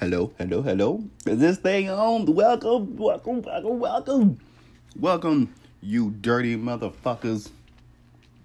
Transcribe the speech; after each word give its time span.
Hello, 0.00 0.32
hello, 0.38 0.62
hello. 0.62 1.04
Is 1.26 1.40
this 1.40 1.58
thing 1.58 1.90
on? 1.90 2.24
Welcome, 2.24 2.96
welcome, 2.96 3.42
welcome, 3.42 3.78
welcome. 3.78 4.40
Welcome, 4.98 5.54
you 5.82 6.12
dirty 6.12 6.56
motherfuckers. 6.56 7.50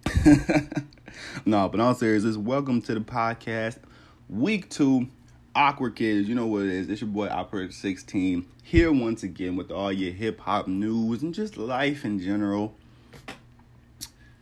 no, 1.45 1.69
but 1.69 1.79
all 1.79 1.95
seriousness, 1.95 2.35
welcome 2.35 2.81
to 2.81 2.93
the 2.93 2.99
podcast. 2.99 3.77
Week 4.27 4.69
two, 4.69 5.07
Awkward 5.55 5.95
Kids. 5.95 6.27
You 6.27 6.35
know 6.35 6.45
what 6.45 6.63
it 6.63 6.71
is. 6.71 6.89
It's 6.89 6.99
your 6.99 7.09
boy 7.09 7.29
Awkward 7.29 7.73
16 7.73 8.45
here 8.61 8.91
once 8.91 9.23
again 9.23 9.55
with 9.55 9.71
all 9.71 9.93
your 9.93 10.11
hip 10.11 10.41
hop 10.41 10.67
news 10.67 11.23
and 11.23 11.33
just 11.33 11.55
life 11.55 12.03
in 12.03 12.19
general. 12.19 12.75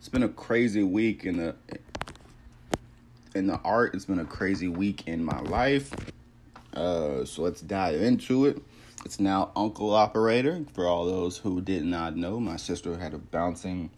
It's 0.00 0.08
been 0.08 0.24
a 0.24 0.28
crazy 0.28 0.82
week 0.82 1.24
in 1.24 1.36
the 1.36 1.54
in 3.36 3.46
the 3.46 3.60
art. 3.60 3.94
It's 3.94 4.06
been 4.06 4.18
a 4.18 4.24
crazy 4.24 4.66
week 4.66 5.06
in 5.06 5.24
my 5.24 5.38
life. 5.42 5.92
Uh, 6.74 7.24
so 7.24 7.42
let's 7.42 7.60
dive 7.60 8.00
into 8.00 8.46
it. 8.46 8.60
It's 9.04 9.20
now 9.20 9.50
Uncle 9.54 9.92
Operator. 9.94 10.64
For 10.72 10.86
all 10.86 11.04
those 11.04 11.36
who 11.36 11.60
did 11.60 11.84
not 11.84 12.16
know, 12.16 12.40
my 12.40 12.56
sister 12.56 12.96
had 12.96 13.14
a 13.14 13.18
bouncing, 13.18 13.90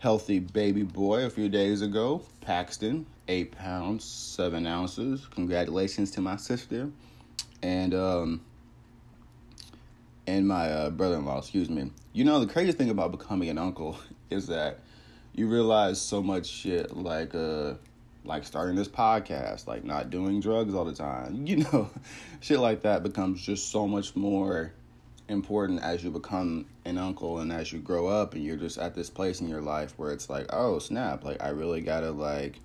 healthy 0.00 0.40
baby 0.40 0.82
boy 0.82 1.24
a 1.24 1.30
few 1.30 1.48
days 1.48 1.80
ago. 1.80 2.22
Paxton, 2.40 3.06
eight 3.28 3.52
pounds, 3.52 4.04
seven 4.04 4.66
ounces. 4.66 5.26
Congratulations 5.26 6.10
to 6.12 6.20
my 6.20 6.36
sister, 6.36 6.90
and 7.62 7.94
um, 7.94 8.40
and 10.26 10.46
my 10.46 10.70
uh, 10.70 10.90
brother-in-law. 10.90 11.38
Excuse 11.38 11.70
me. 11.70 11.90
You 12.12 12.24
know 12.24 12.40
the 12.40 12.52
craziest 12.52 12.78
thing 12.78 12.90
about 12.90 13.12
becoming 13.12 13.48
an 13.48 13.58
uncle 13.58 13.98
is 14.30 14.48
that 14.48 14.80
you 15.34 15.46
realize 15.46 16.00
so 16.00 16.20
much 16.20 16.46
shit 16.46 16.96
like 16.96 17.32
uh 17.34 17.74
like 18.28 18.44
starting 18.44 18.76
this 18.76 18.88
podcast, 18.88 19.66
like 19.66 19.84
not 19.84 20.10
doing 20.10 20.40
drugs 20.40 20.74
all 20.74 20.84
the 20.84 20.92
time. 20.92 21.46
You 21.48 21.64
know, 21.64 21.90
shit 22.40 22.60
like 22.60 22.82
that 22.82 23.02
becomes 23.02 23.40
just 23.42 23.70
so 23.70 23.88
much 23.88 24.14
more 24.14 24.72
important 25.28 25.82
as 25.82 26.04
you 26.04 26.10
become 26.10 26.66
an 26.84 26.98
uncle 26.98 27.38
and 27.38 27.52
as 27.52 27.72
you 27.72 27.78
grow 27.78 28.06
up 28.06 28.34
and 28.34 28.44
you're 28.44 28.56
just 28.56 28.78
at 28.78 28.94
this 28.94 29.08
place 29.10 29.40
in 29.40 29.48
your 29.48 29.62
life 29.62 29.94
where 29.96 30.12
it's 30.12 30.28
like, 30.28 30.46
oh 30.50 30.78
snap, 30.78 31.24
like 31.24 31.42
I 31.42 31.48
really 31.48 31.80
gotta 31.80 32.10
like 32.10 32.60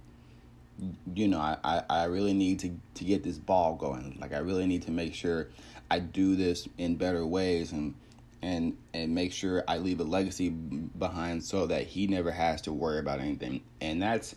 you 1.14 1.28
know, 1.28 1.40
I, 1.40 1.58
I, 1.64 1.84
I 1.90 2.04
really 2.06 2.34
need 2.34 2.60
to, 2.60 2.76
to 2.96 3.04
get 3.04 3.24
this 3.24 3.38
ball 3.38 3.76
going. 3.76 4.18
Like 4.20 4.34
I 4.34 4.40
really 4.40 4.66
need 4.66 4.82
to 4.84 4.92
make 4.92 5.14
sure 5.14 5.50
I 5.90 6.00
do 6.00 6.36
this 6.36 6.68
in 6.78 6.96
better 6.96 7.26
ways 7.26 7.72
and 7.72 7.94
and 8.42 8.76
and 8.94 9.16
make 9.16 9.32
sure 9.32 9.64
I 9.68 9.78
leave 9.78 10.02
a 10.02 10.04
legacy 10.04 10.50
behind 10.50 11.44
so 11.44 11.68
that 11.68 11.88
he 11.88 12.08
never 12.08 12.32
has 12.32 12.62
to 12.64 12.74
worry 12.74 13.00
about 13.00 13.20
anything. 13.20 13.62
And 13.80 14.02
that's 14.02 14.36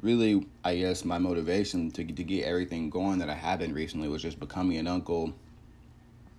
really, 0.00 0.46
I 0.62 0.76
guess, 0.76 1.04
my 1.04 1.18
motivation 1.18 1.90
to 1.92 2.04
to 2.04 2.24
get 2.24 2.44
everything 2.44 2.90
going 2.90 3.18
that 3.18 3.30
I 3.30 3.34
have 3.34 3.60
been 3.60 3.74
recently 3.74 4.08
was 4.08 4.22
just 4.22 4.38
becoming 4.38 4.76
an 4.76 4.86
uncle 4.86 5.34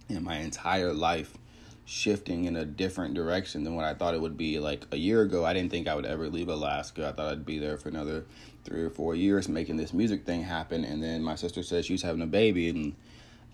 and 0.09 0.23
my 0.23 0.38
entire 0.38 0.94
life 0.94 1.38
shifting 1.86 2.45
in 2.45 2.56
a 2.56 2.66
different 2.66 3.14
direction 3.14 3.64
than 3.64 3.76
what 3.76 3.86
I 3.86 3.94
thought 3.94 4.16
it 4.16 4.22
would 4.22 4.38
be. 4.38 4.59
Like 4.59 4.86
a 4.92 4.98
year 4.98 5.22
ago, 5.22 5.45
I 5.45 5.53
didn't 5.53 5.72
think 5.72 5.88
I 5.88 5.95
would 5.95 6.06
ever 6.06 6.30
leave 6.30 6.50
Alaska. 6.50 7.08
I 7.08 7.11
thought 7.11 7.31
I'd 7.31 7.45
be 7.45 7.59
there 7.59 7.78
for 7.78 7.89
another 7.89 8.26
three 8.64 8.83
or 8.83 8.89
four 8.89 9.14
years 9.14 9.48
making 9.48 9.78
this 9.78 9.94
music 9.94 10.26
thing 10.26 10.44
happen. 10.44 10.83
And 10.83 11.02
then 11.02 11.22
my 11.22 11.36
sister 11.36 11.61
said 11.61 11.86
she 11.86 11.94
was 11.94 12.02
having 12.02 12.23
a 12.23 12.28
baby, 12.28 12.70
and 12.70 12.95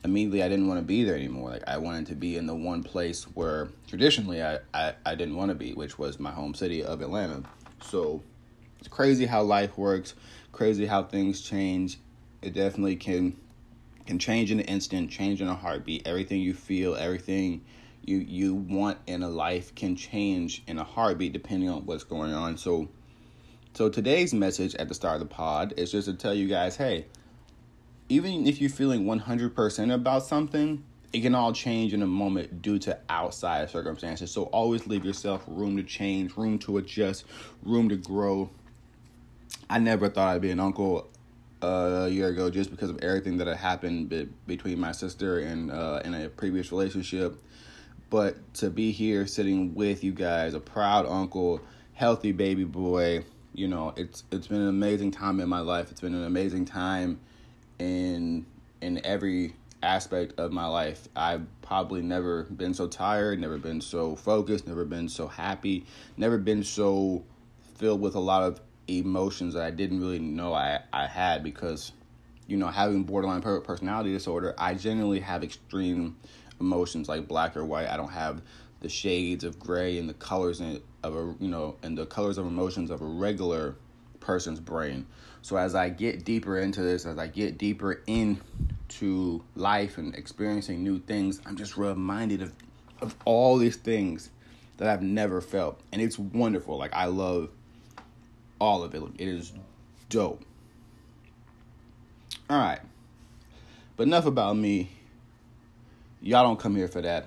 immediately 0.06 0.44
I 0.44 0.48
didn't 0.48 0.68
want 0.68 0.80
to 0.80 0.86
be 0.86 1.04
there 1.04 1.16
anymore. 1.16 1.52
Like 1.52 1.68
I 1.68 1.78
wanted 1.78 2.08
to 2.08 2.16
be 2.16 2.38
in 2.38 2.48
the 2.48 2.56
one 2.56 2.84
place 2.84 3.24
where 3.24 3.70
traditionally 3.88 4.42
I, 4.42 4.60
I, 4.74 4.94
I 5.06 5.16
didn't 5.16 5.36
want 5.36 5.50
to 5.50 5.56
be, 5.56 5.74
which 5.74 6.00
was 6.00 6.20
my 6.20 6.32
home 6.32 6.54
city 6.54 6.84
of 6.84 7.02
Atlanta. 7.02 7.44
So 7.84 8.24
it's 8.82 8.90
crazy 8.90 9.26
how 9.26 9.44
life 9.44 9.78
works, 9.78 10.16
crazy 10.52 10.86
how 10.86 11.04
things 11.04 11.42
change. 11.42 12.00
It 12.42 12.54
definitely 12.54 12.98
can 12.98 13.38
can 14.08 14.18
change 14.18 14.52
in 14.52 14.60
an 14.60 14.66
instant, 14.66 15.10
change 15.10 15.42
in 15.42 15.48
a 15.48 15.56
heartbeat. 15.56 16.06
Everything 16.08 16.42
you 16.42 16.54
feel, 16.54 16.96
everything 16.96 17.64
you 18.04 18.18
you 18.18 18.56
want 18.56 18.98
in 19.06 19.22
a 19.22 19.30
life 19.30 19.74
can 19.76 19.96
change 19.96 20.64
in 20.68 20.80
a 20.80 20.84
heartbeat 20.84 21.32
depending 21.32 21.70
on 21.70 21.86
what's 21.86 22.04
going 22.04 22.34
on. 22.34 22.58
So 22.58 22.90
so 23.74 23.88
today's 23.88 24.34
message 24.34 24.76
at 24.76 24.90
the 24.90 24.96
start 24.96 25.22
of 25.22 25.30
the 25.30 25.34
pod 25.34 25.76
is 25.78 25.92
just 25.92 26.08
to 26.08 26.14
tell 26.14 26.34
you 26.34 26.48
guys, 26.48 26.76
hey, 26.76 27.06
even 28.10 28.46
if 28.46 28.60
you're 28.60 28.70
feeling 28.70 29.06
100% 29.06 29.94
about 29.94 30.24
something, 30.24 30.84
it 31.14 31.22
can 31.22 31.36
all 31.36 31.54
change 31.54 31.94
in 31.94 32.02
a 32.02 32.08
moment 32.08 32.62
due 32.62 32.80
to 32.80 32.98
outside 33.10 33.70
circumstances. 33.70 34.32
So 34.32 34.44
always 34.44 34.88
leave 34.88 35.06
yourself 35.06 35.44
room 35.48 35.78
to 35.78 35.84
change, 35.84 36.36
room 36.36 36.60
to 36.60 36.78
adjust, 36.78 37.26
room 37.64 37.88
to 37.90 37.96
grow. 37.96 38.50
I 39.72 39.80
never 39.80 40.10
thought 40.10 40.36
I'd 40.36 40.42
be 40.42 40.52
an 40.52 40.60
uncle 40.60 41.10
uh, 41.64 42.04
a 42.04 42.10
year 42.10 42.28
ago 42.28 42.50
just 42.50 42.72
because 42.72 42.90
of 42.90 43.02
everything 43.02 43.38
that 43.38 43.48
had 43.48 43.56
happened 43.56 44.10
be- 44.10 44.28
between 44.46 44.78
my 44.78 44.92
sister 44.92 45.40
and 45.40 45.72
uh, 45.72 46.02
in 46.04 46.14
a 46.14 46.28
previous 46.28 46.74
relationship. 46.74 47.42
But 48.10 48.54
to 48.56 48.70
be 48.70 48.92
here 48.92 49.26
sitting 49.28 49.74
with 49.74 50.04
you 50.04 50.12
guys, 50.12 50.56
a 50.56 50.60
proud 50.60 51.06
uncle, 51.06 51.62
healthy 51.94 52.34
baby 52.34 52.66
boy, 52.66 53.24
you 53.54 53.70
know, 53.70 53.94
it's 53.96 54.26
it's 54.30 54.48
been 54.48 54.60
an 54.60 54.68
amazing 54.68 55.12
time 55.12 55.40
in 55.40 55.48
my 55.48 55.62
life. 55.62 55.90
It's 55.90 56.02
been 56.02 56.16
an 56.16 56.26
amazing 56.26 56.66
time 56.66 57.22
in 57.80 58.46
in 58.82 59.00
every 59.06 59.56
aspect 59.82 60.38
of 60.38 60.52
my 60.52 60.68
life. 60.68 61.08
I've 61.16 61.46
probably 61.62 62.02
never 62.02 62.44
been 62.44 62.74
so 62.74 62.88
tired, 62.88 63.40
never 63.40 63.58
been 63.58 63.80
so 63.80 64.18
focused, 64.18 64.68
never 64.68 64.84
been 64.84 65.08
so 65.08 65.28
happy, 65.28 65.86
never 66.18 66.38
been 66.38 66.66
so 66.66 67.24
filled 67.76 68.02
with 68.02 68.16
a 68.16 68.20
lot 68.20 68.44
of 68.44 68.60
emotions 68.88 69.54
that 69.54 69.64
I 69.64 69.72
didn't 69.72 70.02
really 70.02 70.20
know 70.20 70.54
I, 70.54 70.80
I 70.92 71.08
had 71.08 71.44
because, 71.44 71.92
you 72.48 72.58
know, 72.58 72.68
having 72.68 73.04
borderline 73.04 73.42
personality 73.42 74.12
disorder, 74.12 74.54
I 74.58 74.74
generally 74.74 75.20
have 75.20 75.44
extreme 75.44 76.18
emotions 76.60 77.10
like 77.10 77.28
black 77.28 77.58
or 77.58 77.66
white. 77.66 77.88
I 77.88 77.98
don't 77.98 78.12
have 78.12 78.42
the 78.82 78.90
shades 78.90 79.44
of 79.44 79.60
gray 79.60 79.98
and 79.98 80.10
the 80.10 80.14
colors 80.16 80.62
of 81.04 81.16
a 81.16 81.36
you 81.40 81.48
know 81.48 81.76
and 81.84 81.98
the 81.98 82.06
colors 82.06 82.38
of 82.38 82.46
emotions 82.46 82.90
of 82.90 83.02
a 83.02 83.06
regular 83.06 83.76
person's 84.20 84.60
brain. 84.60 85.06
So 85.42 85.58
as 85.58 85.74
I 85.74 85.90
get 85.90 86.24
deeper 86.24 86.60
into 86.60 86.82
this, 86.82 87.06
as 87.06 87.18
I 87.18 87.28
get 87.28 87.58
deeper 87.58 88.02
into 88.06 89.44
life 89.56 89.98
and 89.98 90.14
experiencing 90.16 90.84
new 90.84 91.00
things, 91.00 91.42
I'm 91.46 91.56
just 91.56 91.78
reminded 91.78 92.42
of 92.42 92.54
of 93.02 93.16
all 93.26 93.58
these 93.58 93.78
things 93.78 94.30
that 94.78 94.88
I've 94.88 95.02
never 95.02 95.42
felt. 95.42 95.80
And 95.92 96.02
it's 96.02 96.20
wonderful. 96.20 96.78
Like 96.78 96.94
I 96.94 97.06
love 97.06 97.50
all 98.62 98.84
of 98.84 98.94
it. 98.94 99.02
It 99.18 99.28
is 99.28 99.52
dope. 100.10 100.46
All 102.50 102.60
right. 102.60 102.80
But 103.98 104.04
enough 104.04 104.28
about 104.28 104.56
me. 104.56 104.92
Y'all 106.22 106.44
don't 106.44 106.60
come 106.60 106.76
here 106.76 106.88
for 106.88 107.02
that. 107.02 107.26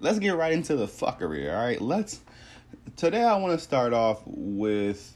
Let's 0.00 0.18
get 0.18 0.34
right 0.34 0.52
into 0.52 0.76
the 0.76 0.86
fuckery, 0.86 1.52
all 1.52 1.62
right? 1.62 1.80
Let's 1.80 2.20
Today 2.96 3.22
I 3.22 3.36
want 3.36 3.58
to 3.58 3.62
start 3.62 3.92
off 3.92 4.22
with 4.26 5.14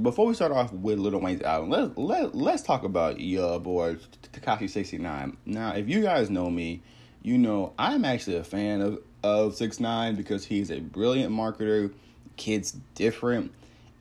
before 0.00 0.26
we 0.26 0.34
start 0.34 0.52
off 0.52 0.72
with 0.72 1.00
Little 1.00 1.20
Wayne's 1.20 1.42
album, 1.42 1.70
let 1.70 1.98
let 1.98 2.34
let's 2.34 2.62
talk 2.62 2.84
about 2.84 3.18
your 3.18 3.58
boy 3.58 3.96
Tekashi 4.32 4.70
sixty 4.70 4.98
nine. 4.98 5.36
Now, 5.44 5.74
if 5.74 5.88
you 5.88 6.02
guys 6.02 6.30
know 6.30 6.48
me, 6.48 6.82
you 7.22 7.36
know 7.36 7.72
I'm 7.76 8.04
actually 8.04 8.36
a 8.36 8.44
fan 8.44 8.80
of 8.80 9.00
of 9.24 9.56
six 9.56 9.80
nine 9.80 10.14
because 10.14 10.44
he's 10.44 10.70
a 10.70 10.78
brilliant 10.78 11.34
marketer. 11.34 11.92
Kid's 12.36 12.76
different, 12.94 13.52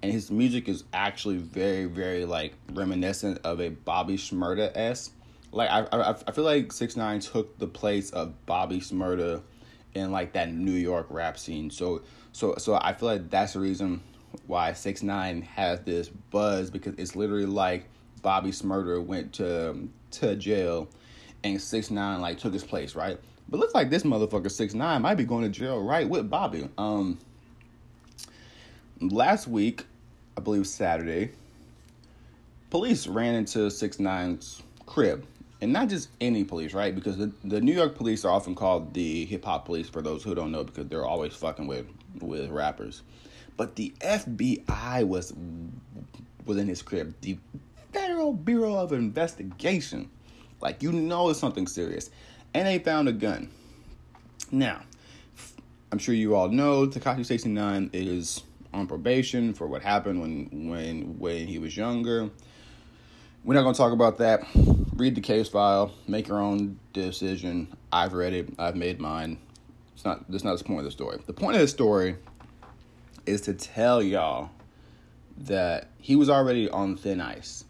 and 0.02 0.12
his 0.12 0.32
music 0.32 0.70
is 0.70 0.84
actually 0.94 1.38
very 1.38 1.86
very 1.86 2.26
like 2.26 2.54
reminiscent 2.74 3.40
of 3.44 3.60
a 3.60 3.70
Bobby 3.70 4.18
Shmurda 4.18 4.72
s. 4.76 5.12
Like 5.52 5.70
I, 5.70 5.88
I 5.92 6.16
I 6.28 6.32
feel 6.32 6.44
like 6.44 6.72
six 6.72 6.96
nine 6.96 7.20
took 7.20 7.58
the 7.60 7.68
place 7.68 8.12
of 8.12 8.34
Bobby 8.46 8.80
Shmurda 8.80 9.42
in 9.96 10.12
like 10.12 10.34
that 10.34 10.54
New 10.54 10.72
York 10.72 11.08
rap 11.10 11.38
scene. 11.38 11.70
So 11.70 12.02
so 12.32 12.56
so 12.58 12.76
I 12.82 12.94
feel 12.94 13.10
like 13.10 13.30
that's 13.30 13.54
the 13.54 13.60
reason 13.60 14.02
why 14.48 14.74
six 14.74 15.04
nine 15.04 15.42
has 15.42 15.82
this 15.82 16.10
buzz 16.10 16.70
because 16.70 16.94
it's 16.98 17.16
literally 17.16 17.46
like 17.46 17.86
Bobby 18.22 18.52
Shmurda 18.52 19.04
went 19.04 19.34
to 19.34 19.90
to 20.12 20.36
jail 20.36 20.88
and 21.44 21.62
six 21.62 21.92
nine 21.92 22.22
like 22.22 22.38
took 22.38 22.54
his 22.54 22.64
place, 22.64 22.96
right? 22.96 23.20
But 23.50 23.60
looks 23.60 23.74
like 23.74 23.90
this 23.90 24.04
motherfucker 24.04 24.52
six 24.52 24.74
nine 24.74 25.02
might 25.02 25.16
be 25.16 25.26
going 25.26 25.44
to 25.44 25.50
jail 25.50 25.82
right 25.84 26.08
with 26.08 26.30
Bobby. 26.30 26.70
Um 26.78 27.18
last 29.02 29.48
week, 29.48 29.86
I 30.40 30.42
believe 30.42 30.68
Saturday, 30.68 31.32
police 32.70 33.08
ran 33.08 33.36
into 33.36 33.70
six 33.70 34.00
nine's 34.00 34.64
crib. 34.86 35.26
And 35.60 35.74
not 35.74 35.90
just 35.90 36.08
any 36.22 36.46
police, 36.46 36.74
right? 36.74 36.96
Because 36.96 37.18
the, 37.18 37.30
the 37.44 37.60
New 37.60 37.74
York 37.74 37.96
police 37.96 38.24
are 38.24 38.32
often 38.32 38.56
called 38.56 38.94
the 38.94 39.26
hip 39.26 39.44
hop 39.44 39.66
police 39.66 39.90
for 39.90 40.02
those 40.02 40.24
who 40.24 40.34
don't 40.34 40.54
know 40.54 40.64
because 40.64 40.88
they're 40.88 41.06
always 41.06 41.34
fucking 41.34 41.68
with 41.68 41.88
with 42.22 42.50
rappers. 42.50 43.02
But 43.58 43.76
the 43.76 43.94
FBI 44.00 45.06
was 45.06 45.34
was 46.46 46.56
in 46.56 46.70
his 46.70 46.82
crib. 46.82 47.14
The 47.20 47.38
Federal 47.92 48.32
Bureau 48.32 48.76
of 48.76 48.94
Investigation. 48.94 50.10
Like 50.62 50.82
you 50.82 50.94
know 50.94 51.28
it's 51.28 51.40
something 51.40 51.68
serious. 51.68 52.12
And 52.54 52.66
they 52.66 52.80
found 52.80 53.10
a 53.10 53.12
gun. 53.12 53.50
Now, 54.52 54.84
I'm 55.92 56.00
sure 56.00 56.16
you 56.16 56.34
all 56.36 56.48
know 56.48 56.88
Tekashi 56.88 57.26
69 57.26 57.90
is 57.92 58.44
on 58.74 58.88
probation 58.88 59.54
for 59.54 59.68
what 59.68 59.82
happened 59.82 60.22
when 60.22 60.70
when 60.70 61.20
when 61.20 61.48
he 61.48 61.60
was 61.60 61.76
younger. 61.76 62.30
We're 63.44 63.56
not 63.56 63.64
gonna 63.64 63.76
talk 63.76 63.94
about 63.94 64.18
that 64.18 64.44
read 65.00 65.16
the 65.16 65.22
case 65.22 65.48
file, 65.48 65.94
make 66.08 66.28
your 66.28 66.40
own 66.40 66.78
decision. 66.94 67.68
I've 67.92 68.14
read 68.14 68.34
it. 68.34 68.54
I've 68.60 68.76
made 68.76 69.00
mine. 69.00 69.40
It's 69.96 70.06
not. 70.06 70.30
That's 70.30 70.44
not 70.44 70.58
the 70.58 70.64
point 70.64 70.80
of 70.80 70.86
the 70.86 70.92
story. 70.92 71.20
The 71.26 71.34
point 71.34 71.56
of 71.56 71.62
the 71.62 71.68
story 71.68 72.18
is 73.26 73.42
to 73.42 73.54
tell 73.54 74.04
y'all 74.04 74.52
that 75.38 75.88
he 75.98 76.16
was 76.16 76.30
already 76.30 76.70
on 76.70 76.98
thin 76.98 77.22
ice, 77.22 77.64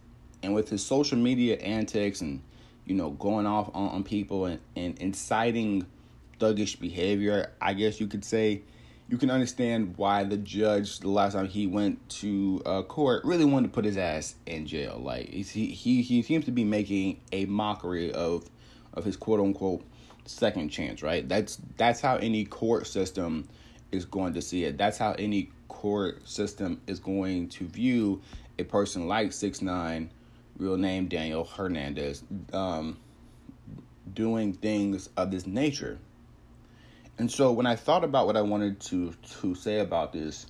and 0.44 0.54
with 0.54 0.70
his 0.70 0.86
social 0.86 1.18
media 1.18 1.58
antics 1.58 2.22
and 2.22 2.42
you 2.86 2.96
know 2.96 3.12
going 3.12 3.46
off 3.46 3.70
on, 3.74 3.90
on 3.90 4.04
people 4.04 4.46
and, 4.46 4.60
and 4.76 4.98
inciting 5.00 5.86
thuggish 6.40 6.80
behavior, 6.80 7.52
I 7.62 7.74
guess 7.74 8.00
you 8.02 8.08
could 8.08 8.26
say 8.26 8.64
you 9.10 9.18
can 9.18 9.32
understand 9.32 9.96
why 9.98 10.24
the 10.24 10.38
judge 10.38 11.00
the 11.00 11.10
last 11.10 11.34
time 11.34 11.48
he 11.48 11.66
went 11.66 12.08
to 12.10 12.62
uh, 12.66 12.84
court 12.84 13.26
really 13.26 13.46
wanted 13.46 13.68
to 13.68 13.74
put 13.74 13.84
his 13.84 13.98
ass 13.98 14.36
in 14.46 14.68
jail. 14.68 15.02
Like 15.04 15.30
he 15.30 15.68
he 15.68 16.02
he 16.02 16.22
seems 16.22 16.46
to 16.46 16.52
be 16.52 16.64
making 16.64 17.20
a 17.32 17.46
mockery 17.46 18.12
of 18.14 18.48
of 18.94 19.04
his 19.04 19.18
quote 19.18 19.40
unquote 19.40 19.84
second 20.26 20.70
chance. 20.70 21.02
Right. 21.02 21.28
That's 21.28 21.60
that's 21.76 22.00
how 22.00 22.18
any 22.18 22.46
court 22.46 22.86
system 22.86 23.50
is 23.92 24.06
going 24.06 24.34
to 24.36 24.42
see 24.42 24.66
it. 24.66 24.78
That's 24.78 25.00
how 25.00 25.14
any 25.14 25.50
court 25.70 26.28
system 26.28 26.80
is 26.86 27.00
going 27.00 27.50
to 27.50 27.66
view 27.68 28.22
a 28.60 28.64
person 28.64 29.08
like 29.08 29.34
six 29.34 29.62
nine, 29.64 30.12
real 30.58 30.78
name 30.78 31.08
Daniel 31.08 31.46
Hernandez, 31.46 32.24
um, 32.54 32.98
doing 34.14 34.54
things 34.54 35.10
of 35.18 35.32
this 35.32 35.48
nature. 35.48 35.98
And 37.20 37.30
so 37.30 37.52
when 37.52 37.66
I 37.66 37.76
thought 37.76 38.06
about 38.06 38.26
what 38.26 38.38
I 38.38 38.42
wanted 38.42 38.80
to 38.82 39.14
to 39.42 39.54
say 39.54 39.80
about 39.80 40.14
this, 40.14 40.48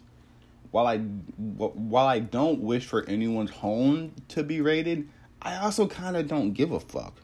while 0.69 0.85
I 0.85 0.99
while 0.99 2.05
I 2.05 2.19
don't 2.19 2.61
wish 2.61 2.85
for 2.85 3.03
anyone's 3.09 3.49
home 3.49 4.13
to 4.29 4.43
be 4.43 4.61
raided, 4.61 5.09
I 5.41 5.57
also 5.57 5.87
kind 5.87 6.15
of 6.15 6.27
don't 6.27 6.53
give 6.53 6.71
a 6.71 6.79
fuck 6.79 7.15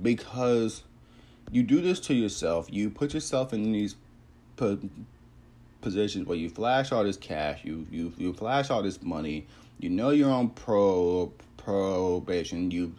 because 0.00 0.84
you 1.50 1.64
do 1.64 1.80
this 1.80 1.98
to 2.00 2.14
yourself. 2.14 2.68
You 2.70 2.88
put 2.88 3.14
yourself 3.14 3.52
in 3.52 3.72
these 3.72 3.96
po- 4.56 4.78
positions 5.80 6.26
where 6.28 6.38
you 6.38 6.48
flash 6.48 6.92
all 6.92 7.02
this 7.02 7.16
cash, 7.16 7.64
you 7.64 7.86
you 7.90 8.12
you 8.16 8.32
flash 8.32 8.70
all 8.70 8.82
this 8.82 9.02
money. 9.02 9.48
You 9.80 9.90
know 9.90 10.10
you're 10.10 10.30
on 10.30 10.50
pro 10.50 11.32
probation. 11.56 12.70
You 12.70 12.94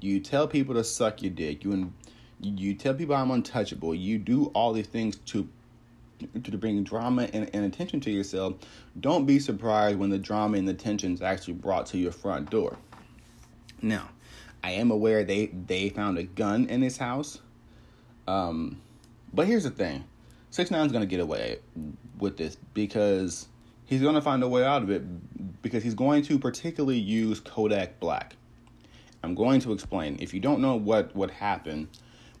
you 0.00 0.20
tell 0.20 0.48
people 0.48 0.74
to 0.74 0.84
suck 0.84 1.20
your 1.22 1.32
dick. 1.32 1.64
You 1.64 1.92
you 2.44 2.74
tell 2.74 2.94
people 2.94 3.14
I'm 3.14 3.30
untouchable. 3.30 3.94
You 3.94 4.18
do 4.18 4.46
all 4.46 4.72
these 4.72 4.86
things 4.86 5.16
to 5.16 5.48
to 6.42 6.56
bring 6.56 6.82
drama 6.84 7.28
and, 7.32 7.50
and 7.52 7.64
attention 7.64 8.00
to 8.00 8.10
yourself. 8.10 8.54
Don't 9.00 9.26
be 9.26 9.38
surprised 9.38 9.98
when 9.98 10.10
the 10.10 10.18
drama 10.18 10.56
and 10.56 10.66
the 10.66 10.72
attention 10.72 11.12
is 11.12 11.22
actually 11.22 11.54
brought 11.54 11.86
to 11.86 11.98
your 11.98 12.12
front 12.12 12.50
door. 12.50 12.78
Now, 13.82 14.08
I 14.62 14.72
am 14.72 14.90
aware 14.90 15.24
they 15.24 15.46
they 15.46 15.90
found 15.90 16.18
a 16.18 16.22
gun 16.22 16.66
in 16.66 16.82
his 16.82 16.96
house. 16.96 17.40
Um, 18.26 18.80
but 19.32 19.46
here's 19.46 19.64
the 19.64 19.70
thing: 19.70 20.04
Six 20.50 20.70
Nine's 20.70 20.92
gonna 20.92 21.06
get 21.06 21.20
away 21.20 21.58
with 22.18 22.36
this 22.36 22.56
because 22.74 23.48
he's 23.86 24.00
gonna 24.00 24.22
find 24.22 24.42
a 24.42 24.48
way 24.48 24.64
out 24.64 24.82
of 24.82 24.90
it 24.90 25.02
because 25.62 25.82
he's 25.82 25.94
going 25.94 26.22
to 26.24 26.38
particularly 26.38 26.98
use 26.98 27.40
Kodak 27.40 28.00
Black. 28.00 28.36
I'm 29.22 29.34
going 29.34 29.60
to 29.60 29.72
explain. 29.72 30.18
If 30.20 30.32
you 30.34 30.40
don't 30.40 30.60
know 30.60 30.76
what 30.76 31.14
what 31.16 31.30
happened, 31.30 31.88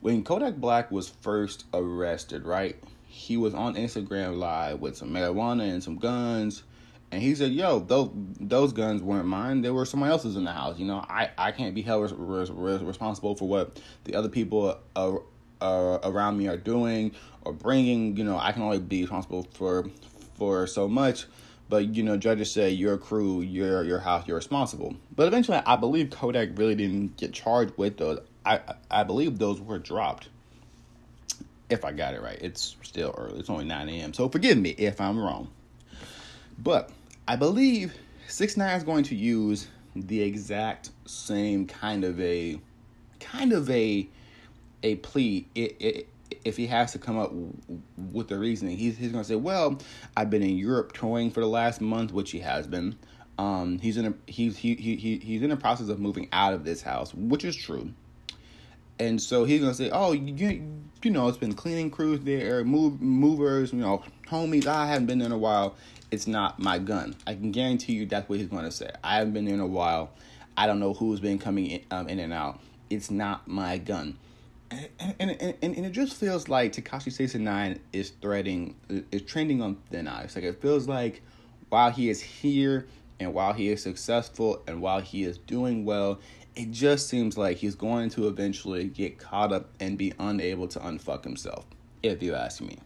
when 0.04 0.22
Kodak 0.22 0.56
Black 0.56 0.90
was 0.90 1.08
first 1.08 1.64
arrested, 1.72 2.44
right? 2.44 2.76
He 3.06 3.38
was 3.38 3.54
on 3.54 3.74
Instagram 3.74 4.36
live 4.36 4.78
with 4.78 4.98
some 4.98 5.08
marijuana 5.08 5.62
and 5.62 5.82
some 5.82 5.96
guns. 5.96 6.62
And 7.10 7.22
he 7.22 7.34
said, 7.34 7.52
"Yo, 7.52 7.78
those 7.78 8.10
those 8.38 8.74
guns 8.74 9.00
weren't 9.00 9.26
mine. 9.26 9.62
They 9.62 9.70
were 9.70 9.86
someone 9.86 10.10
else's 10.10 10.36
in 10.36 10.44
the 10.44 10.52
house. 10.52 10.78
You 10.78 10.84
know, 10.84 11.02
I, 11.08 11.30
I 11.38 11.52
can't 11.52 11.74
be 11.74 11.80
held 11.80 12.02
res- 12.18 12.50
res- 12.50 12.82
responsible 12.82 13.34
for 13.34 13.48
what 13.48 13.80
the 14.04 14.14
other 14.14 14.28
people 14.28 14.78
uh, 14.94 15.14
uh, 15.62 15.98
around 16.02 16.36
me 16.36 16.48
are 16.48 16.58
doing 16.58 17.12
or 17.40 17.54
bringing. 17.54 18.14
You 18.18 18.24
know, 18.24 18.36
I 18.36 18.52
can 18.52 18.60
only 18.60 18.80
be 18.80 19.00
responsible 19.00 19.46
for 19.54 19.88
for 20.34 20.66
so 20.66 20.86
much. 20.86 21.24
But 21.70 21.94
you 21.94 22.02
know, 22.02 22.18
judges 22.18 22.52
say 22.52 22.68
your 22.68 22.98
crew, 22.98 23.40
your 23.40 23.82
your 23.84 24.00
house, 24.00 24.28
you're 24.28 24.36
responsible. 24.36 24.96
But 25.16 25.28
eventually, 25.28 25.62
I 25.64 25.76
believe 25.76 26.10
Kodak 26.10 26.58
really 26.58 26.74
didn't 26.74 27.16
get 27.16 27.32
charged 27.32 27.72
with 27.78 27.96
those. 27.96 28.18
I 28.44 28.60
I 28.90 29.04
believe 29.04 29.38
those 29.38 29.60
were 29.60 29.78
dropped. 29.78 30.28
If 31.70 31.84
I 31.84 31.92
got 31.92 32.14
it 32.14 32.22
right, 32.22 32.38
it's 32.40 32.76
still 32.82 33.14
early. 33.16 33.40
It's 33.40 33.50
only 33.50 33.64
nine 33.64 33.88
a.m. 33.88 34.12
So 34.12 34.28
forgive 34.28 34.58
me 34.58 34.70
if 34.70 35.00
I'm 35.00 35.18
wrong. 35.18 35.50
But 36.58 36.90
I 37.26 37.36
believe 37.36 37.94
six 38.28 38.56
nine 38.56 38.76
is 38.76 38.84
going 38.84 39.04
to 39.04 39.14
use 39.14 39.68
the 39.96 40.22
exact 40.22 40.90
same 41.06 41.66
kind 41.66 42.04
of 42.04 42.20
a 42.20 42.60
kind 43.20 43.52
of 43.52 43.70
a 43.70 44.08
a 44.82 44.96
plea. 44.96 45.46
It, 45.54 45.76
it, 45.80 46.08
if 46.44 46.56
he 46.56 46.66
has 46.66 46.92
to 46.92 46.98
come 46.98 47.18
up 47.18 47.32
with 48.12 48.28
the 48.28 48.38
reasoning, 48.38 48.76
he's 48.76 48.98
he's 48.98 49.12
going 49.12 49.24
to 49.24 49.28
say, 49.28 49.36
"Well, 49.36 49.78
I've 50.16 50.30
been 50.30 50.42
in 50.42 50.58
Europe 50.58 50.92
touring 50.92 51.30
for 51.30 51.40
the 51.40 51.48
last 51.48 51.80
month, 51.80 52.12
which 52.12 52.30
he 52.30 52.40
has 52.40 52.66
been. 52.66 52.96
Um, 53.38 53.78
he's 53.78 53.96
in 53.96 54.06
a 54.06 54.14
he's 54.26 54.58
he 54.58 54.74
he 54.74 55.18
he's 55.18 55.42
in 55.42 55.48
the 55.50 55.56
process 55.56 55.88
of 55.88 55.98
moving 55.98 56.28
out 56.30 56.52
of 56.52 56.64
this 56.64 56.82
house, 56.82 57.14
which 57.14 57.44
is 57.44 57.56
true 57.56 57.92
and 58.98 59.20
so 59.20 59.44
he's 59.44 59.60
gonna 59.60 59.74
say, 59.74 59.90
"Oh, 59.90 60.12
you, 60.12 60.62
you 61.02 61.10
know, 61.10 61.28
it's 61.28 61.38
been 61.38 61.54
cleaning 61.54 61.90
crews 61.90 62.20
there, 62.20 62.64
move 62.64 63.00
movers, 63.00 63.72
you 63.72 63.80
know, 63.80 64.02
homies. 64.28 64.66
I 64.66 64.86
haven't 64.86 65.06
been 65.06 65.18
there 65.18 65.26
in 65.26 65.32
a 65.32 65.38
while. 65.38 65.74
It's 66.10 66.26
not 66.26 66.58
my 66.58 66.78
gun. 66.78 67.16
I 67.26 67.34
can 67.34 67.50
guarantee 67.50 67.94
you 67.94 68.06
that's 68.06 68.28
what 68.28 68.38
he's 68.38 68.48
gonna 68.48 68.70
say. 68.70 68.90
I 69.02 69.16
haven't 69.16 69.32
been 69.32 69.44
there 69.44 69.54
in 69.54 69.60
a 69.60 69.66
while. 69.66 70.10
I 70.56 70.66
don't 70.66 70.78
know 70.78 70.94
who's 70.94 71.20
been 71.20 71.38
coming 71.38 71.66
in, 71.66 71.80
um, 71.90 72.08
in 72.08 72.20
and 72.20 72.32
out. 72.32 72.60
It's 72.90 73.10
not 73.10 73.48
my 73.48 73.78
gun." 73.78 74.18
And, 74.70 74.88
and, 75.20 75.30
and, 75.30 75.54
and, 75.62 75.86
it 75.86 75.92
just 75.92 76.14
feels 76.16 76.48
like 76.48 76.72
Tekashi 76.72 77.12
Six 77.12 77.34
Nine 77.34 77.78
is 77.92 78.10
threading, 78.20 78.74
is 79.12 79.22
trending 79.22 79.62
on 79.62 79.76
thin 79.90 80.08
ice. 80.08 80.34
Like 80.34 80.44
it 80.44 80.60
feels 80.60 80.88
like 80.88 81.22
while 81.68 81.90
he 81.90 82.08
is 82.08 82.20
here 82.20 82.86
and 83.20 83.34
while 83.34 83.52
he 83.52 83.68
is 83.68 83.82
successful 83.82 84.62
and 84.66 84.80
while 84.80 85.00
he 85.00 85.24
is 85.24 85.38
doing 85.38 85.84
well, 85.84 86.18
it 86.56 86.70
just 86.70 87.08
seems 87.08 87.36
like 87.36 87.56
he's 87.56 87.74
going 87.74 88.10
to 88.10 88.28
eventually 88.28 88.84
get 88.84 89.18
caught 89.18 89.52
up 89.52 89.70
and 89.80 89.98
be 89.98 90.12
unable 90.18 90.68
to 90.68 90.78
unfuck 90.80 91.24
himself, 91.24 91.66
if 92.02 92.22
you 92.22 92.34
ask 92.34 92.60
me. 92.60 92.78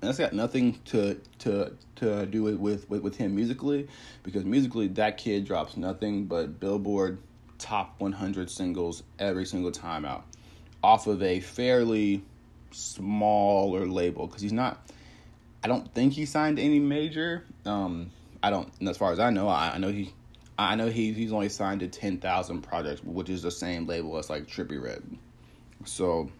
And 0.00 0.08
that's 0.08 0.18
got 0.18 0.32
nothing 0.32 0.80
to 0.86 1.20
to 1.40 1.76
to 1.96 2.26
do 2.26 2.42
with, 2.42 2.88
with, 2.88 3.02
with 3.02 3.16
him 3.16 3.36
musically, 3.36 3.88
because 4.22 4.44
musically 4.44 4.88
that 4.88 5.16
kid 5.16 5.44
drops 5.44 5.76
nothing 5.76 6.24
but 6.24 6.58
Billboard 6.58 7.18
top 7.58 7.94
100 8.00 8.50
singles 8.50 9.04
every 9.20 9.46
single 9.46 9.70
time 9.70 10.04
out, 10.04 10.24
off 10.82 11.06
of 11.06 11.22
a 11.22 11.38
fairly 11.38 12.24
smaller 12.72 13.86
label. 13.86 14.26
Because 14.26 14.42
he's 14.42 14.52
not, 14.52 14.90
I 15.62 15.68
don't 15.68 15.92
think 15.94 16.14
he 16.14 16.26
signed 16.26 16.58
any 16.58 16.80
major. 16.80 17.44
Um, 17.64 18.10
I 18.42 18.50
don't, 18.50 18.68
as 18.88 18.96
far 18.96 19.12
as 19.12 19.20
I 19.20 19.30
know, 19.30 19.46
I, 19.46 19.74
I 19.74 19.78
know 19.78 19.92
he 19.92 20.12
I 20.58 20.74
know 20.74 20.88
he 20.88 21.12
he's 21.12 21.32
only 21.32 21.48
signed 21.48 21.80
to 21.80 21.88
ten 21.88 22.18
thousand 22.18 22.62
projects, 22.62 23.02
which 23.02 23.28
is 23.28 23.42
the 23.42 23.50
same 23.50 23.86
label 23.86 24.18
as 24.18 24.30
like 24.30 24.46
Trippie 24.46 24.82
Redd. 24.82 25.02
So, 25.84 26.30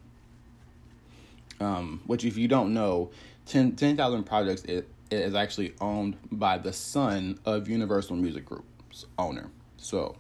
um, 1.60 2.02
which 2.06 2.24
if 2.24 2.36
you 2.36 2.48
don't 2.48 2.74
know, 2.74 3.10
10,000 3.46 3.76
10, 3.96 4.24
projects 4.24 4.62
is, 4.64 4.84
is 5.10 5.34
actually 5.34 5.74
owned 5.80 6.16
by 6.30 6.58
the 6.58 6.72
son 6.72 7.40
of 7.44 7.68
Universal 7.68 8.16
Music 8.16 8.44
Group's 8.44 9.06
owner. 9.18 9.50
So, 9.78 10.16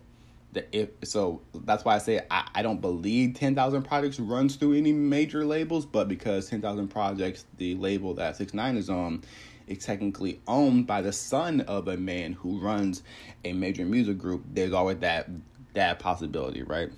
the 0.52 0.64
if 0.76 0.90
so 1.04 1.40
that's 1.54 1.84
why 1.84 1.94
I 1.94 1.98
say 1.98 2.20
I, 2.30 2.48
I 2.56 2.62
don't 2.62 2.80
believe 2.80 3.34
ten 3.34 3.54
thousand 3.54 3.82
projects 3.84 4.20
runs 4.20 4.56
through 4.56 4.74
any 4.74 4.92
major 4.92 5.44
labels, 5.44 5.86
but 5.86 6.08
because 6.08 6.48
ten 6.48 6.60
thousand 6.60 6.88
projects, 6.88 7.46
the 7.58 7.74
label 7.76 8.14
that 8.14 8.36
six 8.36 8.52
nine 8.52 8.76
is 8.76 8.90
on, 8.90 9.22
is 9.66 9.84
technically 9.84 10.40
owned 10.46 10.86
by 10.86 11.02
the 11.02 11.12
son 11.12 11.60
of 11.62 11.88
a 11.88 11.96
man 11.96 12.32
who 12.34 12.58
runs 12.58 13.02
a 13.44 13.52
major 13.52 13.84
music 13.84 14.18
group, 14.18 14.44
there's 14.52 14.72
always 14.72 14.98
that 14.98 15.28
that 15.74 15.98
possibility, 15.98 16.62
right? 16.62 16.90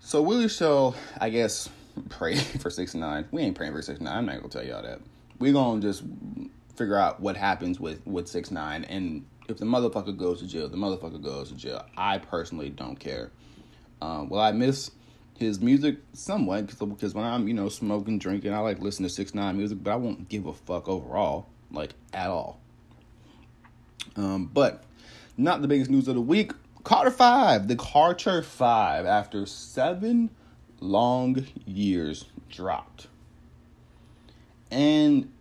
So 0.00 0.20
we 0.20 0.46
shall, 0.48 0.94
I 1.18 1.30
guess, 1.30 1.68
pray 2.10 2.36
for 2.60 2.70
six 2.70 2.94
nine. 2.94 3.26
We 3.30 3.42
ain't 3.42 3.56
praying 3.56 3.72
for 3.72 3.82
six 3.82 4.00
nine. 4.00 4.18
I'm 4.18 4.26
not 4.26 4.36
gonna 4.36 4.48
tell 4.48 4.64
y'all 4.64 4.82
that. 4.82 5.00
We're 5.38 5.52
gonna 5.52 5.80
just 5.80 6.02
figure 6.76 6.96
out 6.96 7.20
what 7.20 7.36
happens 7.36 7.80
with 7.80 8.06
with 8.06 8.28
six 8.28 8.50
nine, 8.50 8.84
and 8.84 9.24
if 9.48 9.58
the 9.58 9.64
motherfucker 9.64 10.16
goes 10.16 10.40
to 10.40 10.46
jail, 10.46 10.68
the 10.68 10.76
motherfucker 10.76 11.22
goes 11.22 11.50
to 11.50 11.56
jail. 11.56 11.84
I 11.96 12.18
personally 12.18 12.70
don't 12.70 12.98
care. 12.98 13.30
Um, 14.00 14.28
well, 14.28 14.40
I 14.42 14.52
miss 14.52 14.90
his 15.38 15.60
music 15.60 15.98
somewhat 16.12 16.66
because 16.66 17.14
when 17.14 17.24
I'm 17.24 17.48
you 17.48 17.54
know 17.54 17.68
smoking, 17.68 18.18
drinking, 18.18 18.52
I 18.52 18.58
like 18.58 18.80
listen 18.80 19.02
to 19.02 19.08
six 19.08 19.34
nine 19.34 19.56
music, 19.56 19.82
but 19.82 19.92
I 19.92 19.96
won't 19.96 20.28
give 20.28 20.46
a 20.46 20.52
fuck 20.52 20.88
overall, 20.88 21.46
like 21.70 21.94
at 22.12 22.30
all. 22.30 22.60
Um, 24.16 24.50
but 24.52 24.84
not 25.36 25.62
the 25.62 25.68
biggest 25.68 25.90
news 25.90 26.08
of 26.08 26.14
the 26.14 26.20
week. 26.20 26.52
Carter 26.84 27.10
Five, 27.10 27.68
the 27.68 27.76
Carter 27.76 28.42
Five, 28.42 29.06
after 29.06 29.46
seven 29.46 30.30
long 30.80 31.46
years, 31.66 32.26
dropped, 32.50 33.08
and 34.70 35.32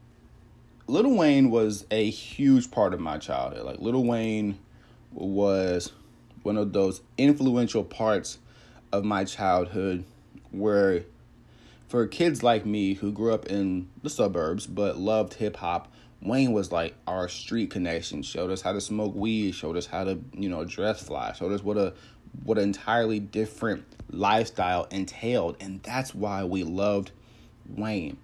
Lil 0.87 1.15
Wayne 1.15 1.51
was 1.51 1.85
a 1.91 2.09
huge 2.09 2.71
part 2.71 2.93
of 2.93 2.99
my 2.99 3.17
childhood. 3.17 3.65
Like 3.65 3.79
Lil 3.79 4.03
Wayne 4.03 4.57
was 5.11 5.91
one 6.41 6.57
of 6.57 6.73
those 6.73 7.01
influential 7.17 7.83
parts 7.83 8.39
of 8.93 9.03
my 9.03 9.25
childhood 9.25 10.05
where 10.51 11.03
for 11.89 12.07
kids 12.07 12.43
like 12.43 12.65
me 12.65 12.93
who 12.93 13.11
grew 13.11 13.33
up 13.33 13.47
in 13.47 13.89
the 14.03 14.09
suburbs 14.09 14.67
but 14.67 14.97
loved 14.97 15.33
hip 15.33 15.57
hop, 15.57 15.91
Wayne 16.21 16.53
was 16.53 16.71
like 16.71 16.95
our 17.05 17.27
street 17.27 17.71
connection. 17.71 18.21
Showed 18.21 18.51
us 18.51 18.61
how 18.61 18.71
to 18.71 18.79
smoke 18.79 19.13
weed, 19.13 19.53
showed 19.53 19.75
us 19.75 19.87
how 19.87 20.05
to, 20.05 20.19
you 20.33 20.47
know, 20.47 20.63
dress 20.63 21.03
fly, 21.03 21.33
showed 21.33 21.51
us 21.51 21.63
what 21.63 21.75
a 21.75 21.93
what 22.45 22.57
an 22.57 22.63
entirely 22.63 23.19
different 23.19 23.83
lifestyle 24.09 24.85
entailed. 24.85 25.57
And 25.59 25.81
that's 25.83 26.15
why 26.15 26.43
we 26.45 26.63
loved 26.63 27.11
Wayne. 27.67 28.17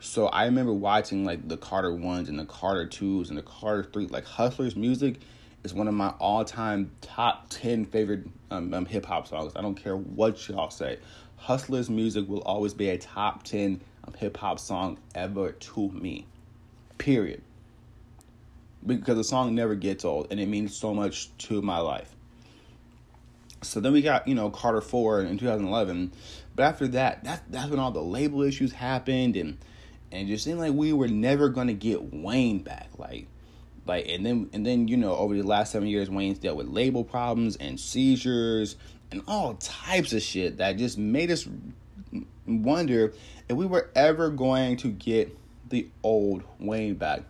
So 0.00 0.26
I 0.26 0.44
remember 0.44 0.72
watching 0.72 1.24
like 1.24 1.48
the 1.48 1.56
Carter 1.56 1.94
ones 1.94 2.28
and 2.28 2.38
the 2.38 2.44
Carter 2.44 2.86
twos 2.86 3.28
and 3.28 3.38
the 3.38 3.42
Carter 3.42 3.84
three, 3.84 4.06
like 4.06 4.24
Hustler's 4.24 4.76
music 4.76 5.16
is 5.64 5.72
one 5.72 5.88
of 5.88 5.94
my 5.94 6.10
all 6.20 6.44
time 6.44 6.92
top 7.00 7.48
10 7.48 7.86
favorite 7.86 8.26
um, 8.50 8.72
um, 8.72 8.86
hip 8.86 9.06
hop 9.06 9.26
songs. 9.26 9.52
I 9.56 9.62
don't 9.62 9.74
care 9.74 9.96
what 9.96 10.46
y'all 10.48 10.70
say. 10.70 10.98
Hustler's 11.36 11.90
music 11.90 12.28
will 12.28 12.42
always 12.42 12.74
be 12.74 12.90
a 12.90 12.98
top 12.98 13.42
10 13.42 13.80
um, 14.06 14.14
hip 14.14 14.36
hop 14.36 14.58
song 14.58 14.98
ever 15.14 15.52
to 15.52 15.90
me. 15.90 16.26
Period. 16.98 17.42
Because 18.86 19.16
the 19.16 19.24
song 19.24 19.54
never 19.54 19.74
gets 19.74 20.04
old 20.04 20.28
and 20.30 20.38
it 20.38 20.46
means 20.46 20.76
so 20.76 20.92
much 20.92 21.36
to 21.38 21.62
my 21.62 21.78
life. 21.78 22.14
So 23.62 23.80
then 23.80 23.94
we 23.94 24.02
got, 24.02 24.28
you 24.28 24.34
know, 24.34 24.50
Carter 24.50 24.82
4 24.82 25.22
in 25.22 25.38
2011. 25.38 26.12
But 26.54 26.64
after 26.64 26.86
that, 26.88 27.24
that 27.24 27.44
that's 27.48 27.70
when 27.70 27.80
all 27.80 27.90
the 27.90 28.02
label 28.02 28.42
issues 28.42 28.72
happened 28.72 29.36
and 29.36 29.56
and 30.12 30.28
it 30.28 30.32
just 30.32 30.44
seemed 30.44 30.60
like 30.60 30.74
we 30.74 30.92
were 30.92 31.08
never 31.08 31.48
gonna 31.48 31.72
get 31.72 32.12
Wayne 32.12 32.58
back. 32.58 32.90
Like 32.98 33.26
like 33.86 34.08
and 34.08 34.24
then 34.24 34.50
and 34.52 34.64
then, 34.64 34.88
you 34.88 34.96
know, 34.96 35.14
over 35.14 35.34
the 35.34 35.42
last 35.42 35.72
seven 35.72 35.88
years 35.88 36.10
Wayne's 36.10 36.38
dealt 36.38 36.56
with 36.56 36.68
label 36.68 37.04
problems 37.04 37.56
and 37.56 37.78
seizures 37.78 38.76
and 39.10 39.22
all 39.28 39.54
types 39.54 40.12
of 40.12 40.22
shit 40.22 40.58
that 40.58 40.76
just 40.76 40.98
made 40.98 41.30
us 41.30 41.46
wonder 42.46 43.12
if 43.48 43.56
we 43.56 43.66
were 43.66 43.90
ever 43.94 44.30
going 44.30 44.76
to 44.78 44.88
get 44.88 45.36
the 45.68 45.88
old 46.02 46.42
Wayne 46.58 46.94
back. 46.94 47.22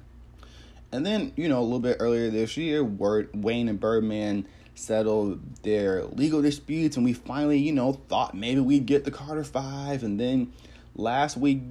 And 0.92 1.04
then, 1.04 1.32
you 1.36 1.48
know, 1.48 1.60
a 1.60 1.62
little 1.62 1.80
bit 1.80 1.96
earlier 1.98 2.30
this 2.30 2.56
year, 2.56 2.84
Wayne 2.84 3.68
and 3.68 3.80
Birdman 3.80 4.46
settled 4.76 5.62
their 5.62 6.04
legal 6.04 6.40
disputes, 6.40 6.96
and 6.96 7.04
we 7.04 7.12
finally, 7.12 7.58
you 7.58 7.72
know, 7.72 7.94
thought 8.08 8.34
maybe 8.34 8.60
we'd 8.60 8.86
get 8.86 9.04
the 9.04 9.10
Carter 9.10 9.44
Five. 9.44 10.04
And 10.04 10.20
then 10.20 10.52
last 10.94 11.36
week, 11.36 11.62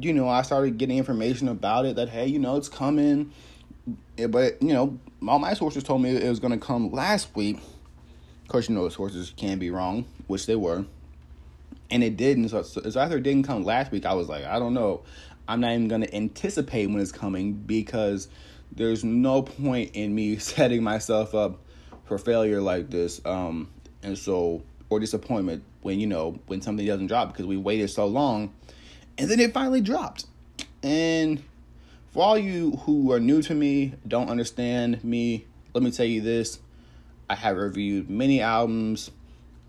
you 0.00 0.12
know, 0.12 0.28
I 0.28 0.42
started 0.42 0.78
getting 0.78 0.98
information 0.98 1.48
about 1.48 1.84
it 1.84 1.96
that 1.96 2.08
hey, 2.08 2.26
you 2.26 2.38
know, 2.38 2.56
it's 2.56 2.68
coming. 2.68 3.32
But 4.28 4.62
you 4.62 4.72
know, 4.72 4.98
all 5.26 5.38
my 5.38 5.54
sources 5.54 5.82
told 5.82 6.02
me 6.02 6.16
it 6.16 6.28
was 6.28 6.40
going 6.40 6.58
to 6.58 6.64
come 6.64 6.90
last 6.90 7.34
week. 7.34 7.58
Of 8.42 8.48
course, 8.48 8.68
you 8.68 8.74
know, 8.74 8.88
sources 8.88 9.32
can 9.36 9.58
be 9.58 9.70
wrong, 9.70 10.06
which 10.26 10.46
they 10.46 10.56
were, 10.56 10.84
and 11.90 12.04
it 12.04 12.16
didn't. 12.16 12.50
So, 12.50 12.62
so 12.62 13.00
after 13.00 13.16
it 13.16 13.22
didn't 13.22 13.46
come 13.46 13.64
last 13.64 13.90
week, 13.90 14.04
I 14.04 14.14
was 14.14 14.28
like, 14.28 14.44
I 14.44 14.58
don't 14.58 14.74
know. 14.74 15.02
I'm 15.46 15.60
not 15.60 15.72
even 15.72 15.88
going 15.88 16.00
to 16.02 16.14
anticipate 16.14 16.86
when 16.86 17.00
it's 17.00 17.12
coming 17.12 17.52
because 17.52 18.28
there's 18.72 19.04
no 19.04 19.42
point 19.42 19.90
in 19.94 20.14
me 20.14 20.36
setting 20.38 20.82
myself 20.82 21.34
up 21.34 21.58
for 22.04 22.18
failure 22.18 22.60
like 22.60 22.90
this. 22.90 23.20
Um, 23.24 23.68
and 24.02 24.16
so, 24.16 24.62
or 24.90 25.00
disappointment 25.00 25.64
when, 25.82 26.00
you 26.00 26.06
know, 26.06 26.38
when 26.46 26.60
something 26.60 26.86
doesn't 26.86 27.06
drop 27.06 27.32
because 27.32 27.46
we 27.46 27.56
waited 27.56 27.88
so 27.88 28.06
long 28.06 28.52
and 29.18 29.30
then 29.30 29.40
it 29.40 29.52
finally 29.52 29.80
dropped. 29.80 30.26
And 30.82 31.42
for 32.14 32.22
all 32.22 32.38
you 32.38 32.70
who 32.86 33.10
are 33.10 33.18
new 33.18 33.42
to 33.42 33.54
me, 33.54 33.92
don't 34.06 34.30
understand 34.30 35.02
me, 35.02 35.46
let 35.74 35.82
me 35.82 35.90
tell 35.90 36.06
you 36.06 36.20
this. 36.20 36.60
I 37.28 37.34
have 37.34 37.56
reviewed 37.56 38.08
many 38.08 38.40
albums. 38.40 39.10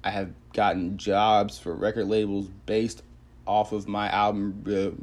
I 0.03 0.11
have 0.11 0.29
gotten 0.53 0.97
jobs 0.99 1.57
for 1.57 1.73
record 1.73 2.05
labels 2.05 2.47
based 2.67 3.01
off 3.47 3.71
of 3.71 3.87
my 3.87 4.09
album 4.09 4.61
re- 4.63 4.93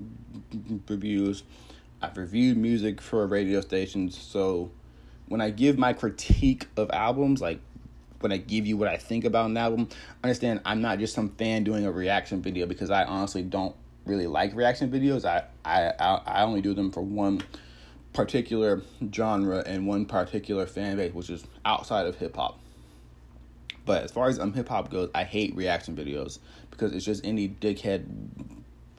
reviews. 0.88 1.42
I've 2.00 2.16
reviewed 2.16 2.56
music 2.58 3.00
for 3.00 3.26
radio 3.26 3.60
stations. 3.60 4.16
So 4.16 4.70
when 5.26 5.40
I 5.40 5.50
give 5.50 5.76
my 5.76 5.94
critique 5.94 6.68
of 6.76 6.92
albums, 6.92 7.40
like 7.40 7.58
when 8.20 8.30
I 8.30 8.36
give 8.36 8.66
you 8.66 8.76
what 8.76 8.86
I 8.86 8.96
think 8.98 9.24
about 9.24 9.50
an 9.50 9.56
album, 9.56 9.88
understand 10.22 10.60
I'm 10.64 10.80
not 10.80 11.00
just 11.00 11.12
some 11.12 11.30
fan 11.30 11.64
doing 11.64 11.86
a 11.86 11.90
reaction 11.90 12.40
video 12.40 12.66
because 12.66 12.90
I 12.90 13.02
honestly 13.02 13.42
don't 13.42 13.74
really 14.04 14.26
like 14.26 14.54
reaction 14.54 14.90
videos. 14.90 15.24
I 15.24 15.44
I 15.64 15.92
I 16.26 16.42
only 16.42 16.60
do 16.60 16.74
them 16.74 16.90
for 16.90 17.02
one 17.02 17.42
particular 18.12 18.82
genre 19.12 19.62
and 19.66 19.86
one 19.86 20.06
particular 20.06 20.66
fan 20.66 20.96
base, 20.96 21.14
which 21.14 21.30
is 21.30 21.44
outside 21.64 22.06
of 22.06 22.16
hip 22.16 22.36
hop. 22.36 22.58
But 23.84 24.04
as 24.04 24.10
far 24.10 24.28
as 24.28 24.38
um 24.38 24.52
hip 24.52 24.68
hop 24.68 24.90
goes, 24.90 25.10
I 25.14 25.24
hate 25.24 25.54
reaction 25.56 25.96
videos 25.96 26.38
because 26.70 26.92
it's 26.92 27.04
just 27.04 27.24
any 27.24 27.48
dickhead 27.48 28.06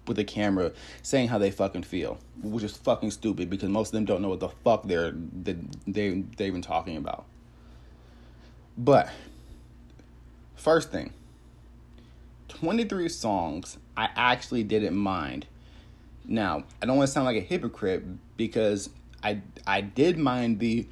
with 0.07 0.19
a 0.19 0.23
camera 0.23 0.73
saying 1.01 1.29
how 1.29 1.37
they 1.37 1.51
fucking 1.51 1.83
feel, 1.83 2.17
which 2.41 2.63
is 2.63 2.75
fucking 2.75 3.11
stupid 3.11 3.49
because 3.49 3.69
most 3.69 3.89
of 3.89 3.93
them 3.93 4.05
don't 4.05 4.21
know 4.21 4.29
what 4.29 4.39
the 4.39 4.49
fuck 4.49 4.87
they're 4.87 5.11
they 5.11 5.55
they 5.87 6.23
they've 6.37 6.53
been 6.53 6.61
talking 6.61 6.97
about. 6.97 7.25
But 8.77 9.09
first 10.55 10.91
thing, 10.91 11.13
23 12.49 13.07
songs 13.09 13.77
I 13.95 14.09
actually 14.15 14.63
didn't 14.63 14.95
mind. 14.95 15.45
Now, 16.25 16.63
I 16.81 16.85
don't 16.85 16.97
want 16.97 17.07
to 17.07 17.13
sound 17.13 17.25
like 17.25 17.37
a 17.37 17.41
hypocrite 17.41 18.03
because 18.37 18.89
I 19.21 19.41
I 19.67 19.81
did 19.81 20.17
mind 20.17 20.59
the 20.59 20.87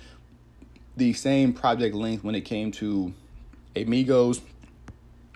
the 0.97 1.13
same 1.13 1.53
project 1.53 1.95
length 1.95 2.23
when 2.23 2.35
it 2.35 2.41
came 2.41 2.71
to 2.73 3.13
a 3.75 3.85
Migos 3.85 4.41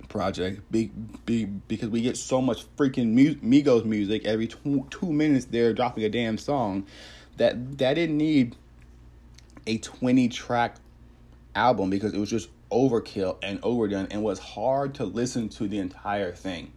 project 0.10 0.72
be, 0.72 0.92
be, 1.26 1.46
because 1.46 1.90
we 1.90 2.02
get 2.02 2.16
so 2.18 2.42
much 2.42 2.66
freaking 2.78 3.14
mu- 3.14 3.36
Migos 3.36 3.86
music 3.86 4.26
every 4.26 4.48
two, 4.48 4.88
two 4.90 5.12
minutes 5.12 5.46
they're 5.46 5.74
dropping 5.74 6.04
a 6.04 6.10
damn 6.10 6.38
song 6.38 6.86
that 7.38 7.78
that 7.78 7.96
didn't 7.96 8.18
need 8.18 8.56
a 9.68 9.78
20 9.78 10.30
track 10.30 10.76
album 11.56 11.90
because 11.90 12.14
it 12.14 12.20
was 12.20 12.30
just 12.30 12.50
overkill 12.72 13.38
and 13.42 13.60
overdone 13.64 14.08
and 14.12 14.24
was 14.24 14.40
hard 14.40 14.94
to 14.96 15.06
listen 15.06 15.50
to 15.50 15.68
the 15.68 15.80
entire 15.80 16.32
thing. 16.32 16.72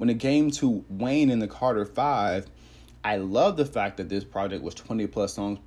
When 0.00 0.08
it 0.08 0.18
came 0.18 0.50
to 0.52 0.82
Wayne 0.88 1.28
and 1.28 1.42
the 1.42 1.46
Carter 1.46 1.84
5, 1.84 2.46
I 3.04 3.18
love 3.18 3.58
the 3.58 3.66
fact 3.66 3.98
that 3.98 4.08
this 4.08 4.24
project 4.24 4.64
was 4.64 4.74
20 4.74 5.06
plus 5.08 5.34
songs 5.34 5.58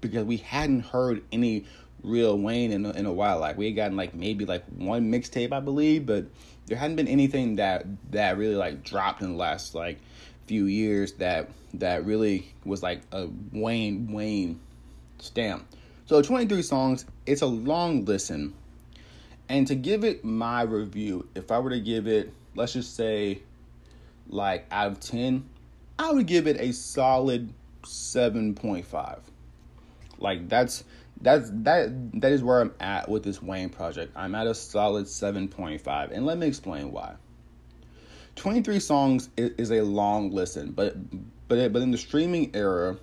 because 0.00 0.24
we 0.24 0.38
hadn't 0.38 0.80
heard 0.80 1.22
any 1.30 1.64
real 2.02 2.36
Wayne 2.36 2.72
in 2.72 2.84
a, 2.84 2.90
in 2.90 3.06
a 3.06 3.12
while. 3.12 3.38
Like 3.38 3.56
we 3.56 3.66
had 3.66 3.76
gotten 3.76 3.96
like 3.96 4.16
maybe 4.16 4.46
like 4.46 4.64
one 4.76 5.12
mixtape, 5.12 5.52
I 5.52 5.60
believe, 5.60 6.06
but 6.06 6.24
there 6.66 6.76
hadn't 6.76 6.96
been 6.96 7.06
anything 7.06 7.54
that 7.54 7.86
that 8.10 8.36
really 8.36 8.56
like 8.56 8.82
dropped 8.82 9.22
in 9.22 9.30
the 9.30 9.38
last 9.38 9.76
like 9.76 10.00
few 10.48 10.64
years 10.64 11.12
that 11.12 11.48
that 11.74 12.04
really 12.04 12.52
was 12.64 12.82
like 12.82 13.02
a 13.12 13.28
Wayne 13.52 14.10
Wayne 14.10 14.58
stamp. 15.20 15.72
So 16.06 16.20
23 16.20 16.62
songs, 16.62 17.06
it's 17.26 17.42
a 17.42 17.46
long 17.46 18.06
listen. 18.06 18.54
And 19.48 19.68
to 19.68 19.76
give 19.76 20.02
it 20.02 20.24
my 20.24 20.62
review, 20.62 21.28
if 21.36 21.52
I 21.52 21.60
were 21.60 21.70
to 21.70 21.78
give 21.78 22.08
it, 22.08 22.32
let's 22.56 22.72
just 22.72 22.96
say 22.96 23.42
like 24.28 24.66
out 24.70 24.88
of 24.88 25.00
10, 25.00 25.48
I 25.98 26.12
would 26.12 26.26
give 26.26 26.46
it 26.46 26.60
a 26.60 26.72
solid 26.72 27.52
7.5. 27.82 29.18
Like 30.18 30.48
that's 30.48 30.84
that's 31.20 31.50
that 31.52 32.20
that 32.20 32.32
is 32.32 32.42
where 32.42 32.60
I'm 32.60 32.74
at 32.80 33.08
with 33.08 33.22
this 33.22 33.42
Wayne 33.42 33.70
project. 33.70 34.12
I'm 34.16 34.34
at 34.34 34.46
a 34.46 34.54
solid 34.54 35.06
7.5 35.06 36.10
and 36.10 36.26
let 36.26 36.38
me 36.38 36.46
explain 36.46 36.90
why. 36.90 37.14
23 38.36 38.80
songs 38.80 39.30
is, 39.36 39.50
is 39.56 39.70
a 39.70 39.82
long 39.82 40.30
listen, 40.30 40.72
but 40.72 40.96
but 41.48 41.72
but 41.72 41.82
in 41.82 41.90
the 41.90 41.98
streaming 41.98 42.50
era, 42.54 42.96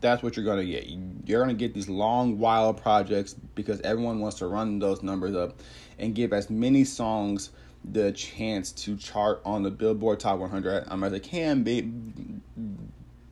that's 0.00 0.22
what 0.22 0.36
you're 0.36 0.44
going 0.44 0.64
to 0.64 0.66
get. 0.66 0.86
You're 1.24 1.42
going 1.42 1.56
to 1.56 1.58
get 1.58 1.74
these 1.74 1.88
long 1.88 2.38
wild 2.38 2.80
projects 2.80 3.34
because 3.54 3.80
everyone 3.80 4.20
wants 4.20 4.38
to 4.38 4.46
run 4.46 4.78
those 4.78 5.02
numbers 5.02 5.34
up 5.34 5.60
and 5.98 6.14
give 6.14 6.32
as 6.32 6.50
many 6.50 6.84
songs 6.84 7.50
the 7.92 8.12
chance 8.12 8.72
to 8.72 8.96
chart 8.96 9.40
on 9.44 9.62
the 9.62 9.70
Billboard 9.70 10.20
Top 10.20 10.38
100 10.38 10.86
um, 10.88 11.04
as 11.04 11.12
they 11.12 11.20
can 11.20 11.62
be 11.62 11.82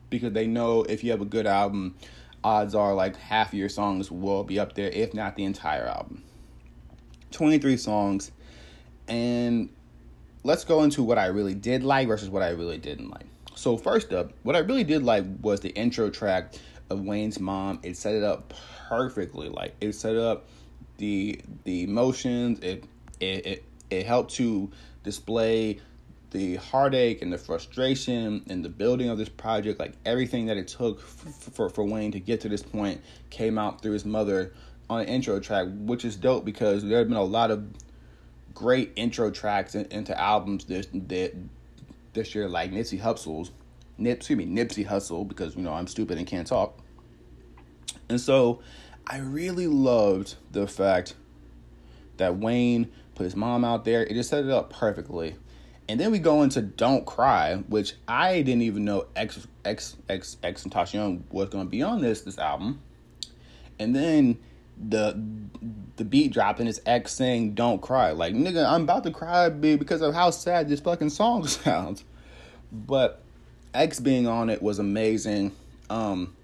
because 0.09 0.33
they 0.33 0.47
know 0.47 0.83
if 0.83 1.03
you 1.03 1.11
have 1.11 1.21
a 1.21 1.25
good 1.25 1.45
album 1.45 1.95
odds 2.45 2.75
are 2.75 2.93
like 2.93 3.17
half 3.17 3.49
of 3.49 3.55
your 3.55 3.67
songs 3.67 4.11
will 4.11 4.43
be 4.43 4.59
up 4.59 4.75
there, 4.75 4.89
if 4.89 5.13
not 5.13 5.35
the 5.35 5.43
entire 5.43 5.85
album. 5.85 6.23
23 7.31 7.75
songs. 7.75 8.31
And 9.07 9.69
let's 10.43 10.63
go 10.63 10.83
into 10.83 11.01
what 11.01 11.17
I 11.17 11.25
really 11.25 11.55
did 11.55 11.83
like 11.83 12.07
versus 12.07 12.29
what 12.29 12.43
I 12.43 12.49
really 12.49 12.77
didn't 12.77 13.09
like. 13.09 13.25
So, 13.55 13.77
first 13.77 14.13
up, 14.13 14.31
what 14.43 14.55
I 14.55 14.59
really 14.59 14.83
did 14.83 15.03
like 15.03 15.25
was 15.41 15.61
the 15.61 15.69
intro 15.69 16.09
track 16.09 16.53
of 16.89 17.01
Wayne's 17.01 17.39
mom. 17.39 17.79
It 17.83 17.97
set 17.97 18.13
it 18.13 18.23
up 18.23 18.53
perfectly. 18.87 19.49
Like, 19.49 19.75
it 19.81 19.93
set 19.93 20.15
up 20.15 20.45
the 20.97 21.41
the 21.63 21.83
emotions, 21.83 22.59
it, 22.59 22.83
it, 23.19 23.45
it, 23.45 23.63
it 23.95 24.05
helped 24.05 24.33
to 24.35 24.69
display 25.03 25.79
the 26.31 26.55
heartache 26.55 27.21
and 27.21 27.31
the 27.31 27.37
frustration 27.37 28.43
and 28.49 28.63
the 28.63 28.69
building 28.69 29.09
of 29.09 29.17
this 29.17 29.29
project, 29.29 29.79
like 29.79 29.93
everything 30.05 30.47
that 30.47 30.57
it 30.57 30.67
took 30.67 30.99
f- 30.99 31.49
for 31.53 31.69
for 31.69 31.83
Wayne 31.85 32.11
to 32.11 32.19
get 32.19 32.41
to 32.41 32.49
this 32.49 32.63
point, 32.63 33.01
came 33.29 33.57
out 33.57 33.81
through 33.81 33.93
his 33.93 34.05
mother 34.05 34.53
on 34.89 35.01
an 35.01 35.07
intro 35.07 35.39
track, 35.39 35.67
which 35.71 36.03
is 36.03 36.15
dope 36.15 36.45
because 36.45 36.83
there 36.83 36.97
have 36.97 37.07
been 37.07 37.17
a 37.17 37.23
lot 37.23 37.51
of 37.51 37.65
great 38.53 38.91
intro 38.95 39.31
tracks 39.31 39.75
in, 39.75 39.85
into 39.85 40.19
albums 40.19 40.65
this 40.65 40.87
that 40.93 41.33
this 42.13 42.35
year, 42.35 42.49
like 42.49 42.71
Nipsey 42.71 42.99
Hussle's 42.99 43.51
Nip, 43.97 44.17
excuse 44.17 44.37
me, 44.37 44.45
Nipsey 44.45 44.87
Hussle, 44.87 45.27
because 45.27 45.55
you 45.55 45.61
know 45.61 45.73
I'm 45.73 45.87
stupid 45.87 46.17
and 46.17 46.27
can't 46.27 46.47
talk. 46.47 46.77
And 48.09 48.19
so 48.19 48.61
I 49.07 49.17
really 49.17 49.67
loved 49.67 50.35
the 50.51 50.67
fact 50.67 51.15
that 52.17 52.37
Wayne 52.37 52.91
put 53.15 53.23
his 53.23 53.35
mom 53.35 53.65
out 53.65 53.85
there. 53.85 54.03
It 54.03 54.13
just 54.13 54.29
set 54.29 54.43
it 54.43 54.51
up 54.51 54.71
perfectly. 54.71 55.35
And 55.87 55.99
then 55.99 56.11
we 56.11 56.19
go 56.19 56.41
into 56.41 56.61
Don't 56.61 57.05
Cry, 57.05 57.55
which 57.67 57.93
I 58.07 58.41
didn't 58.41 58.63
even 58.63 58.85
know 58.85 59.05
X 59.15 59.47
X 59.63 59.95
X 60.09 60.37
X 60.43 60.63
and 60.63 60.73
Tasha 60.73 61.21
was 61.31 61.49
gonna 61.49 61.65
be 61.65 61.81
on 61.81 62.01
this 62.01 62.21
this 62.21 62.39
album. 62.39 62.81
And 63.79 63.95
then 63.95 64.39
the 64.89 65.19
the 65.95 66.03
beat 66.03 66.33
dropped 66.33 66.59
and 66.59 66.67
it's 66.67 66.79
X 66.85 67.13
saying 67.13 67.53
Don't 67.53 67.81
Cry. 67.81 68.11
Like 68.11 68.33
nigga, 68.33 68.65
I'm 68.65 68.83
about 68.83 69.03
to 69.03 69.11
cry 69.11 69.49
because 69.49 70.01
of 70.01 70.13
how 70.13 70.31
sad 70.31 70.69
this 70.69 70.79
fucking 70.79 71.09
song 71.09 71.45
sounds. 71.47 72.03
But 72.71 73.21
X 73.73 73.99
being 73.99 74.27
on 74.27 74.49
it 74.49 74.61
was 74.63 74.79
amazing. 74.79 75.55
Um 75.89 76.35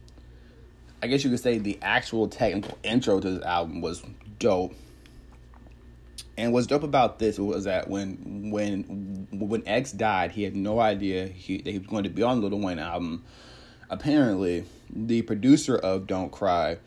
I 1.01 1.07
guess 1.07 1.23
you 1.23 1.31
could 1.31 1.39
say 1.39 1.57
the 1.57 1.79
actual 1.81 2.27
technical 2.27 2.77
intro 2.83 3.19
to 3.19 3.31
this 3.31 3.43
album 3.43 3.81
was 3.81 4.03
dope. 4.37 4.75
And 6.41 6.53
what's 6.53 6.65
dope 6.65 6.81
about 6.81 7.19
this 7.19 7.37
was 7.37 7.65
that 7.65 7.87
when 7.87 8.49
when 8.49 9.27
when 9.31 9.61
X 9.67 9.91
died, 9.91 10.31
he 10.31 10.41
had 10.41 10.55
no 10.55 10.79
idea 10.79 11.27
he 11.27 11.57
that 11.61 11.69
he 11.69 11.77
was 11.77 11.87
going 11.87 12.03
to 12.03 12.09
be 12.09 12.23
on 12.23 12.41
Little 12.41 12.59
Wayne 12.59 12.79
album. 12.79 13.23
Apparently, 13.91 14.65
the 14.89 15.21
producer 15.21 15.77
of 15.77 16.07
Don't 16.07 16.31
Cry 16.31 16.77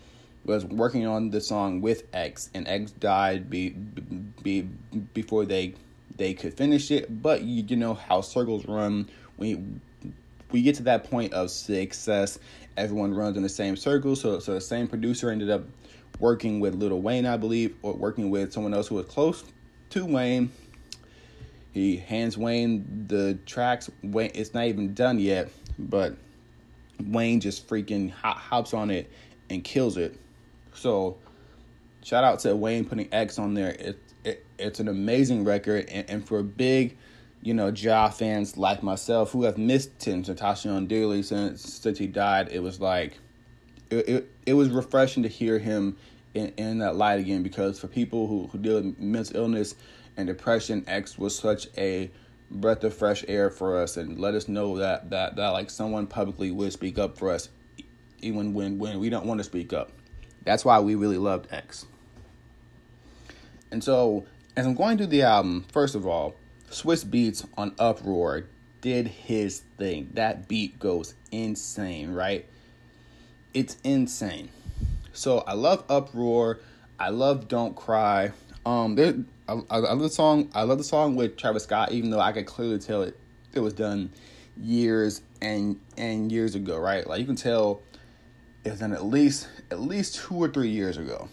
was 0.45 0.65
working 0.65 1.07
on 1.07 1.31
the 1.31 1.41
song 1.41 1.81
with 1.81 2.03
X, 2.13 2.51
and 2.53 2.67
X 2.67 2.91
died 2.91 3.49
be, 3.49 3.71
be, 4.43 4.63
before 5.15 5.45
they 5.45 5.75
they 6.17 6.35
could 6.35 6.55
finish 6.55 6.91
it. 6.91 7.23
But 7.23 7.43
you, 7.43 7.63
you 7.63 7.77
know 7.77 7.95
how 7.95 8.23
circles 8.23 8.67
run. 8.67 9.09
We 9.37 9.63
we 10.51 10.63
get 10.63 10.75
to 10.77 10.83
that 10.85 11.09
point 11.09 11.33
of 11.33 11.49
success, 11.53 12.41
everyone 12.77 13.15
runs 13.15 13.37
in 13.37 13.45
the 13.45 13.49
same 13.49 13.77
circle. 13.77 14.17
So 14.17 14.41
so 14.41 14.55
the 14.55 14.61
same 14.61 14.89
producer 14.89 15.31
ended 15.31 15.49
up 15.49 15.63
working 16.19 16.61
with 16.61 16.75
Lil 16.75 17.01
Wayne, 17.01 17.27
I 17.27 17.37
believe, 17.37 17.75
or 17.83 17.95
working 17.95 18.31
with 18.31 18.53
someone 18.53 18.75
else 18.75 18.89
who 18.89 18.97
was 18.97 19.07
close 19.07 19.45
to 19.91 20.05
Wayne. 20.05 20.51
He 21.73 21.97
hands 21.97 22.39
Wayne 22.39 23.07
the 23.09 23.39
tracks. 23.47 23.91
Wayne, 24.03 24.31
it's 24.35 24.55
not 24.55 24.67
even 24.67 24.95
done 24.95 25.19
yet, 25.19 25.51
but 25.79 26.17
Wayne 27.05 27.41
just 27.41 27.69
freaking 27.69 28.11
hops 28.11 28.73
on 28.73 28.91
it 28.91 29.11
and 29.51 29.65
kills 29.65 29.97
it. 29.97 30.19
So, 30.73 31.17
shout 32.03 32.25
out 32.25 32.39
to 32.41 32.55
Wayne 32.55 32.85
putting 32.85 33.13
X 33.13 33.39
on 33.39 33.55
there. 33.55 33.71
It, 33.71 33.99
it 34.25 34.47
it's 34.59 34.81
an 34.81 34.89
amazing 34.89 35.45
record, 35.45 35.89
and, 35.89 36.09
and 36.09 36.27
for 36.27 36.43
big, 36.43 36.97
you 37.43 37.55
know, 37.55 37.69
Ja 37.69 38.09
fans 38.09 38.57
like 38.57 38.83
myself 38.83 39.33
who 39.33 39.43
have 39.43 39.59
missed 39.59 39.99
Tim 39.99 40.23
dearly 40.23 41.23
since 41.23 41.63
since 41.63 41.99
he 41.99 42.07
died, 42.07 42.49
it 42.53 42.61
was 42.61 42.81
like 42.81 43.19
it, 43.99 44.31
it, 44.47 44.55
was 44.55 44.71
refreshing 44.71 45.23
to 45.23 45.29
hear 45.29 45.59
him 45.59 45.97
in, 46.35 46.53
in 46.57 46.79
that 46.79 46.97
light 46.97 47.21
again 47.21 47.43
because 47.43 47.79
for 47.79 47.89
people 47.89 48.27
who, 48.27 48.47
who 48.49 48.59
deal 48.59 48.77
with 48.77 48.99
mental 48.99 49.37
illness 49.37 49.75
and 50.17 50.27
depression, 50.27 50.85
X 50.87 51.19
was 51.19 51.37
such 51.37 51.69
a 51.77 52.11
breath 52.51 52.85
of 52.85 52.95
fresh 52.95 53.25
air 53.27 53.51
for 53.51 53.81
us 53.81 53.97
and 53.97 54.19
let 54.19 54.35
us 54.35 54.49
know 54.49 54.79
that 54.79 55.11
that, 55.11 55.37
that 55.37 55.49
like 55.49 55.71
someone 55.71 56.07
publicly 56.07 56.51
would 56.51 56.73
speak 56.73 56.99
up 56.99 57.19
for 57.19 57.31
us 57.31 57.49
even 58.21 58.55
when, 58.55 58.79
when 58.79 58.99
we 58.99 59.11
don't 59.11 59.27
want 59.27 59.39
to 59.39 59.45
speak 59.45 59.73
up. 59.73 59.91
That's 60.45 60.65
why 60.65 60.81
we 60.81 60.95
really 60.95 61.19
loved 61.19 61.53
X. 61.53 61.87
And 63.71 63.83
so 63.83 64.27
as 64.57 64.67
I'm 64.67 64.75
going 64.75 64.99
through 64.99 65.09
the 65.09 65.23
album, 65.23 65.65
first 65.73 65.95
of 65.95 66.07
all, 66.07 66.35
Swizz 66.71 67.05
Beatz 67.05 67.47
on 67.57 67.75
Uproar 67.79 68.47
did 68.81 69.09
his 69.09 69.61
thing. 69.79 70.11
That 70.15 70.49
beat 70.49 70.79
goes 70.79 71.15
insane, 71.33 72.13
right? 72.13 72.47
It's 73.55 73.77
insane. 73.85 74.51
So 75.13 75.39
I 75.47 75.55
love 75.55 75.85
Uproar. 75.89 76.61
I 76.99 77.09
love 77.11 77.49
Don't 77.49 77.75
Cry. 77.75 78.33
Um, 78.67 78.97
there, 78.97 79.15
I, 79.49 79.61
I, 79.71 79.79
love 79.79 80.01
the 80.01 80.11
song. 80.11 80.51
I 80.55 80.63
love 80.63 80.79
the 80.79 80.85
song 80.85 81.17
with 81.17 81.37
Travis 81.37 81.63
Scott, 81.63 81.93
even 81.93 82.11
though 82.11 82.21
I 82.21 82.33
could 82.33 82.47
clearly 82.47 82.79
tell 82.79 83.03
it 83.03 83.17
it 83.53 83.61
was 83.61 83.73
done 83.73 84.11
years 84.61 85.23
and 85.41 85.81
and 85.97 86.33
years 86.33 86.55
ago, 86.55 86.77
right? 86.79 87.07
Like 87.07 87.21
you 87.21 87.27
can 87.27 87.37
tell 87.37 87.83
it 88.65 88.71
was 88.71 88.81
done 88.81 88.93
at 88.93 89.05
least 89.05 89.49
at 89.71 89.81
least 89.81 90.17
two 90.17 90.35
or 90.35 90.49
three 90.49 90.71
years 90.71 90.97
ago, 90.97 91.29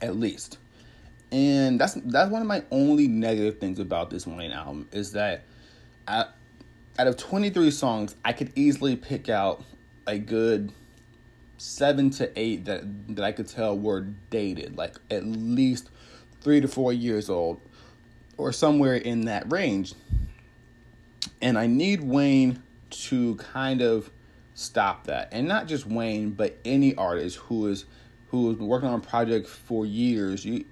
at 0.00 0.16
least. 0.16 0.58
And 1.32 1.80
that's 1.80 1.94
that's 1.94 2.30
one 2.30 2.42
of 2.42 2.48
my 2.48 2.62
only 2.70 3.08
negative 3.08 3.58
things 3.58 3.78
about 3.78 4.10
this 4.10 4.26
Wayne 4.26 4.52
album 4.52 4.88
is 4.92 5.12
that, 5.12 5.44
I, 6.06 6.26
out 6.98 7.06
of 7.06 7.16
twenty 7.16 7.48
three 7.50 7.70
songs, 7.70 8.14
I 8.24 8.34
could 8.34 8.52
easily 8.54 8.94
pick 8.96 9.30
out 9.30 9.64
a 10.06 10.18
good 10.18 10.72
seven 11.58 12.10
to 12.10 12.30
eight 12.38 12.64
that 12.64 12.82
that 13.14 13.24
I 13.24 13.32
could 13.32 13.48
tell 13.48 13.78
were 13.78 14.06
dated, 14.30 14.76
like 14.76 14.96
at 15.10 15.24
least 15.24 15.90
three 16.40 16.60
to 16.60 16.68
four 16.68 16.92
years 16.92 17.30
old, 17.30 17.60
or 18.36 18.52
somewhere 18.52 18.96
in 18.96 19.26
that 19.26 19.50
range. 19.50 19.94
And 21.40 21.58
I 21.58 21.66
need 21.66 22.02
Wayne 22.02 22.62
to 22.90 23.36
kind 23.36 23.80
of 23.80 24.10
stop 24.54 25.04
that, 25.06 25.28
and 25.32 25.48
not 25.48 25.66
just 25.66 25.86
Wayne, 25.86 26.30
but 26.30 26.58
any 26.64 26.94
artist 26.94 27.36
who 27.36 27.68
is 27.68 27.84
who 28.28 28.48
has 28.48 28.56
been 28.56 28.66
working 28.66 28.88
on 28.88 29.00
a 29.00 29.02
project 29.02 29.46
for 29.46 29.86
years. 29.86 30.44
You 30.44 30.64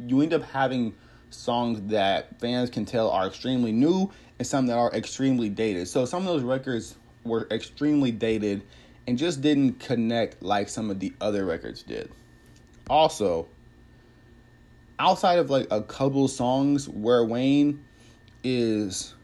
you 0.00 0.20
end 0.20 0.34
up 0.34 0.42
having 0.42 0.94
songs 1.30 1.80
that 1.90 2.40
fans 2.40 2.70
can 2.70 2.84
tell 2.84 3.10
are 3.10 3.26
extremely 3.26 3.72
new 3.72 4.10
and 4.38 4.46
some 4.46 4.66
that 4.66 4.76
are 4.76 4.92
extremely 4.92 5.48
dated. 5.48 5.88
So 5.88 6.04
some 6.04 6.22
of 6.22 6.26
those 6.26 6.42
records 6.42 6.96
were 7.26 7.46
extremely 7.50 8.10
dated 8.10 8.62
and 9.06 9.18
just 9.18 9.40
didn't 9.40 9.78
connect 9.80 10.42
like 10.42 10.68
some 10.68 10.90
of 10.90 10.98
the 11.00 11.12
other 11.20 11.44
records 11.44 11.82
did. 11.82 12.10
Also, 12.88 13.48
outside 14.98 15.38
of 15.38 15.50
like 15.50 15.66
a 15.70 15.82
couple 15.82 16.26
songs 16.28 16.88
where 16.88 17.24
Wayne 17.24 17.84
is 18.44 19.14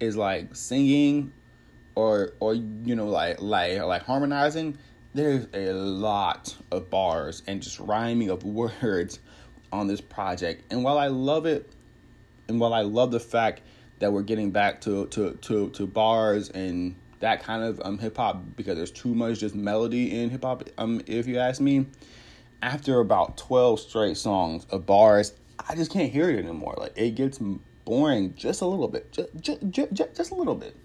is 0.00 0.16
like 0.16 0.54
singing 0.54 1.32
or 1.94 2.32
or 2.40 2.54
you 2.54 2.94
know 2.94 3.08
like 3.08 3.40
like 3.40 3.80
like 3.80 4.02
harmonizing, 4.02 4.78
there's 5.14 5.46
a 5.54 5.72
lot 5.72 6.56
of 6.70 6.90
bars 6.90 7.42
and 7.46 7.62
just 7.62 7.78
rhyming 7.80 8.30
of 8.30 8.44
words 8.82 9.20
on 9.72 9.86
this 9.86 10.00
project. 10.00 10.64
And 10.72 10.82
while 10.82 10.98
I 10.98 11.08
love 11.08 11.46
it 11.46 11.70
and 12.48 12.58
while 12.58 12.74
I 12.74 12.82
love 12.82 13.10
the 13.10 13.20
fact 13.20 13.62
that 14.00 14.12
we're 14.12 14.22
getting 14.22 14.50
back 14.50 14.80
to 14.82 15.06
to 15.06 15.34
to, 15.34 15.70
to 15.70 15.86
bars 15.86 16.50
and 16.50 16.96
that 17.20 17.42
kind 17.42 17.62
of 17.62 17.80
um 17.84 17.98
hip 17.98 18.16
hop 18.16 18.42
because 18.56 18.76
there's 18.76 18.90
too 18.90 19.14
much 19.14 19.40
just 19.40 19.54
melody 19.54 20.20
in 20.20 20.30
hip 20.30 20.42
hop. 20.42 20.64
Um, 20.78 21.00
if 21.06 21.26
you 21.26 21.38
ask 21.38 21.60
me, 21.60 21.86
after 22.62 23.00
about 23.00 23.36
twelve 23.36 23.80
straight 23.80 24.16
songs 24.16 24.66
of 24.70 24.84
bars, 24.86 25.32
I 25.68 25.74
just 25.74 25.92
can't 25.92 26.10
hear 26.10 26.28
it 26.28 26.38
anymore. 26.38 26.74
Like 26.76 26.92
it 26.96 27.14
gets 27.14 27.38
boring 27.84 28.34
just 28.34 28.62
a 28.62 28.66
little 28.66 28.88
bit, 28.88 29.12
just 29.12 29.28
just, 29.40 29.60
just, 29.70 30.16
just 30.16 30.30
a 30.30 30.34
little 30.34 30.54
bit. 30.54 30.76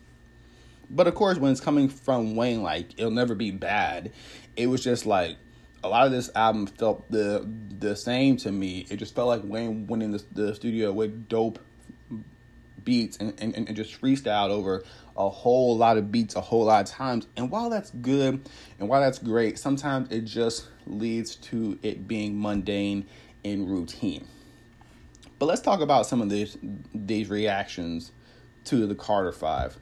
But 0.90 1.08
of 1.08 1.16
course, 1.16 1.38
when 1.40 1.52
it's 1.52 1.62
coming 1.62 1.90
from 1.90 2.36
Wayne, 2.36 2.62
like 2.62 2.92
it'll 2.98 3.12
never 3.12 3.34
be 3.34 3.52
bad. 3.52 4.12
It 4.56 4.68
was 4.68 4.84
just 4.84 5.06
like 5.06 5.38
a 5.84 5.90
lot 5.90 6.06
of 6.06 6.12
this 6.12 6.30
album 6.36 6.68
felt 6.68 7.10
the 7.10 7.48
the 7.80 7.96
same 7.96 8.38
to 8.38 8.52
me. 8.52 8.86
It 8.90 8.98
just 8.98 9.16
felt 9.16 9.28
like 9.28 9.42
Wayne 9.44 9.88
went 9.88 10.04
in 10.04 10.12
the, 10.12 10.24
the 10.34 10.56
studio 10.56 10.92
with 10.92 11.28
dope 11.30 11.60
beats 12.86 13.18
and, 13.18 13.34
and, 13.40 13.56
and 13.56 13.76
just 13.76 14.00
freestyled 14.00 14.50
over 14.50 14.84
a 15.18 15.30
whole 15.30 15.76
lot 15.78 15.98
of 15.98 16.12
beats 16.12 16.36
a 16.36 16.42
whole 16.42 16.66
lot 16.66 16.88
of 16.88 16.90
times. 16.90 17.28
And 17.36 17.50
while 17.50 17.70
that's 17.70 17.92
good 17.92 18.48
and 18.80 18.90
while 18.90 19.02
that's 19.02 19.20
great, 19.20 19.58
sometimes 19.58 20.12
it 20.12 20.22
just 20.22 20.68
leads 20.86 21.36
to 21.38 21.80
it 21.82 22.08
being 22.08 22.40
mundane 22.40 23.06
and 23.44 23.70
routine. 23.70 24.28
But 25.40 25.48
let's 25.48 25.62
talk 25.62 25.82
about 25.82 26.06
some 26.06 26.22
of 26.22 26.30
these 26.30 26.58
these 26.94 27.30
reactions 27.30 28.12
to 28.66 28.88
the 28.88 28.96
Carter 28.96 29.32
Five. 29.32 29.78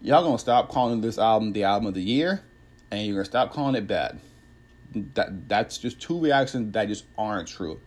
Y'all 0.00 0.22
gonna 0.22 0.38
stop 0.38 0.68
calling 0.68 1.00
this 1.00 1.18
album 1.18 1.52
the 1.52 1.64
album 1.64 1.86
of 1.86 1.94
the 1.94 2.02
year, 2.02 2.42
and 2.90 3.06
you're 3.06 3.16
gonna 3.16 3.24
stop 3.24 3.52
calling 3.52 3.74
it 3.74 3.86
bad. 3.86 4.20
That 5.14 5.48
that's 5.48 5.78
just 5.78 6.00
two 6.00 6.20
reactions 6.20 6.72
that 6.72 6.88
just 6.88 7.04
aren't 7.16 7.48
true. 7.48 7.80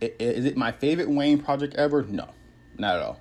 Is 0.00 0.44
it 0.44 0.56
my 0.56 0.70
favorite 0.70 1.10
Wayne 1.10 1.40
project 1.40 1.74
ever? 1.74 2.04
No, 2.04 2.28
not 2.76 2.96
at 2.96 3.02
all. 3.02 3.20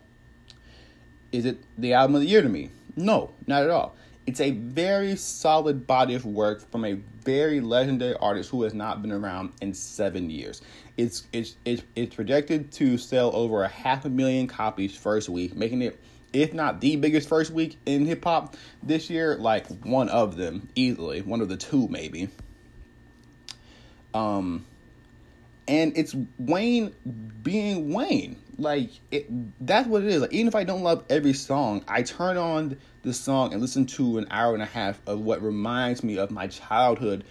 Is 1.32 1.46
it 1.46 1.58
the 1.78 1.94
album 1.94 2.16
of 2.16 2.22
the 2.22 2.28
year 2.28 2.42
to 2.42 2.50
me? 2.50 2.70
No, 2.96 3.32
not 3.46 3.63
at 3.63 3.70
all. 3.70 3.96
It's 4.26 4.42
a 4.42 4.52
very 4.52 5.16
solid 5.16 5.88
body 5.88 6.13
of 6.13 6.26
work 6.26 6.70
from 6.70 6.84
a 6.84 6.94
very 7.24 7.62
legendary 7.62 8.16
artist 8.16 8.50
who 8.50 8.63
has 8.63 8.74
not 8.74 9.02
been 9.02 9.12
around 9.12 9.54
in 9.62 9.74
seven 9.74 10.30
years. 10.30 10.62
It's 10.98 11.28
it's 11.32 11.56
it's, 11.63 11.84
it's 11.96 12.16
projected 12.16 12.72
to 12.74 12.98
sell 12.98 13.34
over 13.36 13.63
a 13.63 13.68
half 13.68 14.06
a 14.06 14.10
million 14.10 14.48
copies 14.48 14.96
first 14.96 15.30
week, 15.30 15.56
making 15.56 15.82
it 15.82 16.00
if 16.34 16.54
not 16.54 16.82
the 16.82 16.96
biggest 16.98 17.30
first 17.30 17.52
week 17.52 17.78
in 17.86 18.06
hip 18.06 18.24
hop 18.24 18.56
this 18.84 19.10
year, 19.10 19.36
like 19.38 19.68
one 19.86 20.10
of 20.10 20.36
them 20.36 20.68
easily, 20.76 21.22
one 21.22 21.42
of 21.42 21.50
the 21.50 21.58
two 21.58 21.88
maybe. 21.88 22.28
Um, 24.13 24.66
and 25.68 25.98
it's 25.98 26.16
Wayne 26.38 26.94
being 27.44 27.94
Wayne. 27.94 28.38
Like 28.58 28.89
it, 29.12 29.28
that's 29.65 29.88
what 29.88 30.04
it 30.04 30.10
is. 30.10 30.22
Like 30.22 30.34
even 30.34 30.48
if 30.48 30.56
I 30.56 30.63
don't 30.63 30.82
love 30.82 31.04
every 31.10 31.34
song, 31.34 31.84
I 31.88 32.02
turn 32.02 32.38
on 32.38 32.78
the 33.04 33.13
song 33.13 33.54
and 33.54 33.62
listen 33.62 33.86
to 33.86 34.17
an 34.17 34.28
hour 34.32 34.54
and 34.54 34.63
a 34.63 34.67
half 34.67 35.00
of 35.06 35.22
what 35.22 35.41
reminds 35.43 36.04
me 36.04 36.17
of 36.17 36.32
my 36.32 36.48
childhood, 36.48 37.24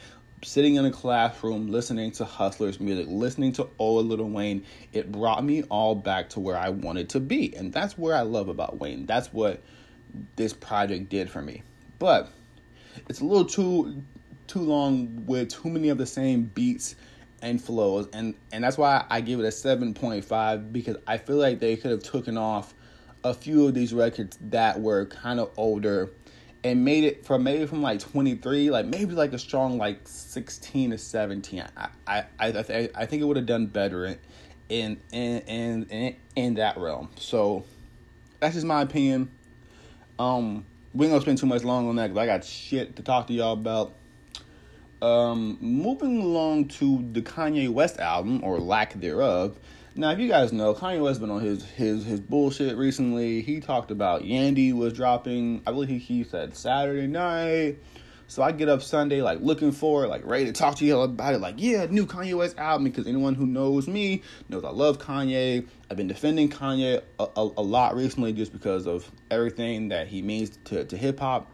sitting 0.43 0.77
in 0.77 0.85
a 0.85 0.93
classroom 0.93 1.69
listening 1.69 2.13
to 2.13 2.25
Hustlers 2.25 2.79
music, 2.79 3.07
listening 3.09 3.53
to 3.53 3.69
old 3.79 4.07
little 4.07 4.31
Wayne. 4.31 4.65
It 4.93 5.11
brought 5.11 5.45
me 5.45 5.65
all 5.65 5.97
back 5.97 6.31
to 6.31 6.41
where 6.41 6.57
I 6.57 6.69
wanted 6.69 7.09
to 7.11 7.21
be, 7.21 7.57
and 7.57 7.73
that's 7.73 7.99
where 7.99 8.15
I 8.15 8.23
love 8.23 8.49
about 8.49 8.79
Wayne. 8.79 9.07
That's 9.07 9.33
what 9.33 9.61
this 10.37 10.53
project 10.53 11.09
did 11.09 11.29
for 11.29 11.43
me. 11.43 11.63
But 11.99 12.31
it's 13.09 13.21
a 13.21 13.25
little 13.25 13.45
too 13.45 14.03
too 14.47 14.61
long 14.61 15.25
with 15.27 15.49
too 15.49 15.69
many 15.69 15.89
of 15.89 15.99
the 15.99 16.07
same 16.07 16.45
beats 16.55 16.95
and 17.43 17.63
flows 17.63 18.09
and 18.13 18.35
and 18.53 18.65
that's 18.65 18.79
why 18.79 19.05
I 19.11 19.21
give 19.21 19.41
it 19.41 19.45
a 19.45 19.49
7.5 19.49 20.73
because 20.73 20.97
I 21.07 21.19
feel 21.19 21.37
like 21.37 21.61
they 21.61 21.77
could 21.77 21.91
have 21.91 22.03
taken 22.03 22.37
off 22.37 22.75
a 23.25 23.35
few 23.35 23.67
of 23.67 23.75
these 23.75 23.93
records 23.93 24.39
that 24.41 24.81
were 24.81 25.07
kind 25.07 25.41
of 25.41 25.51
older 25.57 26.11
and 26.65 26.85
made 26.85 27.05
it 27.05 27.25
from 27.25 27.43
maybe 27.43 27.67
from 27.67 27.83
like 27.83 28.01
23 28.01 28.71
like 28.71 28.87
maybe 28.87 29.15
like 29.15 29.33
a 29.33 29.39
strong 29.39 29.79
like 29.79 30.01
16 30.05 30.91
to 30.91 30.99
17 30.99 31.65
I 31.77 31.89
I 32.07 32.25
I, 32.39 32.53
th- 32.53 32.91
I 32.95 33.07
think 33.07 33.23
it 33.23 33.25
would 33.25 33.37
have 33.37 33.47
done 33.47 33.67
better 33.67 34.17
in 34.69 35.01
in 35.11 35.41
in 35.47 35.85
in 35.85 36.17
in 36.35 36.55
that 36.55 36.77
realm. 36.79 37.11
So 37.19 37.65
that's 38.41 38.55
just 38.55 38.67
my 38.67 38.83
opinion. 38.83 39.31
Um 40.19 40.67
we 40.93 41.07
ain't 41.07 41.13
gonna 41.13 41.23
spend 41.23 41.39
too 41.39 41.47
much 41.47 41.63
long 41.63 41.89
on 41.89 41.97
that 41.97 42.09
because 42.09 42.19
I 42.19 42.27
got 42.27 42.45
shit 42.45 42.97
to 42.97 43.03
talk 43.03 43.27
to 43.27 43.33
y'all 43.33 43.53
about 43.53 43.95
um, 45.03 45.59
moving 45.61 46.21
along 46.21 46.69
to 46.69 47.05
the 47.13 47.23
Kanye 47.23 47.69
West 47.69 47.99
album 47.99 48.43
or 48.43 48.59
lack 48.59 48.95
thereof. 48.95 49.59
Now, 49.95 50.11
if 50.11 50.19
you 50.19 50.29
guys 50.29 50.53
know, 50.53 50.75
Kanye 50.75 51.03
West 51.03 51.21
been 51.21 51.31
on 51.31 51.41
his 51.41 51.65
his 51.65 52.05
his 52.05 52.21
bullshit 52.21 52.77
recently. 52.77 53.41
He 53.43 53.61
talked 53.61 53.91
about 53.91 54.23
Yandhi 54.23 54.75
was 54.75 54.93
dropping. 54.93 55.63
I 55.67 55.73
believe 55.73 55.89
he, 55.89 55.99
he 55.99 56.25
said 56.25 56.55
Saturday 56.57 57.07
night. 57.07 57.79
So 58.29 58.43
I 58.43 58.51
get 58.51 58.69
up 58.69 58.83
Sunday 58.83 59.23
like 59.23 59.41
looking 59.41 59.71
for 59.71 60.07
like 60.09 60.27
ready 60.27 60.47
to 60.47 60.53
talk 60.53 60.77
to 60.77 60.85
you 60.85 61.01
about 61.01 61.35
it. 61.35 61.41
Like, 61.41 61.55
yeah, 61.59 61.87
new 61.89 62.07
Kanye 62.07 62.35
West 62.35 62.59
album 62.59 62.85
because 62.85 63.07
anyone 63.07 63.35
who 63.35 63.47
knows 63.47 63.87
me 63.87 64.23
knows 64.49 64.65
I 64.65 64.71
love 64.71 64.99
Kanye. 64.99 65.67
I've 65.91 65.97
been 65.97 66.09
defending 66.09 66.51
Kanye 66.51 67.03
a, 67.19 67.23
a, 67.23 67.43
a 67.57 67.63
lot 67.63 67.95
recently 67.95 68.33
just 68.33 68.53
because 68.53 68.87
of 68.87 69.11
everything 69.31 69.89
that 69.89 70.09
he 70.09 70.23
means 70.23 70.59
to, 70.65 70.85
to 70.85 70.97
hip 70.97 71.21
hop. 71.21 71.51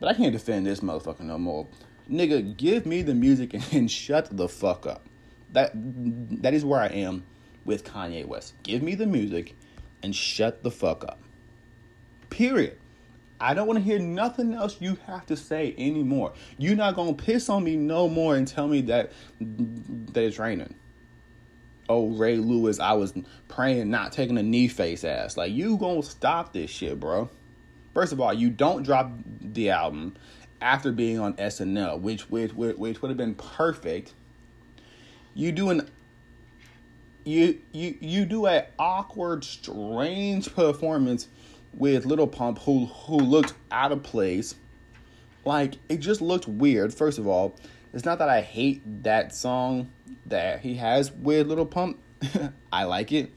But 0.00 0.08
I 0.08 0.14
can't 0.14 0.32
defend 0.32 0.66
this 0.66 0.80
motherfucker 0.80 1.20
no 1.20 1.38
more 1.38 1.66
nigga, 2.10 2.56
give 2.56 2.86
me 2.86 3.02
the 3.02 3.14
music 3.14 3.54
and 3.72 3.90
shut 3.90 4.36
the 4.36 4.48
fuck 4.48 4.86
up. 4.86 5.04
That 5.52 5.72
that 6.42 6.54
is 6.54 6.64
where 6.64 6.80
I 6.80 6.88
am 6.88 7.24
with 7.64 7.84
Kanye 7.84 8.26
West. 8.26 8.54
Give 8.62 8.82
me 8.82 8.94
the 8.94 9.06
music 9.06 9.54
and 10.02 10.14
shut 10.14 10.62
the 10.62 10.70
fuck 10.70 11.04
up. 11.04 11.18
Period. 12.30 12.76
I 13.40 13.54
don't 13.54 13.68
want 13.68 13.78
to 13.78 13.84
hear 13.84 14.00
nothing 14.00 14.52
else 14.52 14.80
you 14.80 14.98
have 15.06 15.24
to 15.26 15.36
say 15.36 15.74
anymore. 15.78 16.32
You're 16.58 16.76
not 16.76 16.96
gonna 16.96 17.14
piss 17.14 17.48
on 17.48 17.62
me 17.64 17.76
no 17.76 18.08
more 18.08 18.36
and 18.36 18.46
tell 18.46 18.66
me 18.66 18.82
that 18.82 19.12
that 19.40 20.24
it's 20.24 20.38
raining. 20.38 20.74
Oh, 21.88 22.08
Ray 22.08 22.36
Lewis, 22.36 22.80
I 22.80 22.92
was 22.92 23.14
praying 23.48 23.90
not 23.90 24.12
taking 24.12 24.36
a 24.36 24.42
knee 24.42 24.68
face 24.68 25.04
ass. 25.04 25.36
Like 25.36 25.52
you 25.52 25.76
gonna 25.78 26.02
stop 26.02 26.52
this 26.52 26.70
shit, 26.70 26.98
bro. 27.00 27.30
First 27.94 28.12
of 28.12 28.20
all, 28.20 28.34
you 28.34 28.50
don't 28.50 28.82
drop 28.82 29.10
the 29.40 29.70
album 29.70 30.16
after 30.60 30.92
being 30.92 31.18
on 31.18 31.34
SNL, 31.34 32.00
which 32.00 32.30
which 32.30 32.52
which 32.52 33.02
would 33.02 33.08
have 33.08 33.16
been 33.16 33.34
perfect. 33.34 34.14
You 35.34 35.52
do 35.52 35.70
an 35.70 35.88
you 37.24 37.60
you 37.72 37.96
you 38.00 38.24
do 38.24 38.46
a 38.46 38.66
awkward, 38.78 39.44
strange 39.44 40.54
performance 40.54 41.28
with 41.74 42.06
Little 42.06 42.26
Pump, 42.26 42.58
who 42.60 42.86
who 42.86 43.16
looked 43.16 43.54
out 43.70 43.92
of 43.92 44.02
place. 44.02 44.54
Like 45.44 45.74
it 45.88 45.98
just 45.98 46.20
looked 46.20 46.48
weird. 46.48 46.92
First 46.92 47.18
of 47.18 47.26
all, 47.26 47.54
it's 47.92 48.04
not 48.04 48.18
that 48.18 48.28
I 48.28 48.40
hate 48.40 49.04
that 49.04 49.34
song 49.34 49.90
that 50.26 50.60
he 50.60 50.74
has 50.74 51.12
with 51.12 51.46
Little 51.46 51.66
Pump. 51.66 51.98
I 52.72 52.84
like 52.84 53.12
it, 53.12 53.30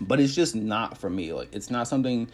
but 0.00 0.20
it's 0.20 0.34
just 0.34 0.54
not 0.54 0.98
for 0.98 1.08
me. 1.08 1.32
Like 1.32 1.54
it's 1.54 1.70
not 1.70 1.88
something 1.88 2.30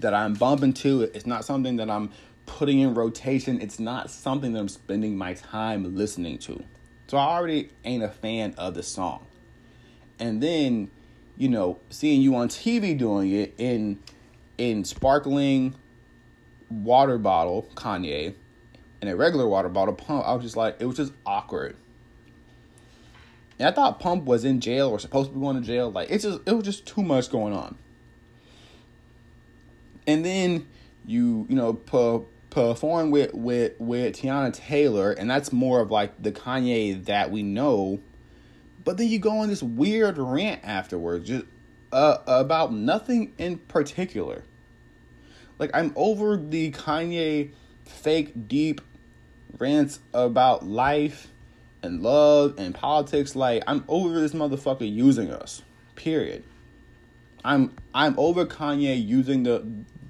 that 0.00 0.14
I'm 0.14 0.34
bumping 0.34 0.72
to. 0.74 1.02
It's 1.02 1.26
not 1.26 1.44
something 1.44 1.76
that 1.76 1.90
I'm 1.90 2.10
putting 2.46 2.80
in 2.80 2.94
rotation. 2.94 3.60
It's 3.60 3.80
not 3.80 4.10
something 4.10 4.52
that 4.52 4.60
I'm 4.60 4.68
spending 4.68 5.16
my 5.16 5.34
time 5.34 5.96
listening 5.96 6.38
to. 6.38 6.62
So 7.08 7.16
I 7.16 7.26
already 7.36 7.70
ain't 7.84 8.02
a 8.02 8.08
fan 8.08 8.54
of 8.56 8.74
the 8.74 8.82
song. 8.82 9.26
And 10.18 10.42
then, 10.42 10.90
you 11.36 11.48
know, 11.48 11.78
seeing 11.90 12.20
you 12.20 12.34
on 12.36 12.48
TV 12.48 12.96
doing 12.96 13.30
it 13.32 13.54
in 13.58 13.98
in 14.58 14.84
sparkling 14.84 15.74
water 16.70 17.18
bottle, 17.18 17.68
Kanye, 17.74 18.34
and 19.00 19.10
a 19.10 19.16
regular 19.16 19.46
water 19.46 19.68
bottle 19.68 19.94
pump, 19.94 20.24
I 20.26 20.32
was 20.32 20.42
just 20.42 20.56
like, 20.56 20.76
it 20.80 20.86
was 20.86 20.96
just 20.96 21.12
awkward. 21.24 21.76
And 23.58 23.68
I 23.68 23.72
thought 23.72 24.00
Pump 24.00 24.24
was 24.24 24.44
in 24.44 24.60
jail 24.60 24.88
or 24.88 24.98
supposed 24.98 25.30
to 25.30 25.34
be 25.34 25.40
going 25.40 25.56
to 25.56 25.66
jail. 25.66 25.90
Like 25.90 26.10
it's 26.10 26.24
just 26.24 26.40
it 26.46 26.52
was 26.52 26.64
just 26.64 26.86
too 26.86 27.02
much 27.02 27.30
going 27.30 27.54
on. 27.54 27.76
And 30.06 30.24
then 30.24 30.66
you 31.04 31.46
you 31.48 31.56
know 31.56 31.74
pu- 31.74 32.26
perform 32.50 33.10
with 33.10 33.34
with 33.34 33.74
with 33.78 34.16
Teyana 34.16 34.52
Taylor, 34.52 35.12
and 35.12 35.30
that's 35.30 35.52
more 35.52 35.80
of 35.80 35.90
like 35.90 36.22
the 36.22 36.32
Kanye 36.32 37.04
that 37.06 37.30
we 37.30 37.42
know. 37.42 38.00
But 38.84 38.98
then 38.98 39.08
you 39.08 39.18
go 39.18 39.38
on 39.38 39.48
this 39.48 39.62
weird 39.62 40.16
rant 40.16 40.60
afterwards, 40.62 41.28
just 41.28 41.44
uh, 41.92 42.18
about 42.26 42.72
nothing 42.72 43.34
in 43.38 43.58
particular. 43.58 44.44
Like 45.58 45.70
I'm 45.74 45.92
over 45.96 46.36
the 46.36 46.70
Kanye 46.72 47.50
fake 47.84 48.48
deep 48.48 48.80
rants 49.58 50.00
about 50.12 50.66
life 50.66 51.28
and 51.82 52.02
love 52.02 52.54
and 52.58 52.74
politics. 52.74 53.34
Like 53.34 53.62
I'm 53.66 53.84
over 53.88 54.20
this 54.20 54.32
motherfucker 54.32 54.90
using 54.90 55.30
us. 55.30 55.62
Period. 55.94 56.44
I'm 57.46 57.76
I'm 57.94 58.18
over 58.18 58.44
Kanye 58.44 59.06
using 59.06 59.44
the 59.44 59.64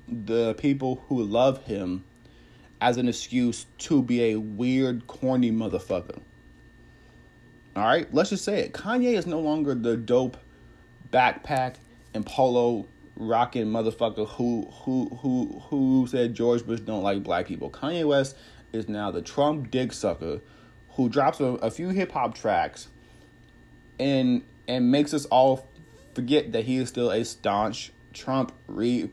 the 0.09 0.55
people 0.55 1.05
who 1.09 1.23
love 1.23 1.63
him 1.65 2.05
as 2.81 2.97
an 2.97 3.09
excuse 3.09 3.67
to 3.79 4.03
be 4.03 4.33
a 4.33 4.37
weird, 4.37 5.07
corny 5.07 5.53
motherfucker. 5.53 6.19
All 7.75 7.85
right, 7.85 8.13
let's 8.15 8.31
just 8.31 8.43
say 8.43 8.61
it. 8.61 8.73
Kanye 8.73 9.19
is 9.19 9.27
no 9.27 9.39
longer 9.39 9.75
the 9.75 9.99
dope 9.99 10.39
backpack 11.13 11.75
and 12.15 12.25
polo 12.25 12.87
rocking 13.17 13.67
motherfucker 13.67 14.27
who 14.27 14.71
who 14.73 15.11
who 15.21 15.63
who 15.69 16.07
said 16.07 16.35
George 16.35 16.65
Bush 16.65 16.81
don't 16.81 17.03
like 17.03 17.23
black 17.23 17.47
people. 17.47 17.69
Kanye 17.69 18.07
West 18.07 18.35
is 18.73 18.89
now 18.89 19.11
the 19.11 19.21
Trump 19.21 19.71
dick 19.71 19.93
sucker 19.93 20.41
who 20.93 21.11
drops 21.11 21.41
a, 21.41 21.45
a 21.45 21.71
few 21.71 21.91
hip 21.91 22.13
hop 22.13 22.35
tracks 22.35 22.89
and 24.01 24.43
and 24.67 24.91
makes 24.91 25.13
us 25.13 25.27
all 25.27 25.69
forget 26.17 26.53
that 26.53 26.65
he 26.65 26.77
is 26.77 26.89
still 26.89 27.11
a 27.11 27.25
staunch 27.25 27.93
Trump 28.15 28.53
re 28.67 29.11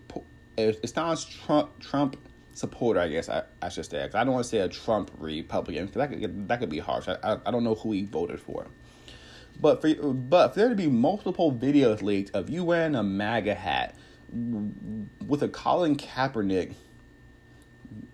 a 0.58 0.88
staunch 0.88 1.38
Trump 1.44 1.78
Trump 1.80 2.16
supporter, 2.54 3.02
I 3.02 3.10
guess 3.10 3.28
I, 3.28 3.44
I 3.62 3.68
should 3.68 3.86
say. 3.86 4.00
Cause 4.06 4.16
I 4.16 4.24
don't 4.24 4.34
want 4.34 4.46
to 4.46 4.50
say 4.50 4.60
a 4.60 4.70
Trump 4.70 5.12
Republican 5.18 5.88
because 5.88 6.00
that 6.00 6.10
could 6.10 6.48
that 6.48 6.60
could 6.62 6.70
be 6.70 6.80
harsh. 6.80 7.10
I, 7.10 7.18
I, 7.22 7.38
I 7.46 7.52
don't 7.52 7.66
know 7.66 7.76
who 7.76 7.92
he 7.92 8.06
voted 8.06 8.40
for. 8.40 8.68
But 9.60 9.82
for 9.82 9.94
but 10.14 10.54
for 10.54 10.60
there 10.60 10.70
to 10.70 10.76
be 10.76 10.88
multiple 10.88 11.52
videos 11.52 12.02
leaked 12.02 12.32
of 12.34 12.50
you 12.50 12.64
wearing 12.64 12.96
a 12.96 13.04
MAGA 13.04 13.54
hat 13.54 13.96
with 15.28 15.44
a 15.44 15.50
Colin 15.50 15.98
Kaepernick 15.98 16.74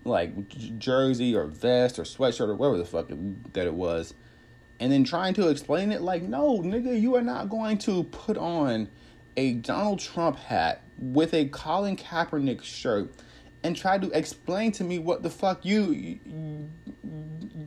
like 0.04 0.48
jersey 0.78 1.34
or 1.36 1.46
vest 1.46 1.98
or 1.98 2.02
sweatshirt 2.02 2.48
or 2.48 2.56
whatever 2.56 2.78
the 2.78 2.84
fuck 2.84 3.08
that 3.52 3.66
it 3.66 3.74
was, 3.74 4.14
and 4.80 4.90
then 4.90 5.04
trying 5.04 5.34
to 5.34 5.48
explain 5.48 5.92
it 5.92 6.00
like, 6.00 6.22
no, 6.22 6.58
nigga, 6.60 6.98
you 6.98 7.14
are 7.14 7.22
not 7.22 7.50
going 7.50 7.76
to 7.78 8.04
put 8.04 8.38
on 8.38 8.88
a 9.36 9.52
Donald 9.52 10.00
Trump 10.00 10.36
hat 10.36 10.82
with 10.98 11.34
a 11.34 11.46
Colin 11.48 11.96
Kaepernick 11.96 12.62
shirt 12.62 13.12
and 13.62 13.76
try 13.76 13.98
to 13.98 14.10
explain 14.10 14.72
to 14.72 14.82
me 14.82 14.98
what 14.98 15.22
the 15.22 15.30
fuck 15.30 15.64
you 15.64 15.92
you 15.92 16.70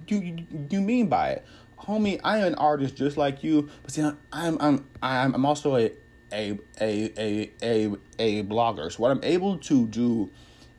you, 0.07 0.45
you 0.69 0.81
mean 0.81 1.07
by 1.07 1.29
it. 1.29 1.45
Homie, 1.79 2.19
I 2.23 2.39
am 2.39 2.47
an 2.47 2.55
artist 2.55 2.95
just 2.95 3.15
like 3.15 3.43
you, 3.43 3.69
but 3.83 3.91
see, 3.91 4.01
I'm 4.31 4.57
I'm 4.59 4.85
I'm 5.01 5.45
also 5.45 5.75
a 5.75 5.91
a 6.31 6.57
a 6.81 7.13
a 7.17 7.51
a 7.61 7.91
a 8.17 8.43
blogger. 8.43 8.91
So 8.91 8.97
what 9.03 9.11
I'm 9.11 9.23
able 9.23 9.57
to 9.59 9.87
do 9.87 10.31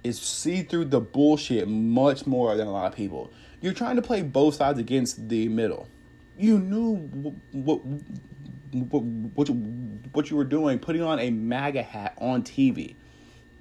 is 0.02 0.20
see 0.20 0.62
through 0.62 0.86
the 0.86 1.00
bullshit 1.00 1.68
much 1.68 2.26
more 2.26 2.56
than 2.56 2.66
a 2.66 2.72
lot 2.72 2.86
of 2.86 2.96
people. 2.96 3.32
You're 3.60 3.72
trying 3.72 3.96
to 3.96 4.02
play 4.02 4.22
both 4.22 4.56
sides 4.56 4.78
against 4.78 5.28
the 5.28 5.48
middle. 5.48 5.88
You 6.36 6.58
knew 6.58 6.96
what 6.96 7.34
what 7.52 7.84
what, 8.74 9.48
what 10.12 10.30
you 10.30 10.36
were 10.36 10.44
doing, 10.44 10.78
putting 10.78 11.02
on 11.02 11.18
a 11.20 11.30
MAGA 11.30 11.82
hat 11.82 12.14
on 12.18 12.42
TV, 12.42 12.96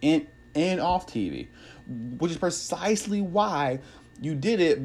and 0.02 0.28
and 0.56 0.80
off 0.80 1.08
TV, 1.08 1.48
which 1.88 2.32
is 2.32 2.38
precisely 2.38 3.22
why 3.22 3.80
you 4.22 4.36
did 4.36 4.60
it 4.60 4.80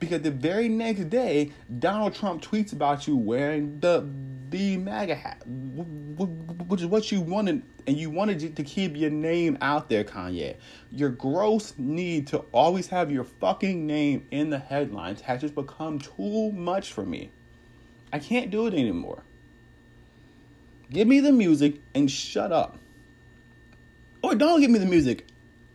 Because 0.00 0.22
the 0.22 0.30
very 0.30 0.68
next 0.68 1.08
day, 1.10 1.52
Donald 1.78 2.14
Trump 2.14 2.42
tweets 2.42 2.72
about 2.72 3.06
you 3.06 3.16
wearing 3.16 3.78
the 3.80 4.10
the 4.48 4.76
MAGA 4.78 5.14
hat, 5.14 5.42
which 5.46 6.80
is 6.80 6.86
what 6.86 7.12
you 7.12 7.20
wanted, 7.20 7.62
and 7.86 7.96
you 7.96 8.10
wanted 8.10 8.56
to 8.56 8.64
keep 8.64 8.96
your 8.96 9.10
name 9.10 9.56
out 9.60 9.88
there, 9.88 10.02
Kanye. 10.02 10.56
Your 10.90 11.10
gross 11.10 11.74
need 11.78 12.26
to 12.28 12.38
always 12.50 12.88
have 12.88 13.12
your 13.12 13.22
fucking 13.22 13.86
name 13.86 14.26
in 14.32 14.50
the 14.50 14.58
headlines 14.58 15.20
has 15.20 15.40
just 15.40 15.54
become 15.54 16.00
too 16.00 16.50
much 16.50 16.92
for 16.92 17.06
me. 17.06 17.30
I 18.12 18.18
can't 18.18 18.50
do 18.50 18.66
it 18.66 18.74
anymore. 18.74 19.22
Give 20.90 21.06
me 21.06 21.20
the 21.20 21.30
music 21.30 21.80
and 21.94 22.10
shut 22.10 22.50
up. 22.50 22.76
Or 24.22 24.34
don't 24.34 24.60
give 24.60 24.70
me 24.70 24.80
the 24.80 24.86
music. 24.86 25.26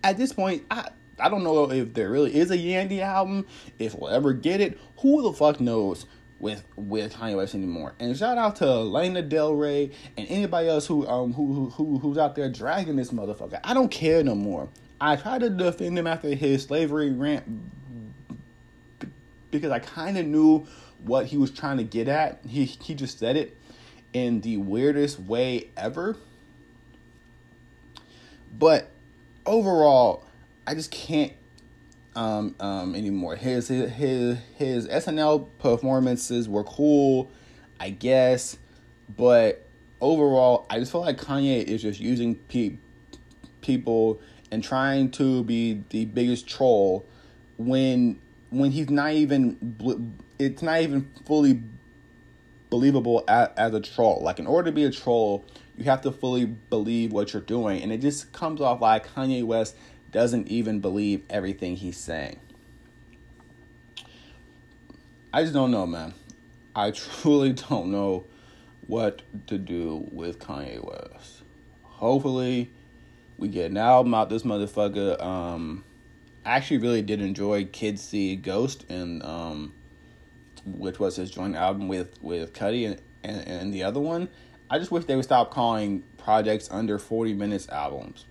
At 0.03 0.17
this 0.17 0.33
point, 0.33 0.65
I 0.69 0.89
I 1.19 1.29
don't 1.29 1.43
know 1.43 1.71
if 1.71 1.93
there 1.93 2.09
really 2.09 2.35
is 2.35 2.51
a 2.51 2.57
Yandhi 2.57 2.99
album, 2.99 3.45
if 3.79 3.95
we'll 3.95 4.09
ever 4.09 4.33
get 4.33 4.61
it. 4.61 4.79
Who 4.99 5.21
the 5.21 5.33
fuck 5.33 5.59
knows 5.59 6.05
with 6.39 6.65
with 6.75 7.13
Kanye 7.13 7.37
West 7.37 7.55
anymore? 7.55 7.93
And 7.99 8.15
shout 8.17 8.37
out 8.37 8.57
to 8.57 8.65
Lana 8.65 9.21
Del 9.21 9.55
Rey 9.55 9.91
and 10.17 10.27
anybody 10.29 10.67
else 10.67 10.87
who 10.87 11.07
um 11.07 11.33
who 11.33 11.69
who 11.69 11.99
who's 11.99 12.17
out 12.17 12.35
there 12.35 12.49
dragging 12.49 12.95
this 12.95 13.11
motherfucker. 13.11 13.59
I 13.63 13.73
don't 13.73 13.89
care 13.89 14.23
no 14.23 14.35
more. 14.35 14.69
I 14.99 15.15
tried 15.15 15.41
to 15.41 15.49
defend 15.49 15.97
him 15.97 16.07
after 16.07 16.29
his 16.29 16.63
slavery 16.63 17.11
rant 17.11 17.43
because 19.51 19.71
I 19.71 19.79
kind 19.79 20.17
of 20.17 20.25
knew 20.25 20.65
what 21.03 21.27
he 21.27 21.37
was 21.37 21.51
trying 21.51 21.77
to 21.77 21.83
get 21.83 22.07
at. 22.07 22.39
He 22.47 22.65
he 22.65 22.93
just 22.93 23.19
said 23.19 23.37
it 23.37 23.57
in 24.13 24.41
the 24.41 24.57
weirdest 24.57 25.19
way 25.19 25.69
ever. 25.75 26.17
But 28.57 28.89
overall, 29.45 30.23
I 30.67 30.73
just 30.73 30.91
can't 30.91 31.33
um, 32.15 32.55
um, 32.59 32.95
anymore. 32.95 33.35
His, 33.35 33.67
his 33.67 33.91
his 33.91 34.37
his 34.55 34.87
SNL 34.87 35.47
performances 35.59 36.47
were 36.49 36.63
cool, 36.63 37.29
I 37.79 37.89
guess, 37.89 38.57
but 39.15 39.65
overall, 40.01 40.65
I 40.69 40.79
just 40.79 40.91
feel 40.91 41.01
like 41.01 41.17
Kanye 41.17 41.63
is 41.63 41.81
just 41.81 41.99
using 41.99 42.35
pe- 42.35 42.77
people 43.61 44.21
and 44.51 44.63
trying 44.63 45.11
to 45.11 45.43
be 45.43 45.83
the 45.89 46.05
biggest 46.05 46.47
troll 46.47 47.05
when 47.57 48.19
when 48.49 48.71
he's 48.71 48.89
not 48.89 49.11
even 49.11 50.15
it's 50.39 50.61
not 50.61 50.81
even 50.81 51.09
fully 51.25 51.61
believable 52.69 53.23
as, 53.27 53.49
as 53.57 53.73
a 53.73 53.81
troll. 53.81 54.21
Like 54.23 54.39
in 54.39 54.47
order 54.47 54.69
to 54.69 54.75
be 54.75 54.85
a 54.85 54.91
troll, 54.91 55.43
you 55.77 55.85
have 55.85 56.01
to 56.01 56.11
fully 56.11 56.45
believe 56.45 57.11
what 57.11 57.33
you're 57.33 57.41
doing, 57.41 57.81
and 57.81 57.91
it 57.91 57.99
just 57.99 58.31
comes 58.31 58.61
off 58.61 58.81
like 58.81 59.13
Kanye 59.13 59.43
West 59.43 59.75
doesn't 60.15 60.47
even 60.47 60.79
believe 60.79 61.23
everything 61.29 61.75
he's 61.75 61.97
saying. 61.97 62.39
I 65.33 65.41
just 65.41 65.53
don't 65.53 65.71
know, 65.71 65.85
man. 65.85 66.13
I 66.73 66.91
truly 66.91 67.51
don't 67.51 67.91
know 67.91 68.23
what 68.87 69.23
to 69.47 69.57
do 69.57 70.07
with 70.13 70.39
Kanye 70.39 70.81
West. 70.81 71.41
Hopefully, 71.83 72.71
we 73.37 73.49
get 73.49 73.71
an 73.71 73.75
album 73.75 74.13
out 74.13 74.29
this 74.29 74.43
motherfucker. 74.43 75.21
Um, 75.21 75.83
I 76.45 76.51
actually 76.51 76.77
really 76.77 77.01
did 77.01 77.19
enjoy 77.19 77.65
Kids 77.65 78.01
See 78.01 78.37
Ghost 78.37 78.85
and 78.87 79.21
um, 79.21 79.73
which 80.65 80.97
was 80.97 81.17
his 81.17 81.29
joint 81.29 81.57
album 81.57 81.89
with 81.89 82.23
with 82.23 82.53
Cudi 82.53 82.85
and, 82.85 83.01
and, 83.21 83.45
and 83.45 83.73
the 83.73 83.83
other 83.83 83.99
one. 83.99 84.29
I 84.69 84.79
just 84.79 84.91
wish 84.91 85.03
they 85.03 85.17
would 85.17 85.25
stop 85.25 85.51
calling 85.51 86.03
projects 86.17 86.69
under 86.71 86.97
forty 86.97 87.33
minutes 87.33 87.67
albums 87.67 88.23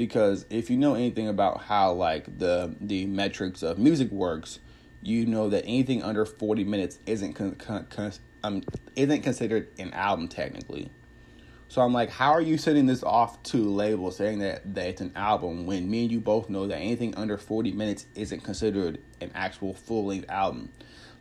because 0.00 0.46
if 0.48 0.70
you 0.70 0.78
know 0.78 0.94
anything 0.94 1.28
about 1.28 1.60
how 1.60 1.92
like 1.92 2.38
the 2.38 2.74
the 2.80 3.04
metrics 3.04 3.62
of 3.62 3.78
music 3.78 4.10
works, 4.10 4.58
you 5.02 5.26
know 5.26 5.50
that 5.50 5.62
anything 5.66 6.02
under 6.02 6.24
40 6.24 6.64
minutes 6.64 6.98
isn't 7.04 7.34
con- 7.34 7.56
con- 7.56 7.86
con- 7.90 8.12
um, 8.42 8.62
isn't 8.96 9.20
considered 9.20 9.68
an 9.78 9.92
album 9.92 10.26
technically. 10.26 10.90
So 11.68 11.82
I'm 11.82 11.92
like, 11.92 12.08
how 12.08 12.30
are 12.32 12.40
you 12.40 12.56
sending 12.56 12.86
this 12.86 13.02
off 13.02 13.42
to 13.42 13.58
labels 13.58 14.16
saying 14.16 14.38
that, 14.38 14.74
that 14.74 14.86
it's 14.86 15.02
an 15.02 15.12
album 15.16 15.66
when 15.66 15.90
me 15.90 16.04
and 16.04 16.10
you 16.10 16.18
both 16.18 16.48
know 16.48 16.66
that 16.66 16.78
anything 16.78 17.14
under 17.16 17.36
40 17.36 17.72
minutes 17.72 18.06
isn't 18.14 18.42
considered 18.42 19.00
an 19.20 19.30
actual 19.34 19.74
full 19.74 20.06
length 20.06 20.30
album? 20.30 20.70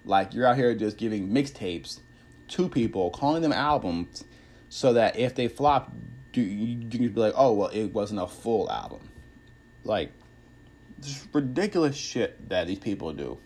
Like 0.05 0.33
you're 0.33 0.47
out 0.47 0.55
here 0.55 0.73
just 0.73 0.95
giving 0.95 1.27
mixtapes 1.27 1.99
to 2.47 2.69
people, 2.69 3.09
calling 3.09 3.41
them 3.41 3.51
albums, 3.51 4.23
so 4.69 4.93
that 4.93 5.19
if 5.19 5.35
they 5.35 5.49
flop, 5.49 5.91
you, 6.33 6.43
you 6.43 6.89
can 6.89 7.07
be 7.07 7.19
like, 7.19 7.33
oh, 7.35 7.53
well, 7.53 7.69
it 7.69 7.87
wasn't 7.87 8.21
a 8.21 8.27
full 8.27 8.69
album. 8.71 9.09
Like, 9.83 10.11
this 10.97 11.27
ridiculous 11.33 11.95
shit 11.95 12.49
that 12.49 12.67
these 12.67 12.79
people 12.79 13.13
do. 13.13 13.37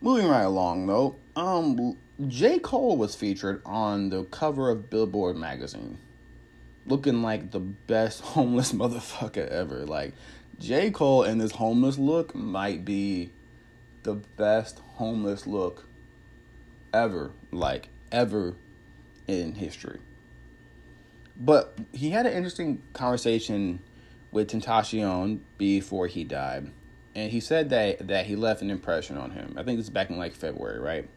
Moving 0.00 0.28
right 0.28 0.42
along, 0.42 0.86
though, 0.86 1.16
um, 1.36 1.96
J. 2.26 2.58
Cole 2.58 2.96
was 2.96 3.14
featured 3.14 3.60
on 3.66 4.10
the 4.10 4.24
cover 4.24 4.70
of 4.70 4.88
Billboard 4.88 5.36
magazine, 5.36 5.98
looking 6.86 7.22
like 7.22 7.50
the 7.50 7.60
best 7.60 8.20
homeless 8.22 8.72
motherfucker 8.72 9.46
ever. 9.48 9.84
Like, 9.84 10.14
J. 10.58 10.90
Cole 10.90 11.22
and 11.22 11.40
this 11.40 11.52
homeless 11.52 11.98
look 11.98 12.34
might 12.34 12.84
be 12.84 13.32
the 14.02 14.14
best 14.14 14.78
homeless 14.94 15.46
look 15.46 15.86
ever, 16.94 17.32
like, 17.52 17.88
ever 18.10 18.56
in 19.26 19.54
history. 19.54 20.00
But 21.40 21.78
he 21.92 22.10
had 22.10 22.26
an 22.26 22.34
interesting 22.34 22.82
conversation 22.92 23.80
with 24.30 24.50
Tentacion 24.50 25.40
before 25.56 26.06
he 26.06 26.22
died. 26.22 26.70
And 27.14 27.32
he 27.32 27.40
said 27.40 27.70
that 27.70 28.06
that 28.08 28.26
he 28.26 28.36
left 28.36 28.62
an 28.62 28.70
impression 28.70 29.16
on 29.16 29.30
him. 29.30 29.54
I 29.56 29.62
think 29.62 29.78
this 29.78 29.86
is 29.86 29.90
back 29.90 30.10
in 30.10 30.18
like 30.18 30.34
February, 30.34 30.78
right? 30.78 31.08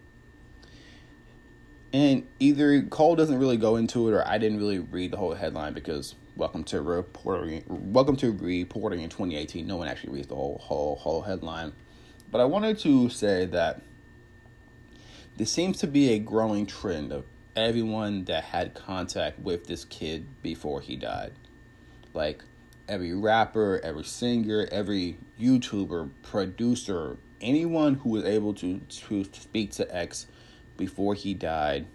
And 1.92 2.26
either 2.40 2.82
Cole 2.84 3.16
doesn't 3.16 3.38
really 3.38 3.58
go 3.58 3.76
into 3.76 4.08
it 4.08 4.14
or 4.14 4.28
I 4.28 4.40
didn't 4.40 4.58
really 4.58 4.80
read 4.80 5.12
the 5.12 5.18
whole 5.18 5.36
headline 5.36 5.74
because 5.74 6.16
welcome 6.36 6.64
to 6.64 6.82
reporting 6.82 7.64
welcome 7.68 8.16
to 8.16 8.32
reporting 8.32 9.02
in 9.02 9.10
2018. 9.10 9.68
No 9.68 9.78
one 9.78 9.88
actually 9.88 10.14
reads 10.14 10.28
the 10.28 10.36
whole 10.36 10.58
whole 10.64 10.96
whole 10.96 11.22
headline. 11.22 11.74
But 12.32 12.42
I 12.42 12.46
wanted 12.46 12.80
to 12.80 13.10
say 13.10 13.46
that 13.48 13.82
there 15.36 15.46
seems 15.46 15.78
to 15.80 15.88
be 15.88 16.14
a 16.14 16.20
growing 16.20 16.66
trend 16.66 17.12
of 17.12 17.26
everyone 17.56 18.26
that 18.26 18.44
had 18.44 18.74
contact 18.74 19.40
with 19.40 19.68
this 19.68 19.86
kid 19.86 20.26
before 20.42 20.82
he 20.82 20.96
died. 20.96 21.34
Like 22.14 22.44
every 22.88 23.14
rapper, 23.14 23.80
every 23.84 24.04
singer, 24.04 24.68
every 24.72 25.18
YouTuber, 25.40 26.10
producer, 26.24 27.18
anyone 27.42 27.96
who 27.96 28.10
was 28.10 28.26
able 28.26 28.54
to, 28.56 28.80
to 28.80 29.24
speak 29.26 29.72
to 29.72 29.96
X 29.96 30.28
before 30.78 31.14
he 31.14 31.34
died 31.34 31.86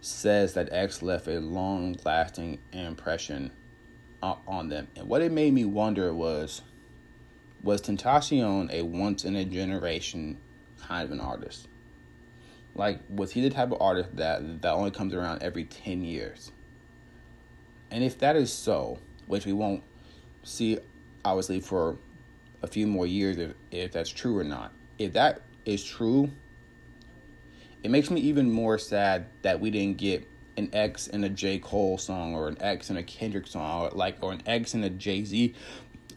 says 0.00 0.54
that 0.54 0.72
X 0.72 1.02
left 1.02 1.26
a 1.26 1.40
long 1.40 1.96
lasting 2.04 2.58
impression 2.72 3.50
on 4.22 4.68
them. 4.68 4.88
And 4.96 5.08
what 5.08 5.22
it 5.22 5.32
made 5.32 5.52
me 5.52 5.64
wonder 5.64 6.12
was 6.12 6.62
was 7.62 7.80
Tentacion 7.80 8.70
a 8.70 8.82
once 8.82 9.24
in 9.24 9.34
a 9.34 9.44
generation 9.44 10.38
kind 10.80 11.04
of 11.04 11.10
an 11.10 11.20
artist? 11.20 11.66
Like, 12.78 13.00
was 13.10 13.32
he 13.32 13.42
the 13.42 13.50
type 13.50 13.72
of 13.72 13.82
artist 13.82 14.16
that 14.16 14.62
that 14.62 14.72
only 14.72 14.92
comes 14.92 15.12
around 15.12 15.42
every 15.42 15.64
ten 15.64 16.02
years? 16.02 16.52
And 17.90 18.04
if 18.04 18.18
that 18.18 18.36
is 18.36 18.52
so, 18.52 18.98
which 19.26 19.44
we 19.44 19.52
won't 19.52 19.82
see 20.44 20.78
obviously 21.24 21.60
for 21.60 21.98
a 22.62 22.66
few 22.66 22.86
more 22.86 23.06
years 23.06 23.36
if, 23.36 23.54
if 23.70 23.92
that's 23.92 24.10
true 24.10 24.38
or 24.38 24.44
not. 24.44 24.72
If 24.98 25.12
that 25.14 25.42
is 25.64 25.84
true, 25.84 26.30
it 27.82 27.90
makes 27.90 28.10
me 28.10 28.20
even 28.20 28.50
more 28.50 28.78
sad 28.78 29.26
that 29.42 29.60
we 29.60 29.70
didn't 29.70 29.98
get 29.98 30.26
an 30.56 30.70
X 30.72 31.08
in 31.08 31.24
a 31.24 31.28
J. 31.28 31.58
Cole 31.58 31.98
song 31.98 32.34
or 32.34 32.48
an 32.48 32.56
X 32.60 32.90
and 32.90 32.98
a 32.98 33.02
Kendrick 33.02 33.46
song 33.46 33.82
or 33.82 33.90
like 33.90 34.16
or 34.20 34.32
an 34.32 34.42
X 34.46 34.74
and 34.74 34.84
a 34.84 34.90
Jay 34.90 35.24
Z 35.24 35.54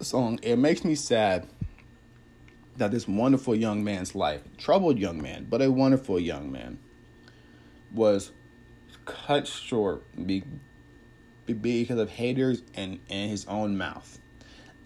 song. 0.01 0.39
It 0.43 0.57
makes 0.57 0.83
me 0.83 0.93
sad 0.93 1.47
that 2.81 2.89
this 2.89 3.07
wonderful 3.07 3.55
young 3.55 3.83
man's 3.83 4.15
life, 4.15 4.41
troubled 4.57 4.97
young 4.97 5.21
man, 5.21 5.45
but 5.47 5.61
a 5.61 5.71
wonderful 5.71 6.19
young 6.19 6.51
man, 6.51 6.79
was 7.93 8.31
cut 9.05 9.47
short 9.47 10.03
because 11.45 11.97
of 11.97 12.09
haters 12.09 12.63
and, 12.73 12.99
and 13.09 13.29
his 13.29 13.45
own 13.45 13.77
mouth. 13.77 14.19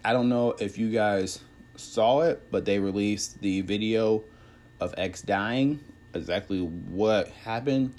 I 0.04 0.12
don't 0.12 0.28
know 0.28 0.52
if 0.60 0.76
you 0.76 0.90
guys 0.90 1.40
saw 1.76 2.20
it, 2.20 2.50
but 2.50 2.66
they 2.66 2.78
released 2.78 3.40
the 3.40 3.62
video 3.62 4.24
of 4.78 4.94
X 4.98 5.22
dying, 5.22 5.80
exactly 6.12 6.60
what 6.60 7.28
happened. 7.28 7.94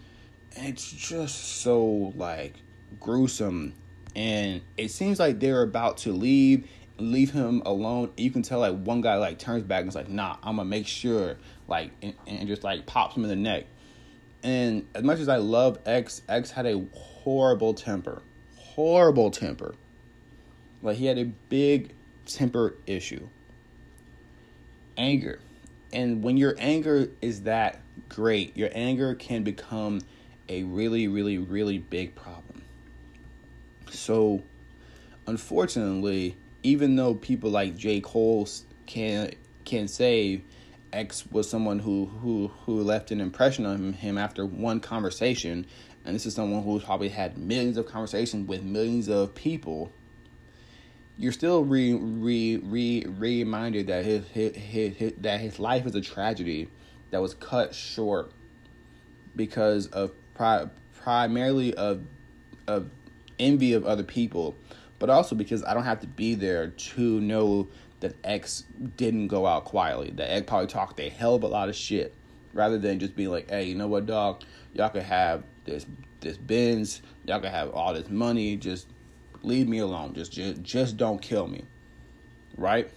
And 0.56 0.68
it's 0.68 0.92
just 0.92 1.62
so 1.62 2.14
like 2.16 2.54
gruesome. 3.00 3.74
And 4.16 4.62
it 4.78 4.92
seems 4.92 5.20
like 5.20 5.40
they're 5.40 5.64
about 5.64 5.98
to 6.00 6.12
leave 6.12 6.68
leave 7.00 7.32
him 7.32 7.62
alone. 7.66 8.12
You 8.18 8.32
can 8.32 8.42
tell 8.42 8.60
like 8.60 8.76
one 8.76 9.02
guy 9.02 9.16
like 9.16 9.40
turns 9.40 9.64
back 9.64 9.82
and 9.82 9.90
is 9.90 9.96
like, 9.96 10.10
nah, 10.10 10.38
I'm 10.44 10.58
gonna 10.58 10.66
make 10.66 10.88
sure 10.88 11.38
like 11.68 11.92
and, 12.02 12.14
and 12.28 12.48
just 12.48 12.64
like 12.64 12.86
pops 12.86 13.16
him 13.16 13.24
in 13.24 13.30
the 13.30 13.36
neck. 13.36 13.66
And 14.44 14.88
as 14.96 15.04
much 15.04 15.20
as 15.20 15.30
I 15.30 15.38
love 15.38 15.80
X, 15.86 16.22
X 16.30 16.52
had 16.52 16.66
a 16.66 16.86
horrible 16.94 17.74
temper. 17.74 18.22
Horrible 18.56 19.32
temper. 19.32 19.76
Like 20.82 20.98
he 20.98 21.06
had 21.06 21.18
a 21.18 21.26
big 21.26 21.94
temper 22.26 22.76
issue. 22.86 23.28
anger. 24.98 25.40
And 25.94 26.24
when 26.24 26.38
your 26.38 26.56
anger 26.58 27.10
is 27.22 27.44
that 27.44 27.82
great, 28.10 28.58
your 28.58 28.70
anger 28.74 29.16
can 29.16 29.44
become 29.44 30.02
a 30.50 30.64
really, 30.64 31.08
really, 31.08 31.38
really 31.38 31.78
big 31.78 32.16
problem. 32.16 32.62
So, 33.90 34.44
unfortunately, 35.26 36.38
even 36.68 36.98
though 36.98 37.14
people 37.14 37.50
like 37.50 37.78
J. 37.78 38.02
Cole 38.02 38.46
can 38.88 39.32
can 39.64 39.88
say 39.88 40.42
X 40.92 41.26
was 41.32 41.50
someone 41.50 41.80
who 41.80 42.08
who 42.08 42.50
who 42.66 42.82
left 42.84 43.10
an 43.10 43.22
impression 43.22 43.66
on 43.66 43.94
him 43.94 44.18
after 44.18 44.46
one 44.46 44.82
conversation, 44.82 45.66
and 46.04 46.14
this 46.14 46.26
is 46.26 46.36
someone 46.36 46.64
who's 46.64 46.84
probably 46.84 47.08
had 47.08 47.38
millions 47.38 47.78
of 47.78 47.86
conversations 47.86 48.50
with 48.50 48.64
millions 48.64 49.08
of 49.08 49.34
people. 49.34 49.94
You're 51.18 51.32
still 51.32 51.64
re 51.64 51.94
re 51.94 52.58
re 52.58 53.06
reminded 53.08 53.88
that 53.88 54.04
his, 54.04 54.28
his, 54.28 54.56
his, 54.58 54.98
his 54.98 55.14
that 55.20 55.40
his 55.40 55.60
life 55.60 55.86
is 55.86 55.96
a 55.96 56.02
tragedy 56.02 56.68
that 57.12 57.22
was 57.22 57.34
cut 57.34 57.74
short 57.74 58.34
because 59.38 59.88
of 59.88 60.12
pri- 60.34 60.68
primarily 61.02 61.74
of 61.76 62.02
of 62.68 62.90
envy 63.40 63.72
of 63.72 63.86
other 63.86 64.04
people, 64.04 64.54
but 65.00 65.10
also 65.10 65.36
because 65.36 65.64
I 65.64 65.74
don't 65.74 65.84
have 65.84 66.02
to 66.02 66.08
be 66.08 66.36
there 66.36 66.68
to 66.68 67.22
know 67.22 67.68
that 68.00 68.16
X 68.24 68.64
didn't 68.96 69.28
go 69.28 69.46
out 69.46 69.66
quietly. 69.66 70.12
That 70.12 70.32
X 70.32 70.46
probably 70.48 70.68
talked 70.68 71.00
a 71.00 71.10
hell 71.10 71.36
of 71.36 71.44
a 71.44 71.48
lot 71.48 71.70
of 71.70 71.76
shit, 71.76 72.14
rather 72.54 72.78
than 72.78 73.00
just 73.00 73.16
being 73.16 73.30
like, 73.30 73.50
"Hey, 73.50 73.66
you 73.66 73.76
know 73.76 73.88
what, 73.88 74.06
dog? 74.06 74.44
Y'all 74.74 74.90
could 74.90 75.04
have 75.04 75.44
this 75.66 75.86
this 76.20 76.38
Benz. 76.38 77.02
Y'all 77.26 77.40
could 77.40 77.50
have 77.50 77.72
all 77.72 77.94
this 77.94 78.10
money. 78.10 78.56
Just 78.56 78.88
leave 79.44 79.68
me 79.68 79.80
alone. 79.80 80.14
Just 80.14 80.32
just 80.32 80.62
just 80.62 80.98
don't 80.98 81.22
kill 81.22 81.48
me." 81.48 81.64
Right? 82.56 82.90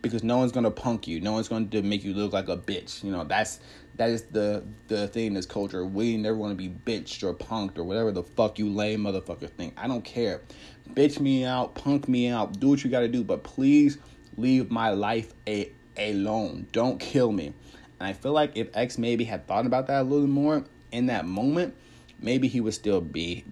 Because 0.00 0.24
no 0.24 0.38
one's 0.38 0.52
gonna 0.52 0.70
punk 0.70 1.06
you. 1.06 1.20
No 1.20 1.32
one's 1.32 1.48
gonna 1.48 1.82
make 1.82 2.04
you 2.04 2.14
look 2.14 2.32
like 2.32 2.48
a 2.48 2.56
bitch. 2.56 3.04
You 3.04 3.12
know 3.12 3.24
that's 3.24 3.60
that 3.96 4.10
is 4.10 4.22
the 4.24 4.64
the 4.88 5.08
thing 5.08 5.28
in 5.28 5.34
this 5.34 5.46
culture. 5.46 5.84
We 5.84 6.16
never 6.16 6.36
want 6.36 6.52
to 6.52 6.56
be 6.56 6.68
bitched 6.68 7.22
or 7.22 7.34
punked 7.34 7.78
or 7.78 7.84
whatever 7.84 8.10
the 8.12 8.22
fuck 8.22 8.58
you 8.58 8.68
lame 8.68 9.04
motherfucker 9.04 9.50
think. 9.50 9.74
I 9.76 9.86
don't 9.86 10.04
care. 10.04 10.42
Bitch 10.90 11.20
me 11.20 11.44
out, 11.44 11.74
punk 11.74 12.08
me 12.08 12.28
out, 12.28 12.58
do 12.58 12.68
what 12.68 12.84
you 12.84 12.90
gotta 12.90 13.08
do, 13.08 13.22
but 13.22 13.42
please 13.42 13.98
leave 14.36 14.70
my 14.70 14.90
life 14.90 15.32
a 15.46 15.70
alone. 15.96 16.66
Don't 16.72 16.98
kill 16.98 17.32
me. 17.32 17.52
And 18.00 18.08
I 18.08 18.12
feel 18.12 18.32
like 18.32 18.56
if 18.56 18.68
X 18.74 18.98
maybe 18.98 19.24
had 19.24 19.46
thought 19.46 19.66
about 19.66 19.86
that 19.86 20.02
a 20.02 20.04
little 20.04 20.26
more 20.26 20.64
in 20.90 21.06
that 21.06 21.24
moment, 21.24 21.74
maybe 22.20 22.48
he 22.48 22.60
would 22.60 22.74
still 22.74 23.00
be 23.00 23.44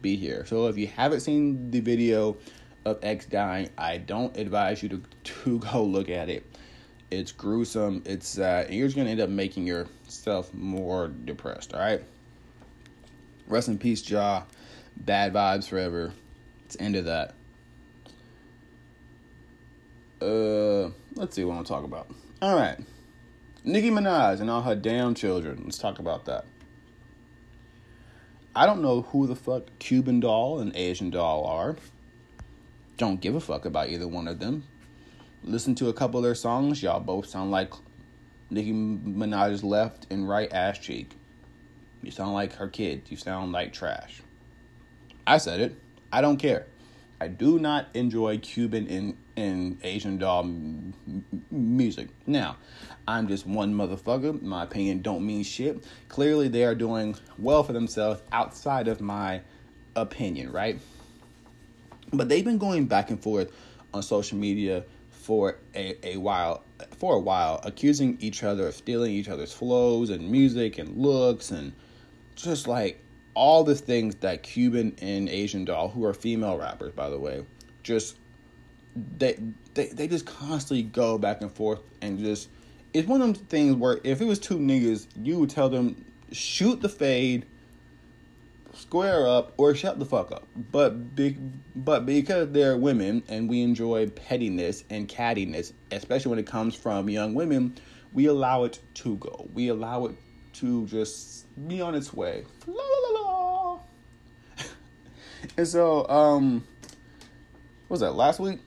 be 0.00 0.16
here. 0.16 0.44
So 0.46 0.66
if 0.66 0.76
you 0.76 0.86
haven't 0.86 1.20
seen 1.20 1.70
the 1.70 1.80
video 1.80 2.36
of 2.84 2.98
X 3.02 3.26
dying, 3.26 3.70
I 3.76 3.98
don't 3.98 4.36
advise 4.36 4.82
you 4.82 4.88
to 4.90 5.02
to 5.44 5.58
go 5.58 5.82
look 5.84 6.08
at 6.10 6.28
it. 6.28 6.44
It's 7.10 7.32
gruesome. 7.32 8.02
It's 8.04 8.28
sad. 8.28 8.66
And 8.66 8.74
you're 8.74 8.86
just 8.86 8.96
gonna 8.96 9.10
end 9.10 9.20
up 9.20 9.30
making 9.30 9.66
yourself 9.66 10.52
more 10.52 11.08
depressed. 11.08 11.72
All 11.72 11.80
right. 11.80 12.02
Rest 13.46 13.68
in 13.68 13.78
peace, 13.78 14.08
Ja. 14.08 14.42
Bad 14.96 15.32
vibes 15.32 15.68
forever. 15.68 16.12
It's 16.66 16.76
end 16.78 16.96
of 16.96 17.06
that. 17.06 17.34
Uh, 20.20 20.90
let's 21.14 21.34
see 21.34 21.44
what 21.44 21.52
I'm 21.52 21.58
gonna 21.58 21.64
talk 21.64 21.84
about. 21.84 22.10
All 22.42 22.56
right. 22.56 22.78
Nicki 23.64 23.90
Minaj 23.90 24.40
and 24.40 24.50
all 24.50 24.62
her 24.62 24.74
damn 24.74 25.14
children. 25.14 25.62
Let's 25.64 25.78
talk 25.78 25.98
about 25.98 26.26
that. 26.26 26.44
I 28.54 28.66
don't 28.66 28.82
know 28.82 29.02
who 29.02 29.26
the 29.26 29.36
fuck 29.36 29.64
Cuban 29.78 30.20
doll 30.20 30.58
and 30.58 30.74
Asian 30.74 31.10
doll 31.10 31.44
are. 31.44 31.76
Don't 32.96 33.20
give 33.20 33.34
a 33.34 33.40
fuck 33.40 33.64
about 33.64 33.88
either 33.88 34.08
one 34.08 34.28
of 34.28 34.40
them 34.40 34.64
listen 35.42 35.74
to 35.76 35.88
a 35.88 35.92
couple 35.92 36.18
of 36.18 36.24
their 36.24 36.34
songs, 36.34 36.82
y'all 36.82 37.00
both 37.00 37.26
sound 37.26 37.50
like 37.50 37.72
Nicki 38.50 38.72
Minaj's 38.72 39.62
left 39.62 40.06
and 40.10 40.28
right 40.28 40.52
ass 40.52 40.78
cheek. 40.78 41.16
You 42.02 42.10
sound 42.10 42.32
like 42.32 42.54
her 42.54 42.68
kid. 42.68 43.02
You 43.08 43.16
sound 43.16 43.52
like 43.52 43.72
trash. 43.72 44.22
I 45.26 45.38
said 45.38 45.60
it. 45.60 45.76
I 46.12 46.20
don't 46.20 46.38
care. 46.38 46.66
I 47.20 47.28
do 47.28 47.58
not 47.58 47.88
enjoy 47.94 48.38
Cuban 48.38 48.86
and, 48.86 49.16
and 49.36 49.78
Asian 49.82 50.18
doll 50.18 50.44
m- 50.44 50.94
music. 51.50 52.08
Now, 52.26 52.56
I'm 53.08 53.26
just 53.26 53.46
one 53.46 53.74
motherfucker. 53.74 54.40
My 54.40 54.62
opinion 54.62 55.02
don't 55.02 55.26
mean 55.26 55.42
shit. 55.42 55.84
Clearly, 56.08 56.46
they 56.48 56.64
are 56.64 56.76
doing 56.76 57.16
well 57.36 57.64
for 57.64 57.72
themselves 57.72 58.22
outside 58.30 58.86
of 58.86 59.00
my 59.00 59.40
opinion, 59.96 60.52
right? 60.52 60.78
But 62.12 62.28
they've 62.28 62.44
been 62.44 62.58
going 62.58 62.86
back 62.86 63.10
and 63.10 63.20
forth 63.20 63.52
on 63.92 64.02
social 64.02 64.38
media 64.38 64.84
for 65.28 65.56
a, 65.74 65.94
a 66.14 66.16
while 66.16 66.62
for 66.96 67.16
a 67.16 67.18
while 67.18 67.60
accusing 67.64 68.16
each 68.18 68.42
other 68.42 68.68
of 68.68 68.74
stealing 68.74 69.12
each 69.12 69.28
other's 69.28 69.52
flows 69.52 70.08
and 70.08 70.26
music 70.30 70.78
and 70.78 70.96
looks 70.96 71.50
and 71.50 71.70
just 72.34 72.66
like 72.66 72.98
all 73.34 73.62
the 73.62 73.74
things 73.74 74.14
that 74.16 74.42
Cuban 74.42 74.96
and 75.02 75.28
Asian 75.28 75.66
doll, 75.66 75.90
who 75.90 76.02
are 76.06 76.14
female 76.14 76.56
rappers 76.56 76.94
by 76.94 77.10
the 77.10 77.18
way, 77.18 77.44
just 77.82 78.16
they 79.18 79.38
they 79.74 79.88
they 79.88 80.08
just 80.08 80.24
constantly 80.24 80.82
go 80.82 81.18
back 81.18 81.42
and 81.42 81.52
forth 81.52 81.80
and 82.00 82.18
just 82.18 82.48
it's 82.94 83.06
one 83.06 83.20
of 83.20 83.34
them 83.34 83.46
things 83.48 83.76
where 83.76 84.00
if 84.04 84.22
it 84.22 84.24
was 84.24 84.38
two 84.38 84.56
niggas, 84.56 85.08
you 85.22 85.38
would 85.40 85.50
tell 85.50 85.68
them 85.68 86.06
shoot 86.32 86.80
the 86.80 86.88
fade 86.88 87.44
square 88.78 89.26
up 89.26 89.52
or 89.56 89.74
shut 89.74 89.98
the 89.98 90.04
fuck 90.04 90.32
up. 90.32 90.46
But 90.72 91.14
be, 91.14 91.36
but 91.74 92.06
because 92.06 92.50
they're 92.50 92.76
women 92.76 93.22
and 93.28 93.48
we 93.48 93.62
enjoy 93.62 94.08
pettiness 94.08 94.84
and 94.90 95.08
cattiness, 95.08 95.72
especially 95.90 96.30
when 96.30 96.38
it 96.38 96.46
comes 96.46 96.74
from 96.74 97.08
young 97.08 97.34
women, 97.34 97.76
we 98.12 98.26
allow 98.26 98.64
it 98.64 98.80
to 98.94 99.16
go. 99.16 99.48
We 99.52 99.68
allow 99.68 100.06
it 100.06 100.16
to 100.54 100.86
just 100.86 101.46
be 101.68 101.80
on 101.80 101.94
its 101.94 102.12
way. 102.12 102.44
La, 102.66 102.74
la, 102.74 103.20
la, 103.20 103.80
and 105.56 105.66
so, 105.66 106.08
um, 106.08 106.66
was 107.88 108.00
that 108.00 108.12
last 108.12 108.40
week? 108.40 108.60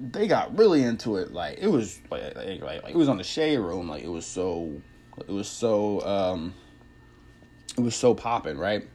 They 0.00 0.26
got 0.26 0.56
really 0.58 0.82
into 0.82 1.16
it. 1.16 1.32
Like 1.32 1.58
it 1.58 1.68
was 1.68 2.00
like, 2.10 2.34
like, 2.34 2.62
like 2.62 2.90
it 2.90 2.96
was 2.96 3.08
on 3.08 3.16
the 3.16 3.24
shade 3.24 3.58
room. 3.58 3.88
Like 3.88 4.02
it 4.02 4.10
was 4.10 4.26
so 4.26 4.82
it 5.20 5.30
was 5.30 5.48
so 5.48 6.00
um 6.02 6.52
it 7.76 7.80
was 7.80 7.94
so 7.94 8.14
popping, 8.14 8.58
right? 8.58 8.86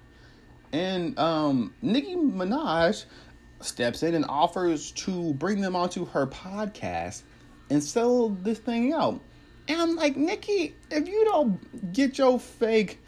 And 0.71 1.17
um, 1.17 1.73
Nicki 1.81 2.15
Minaj 2.15 3.05
steps 3.61 4.03
in 4.03 4.15
and 4.15 4.25
offers 4.25 4.91
to 4.91 5.33
bring 5.33 5.61
them 5.61 5.75
onto 5.75 6.05
her 6.05 6.27
podcast 6.27 7.23
and 7.69 7.83
sell 7.83 8.29
this 8.29 8.59
thing 8.59 8.93
out. 8.93 9.19
And 9.67 9.81
I'm 9.81 9.95
like, 9.95 10.15
Nicki, 10.17 10.75
if 10.89 11.07
you 11.07 11.25
don't 11.25 11.93
get 11.93 12.17
your 12.17 12.39
fake 12.39 12.99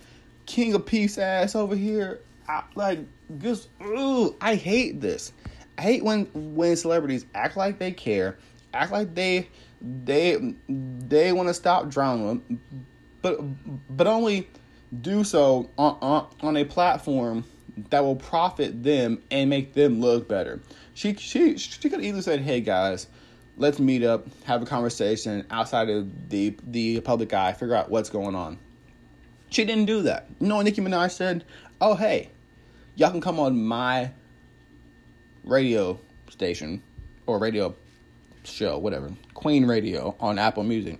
king 0.45 0.73
of 0.73 0.85
peace 0.85 1.17
ass 1.17 1.55
over 1.55 1.75
here, 1.75 2.19
I, 2.47 2.63
like, 2.75 2.99
just, 3.39 3.69
ugh, 3.79 4.35
I 4.41 4.55
hate 4.55 5.01
this. 5.01 5.33
I 5.77 5.83
hate 5.83 6.03
when 6.03 6.25
when 6.33 6.75
celebrities 6.75 7.25
act 7.33 7.57
like 7.57 7.79
they 7.79 7.91
care, 7.91 8.37
act 8.73 8.91
like 8.91 9.15
they 9.15 9.47
they 9.81 10.53
they 10.69 11.31
want 11.31 11.47
to 11.47 11.55
stop 11.55 11.89
drama, 11.89 12.39
but 13.23 13.39
but 13.89 14.05
only 14.05 14.47
do 15.01 15.23
so 15.23 15.69
on, 15.79 15.97
on, 16.01 16.27
on 16.41 16.57
a 16.57 16.65
platform 16.65 17.43
that 17.89 18.03
will 18.03 18.15
profit 18.15 18.83
them 18.83 19.21
and 19.31 19.49
make 19.49 19.73
them 19.73 20.01
look 20.01 20.27
better. 20.27 20.61
She 20.93 21.13
she 21.15 21.57
she 21.57 21.89
could 21.89 22.01
easily 22.01 22.21
said, 22.21 22.41
"Hey 22.41 22.61
guys, 22.61 23.07
let's 23.57 23.79
meet 23.79 24.03
up, 24.03 24.27
have 24.43 24.61
a 24.61 24.65
conversation 24.65 25.45
outside 25.49 25.89
of 25.89 26.29
the 26.29 26.55
the 26.67 27.01
public 27.01 27.33
eye, 27.33 27.53
figure 27.53 27.75
out 27.75 27.89
what's 27.89 28.09
going 28.09 28.35
on." 28.35 28.57
She 29.49 29.65
didn't 29.65 29.85
do 29.85 30.03
that. 30.03 30.27
What 30.39 30.63
Nicki 30.63 30.81
Minaj 30.81 31.11
said? 31.11 31.43
"Oh 31.79 31.95
hey, 31.95 32.29
y'all 32.95 33.11
can 33.11 33.21
come 33.21 33.39
on 33.39 33.61
my 33.61 34.11
radio 35.43 35.99
station 36.29 36.83
or 37.25 37.39
radio 37.39 37.75
show, 38.43 38.77
whatever, 38.77 39.11
Queen 39.33 39.65
Radio 39.65 40.15
on 40.19 40.37
Apple 40.39 40.63
Music, 40.63 40.99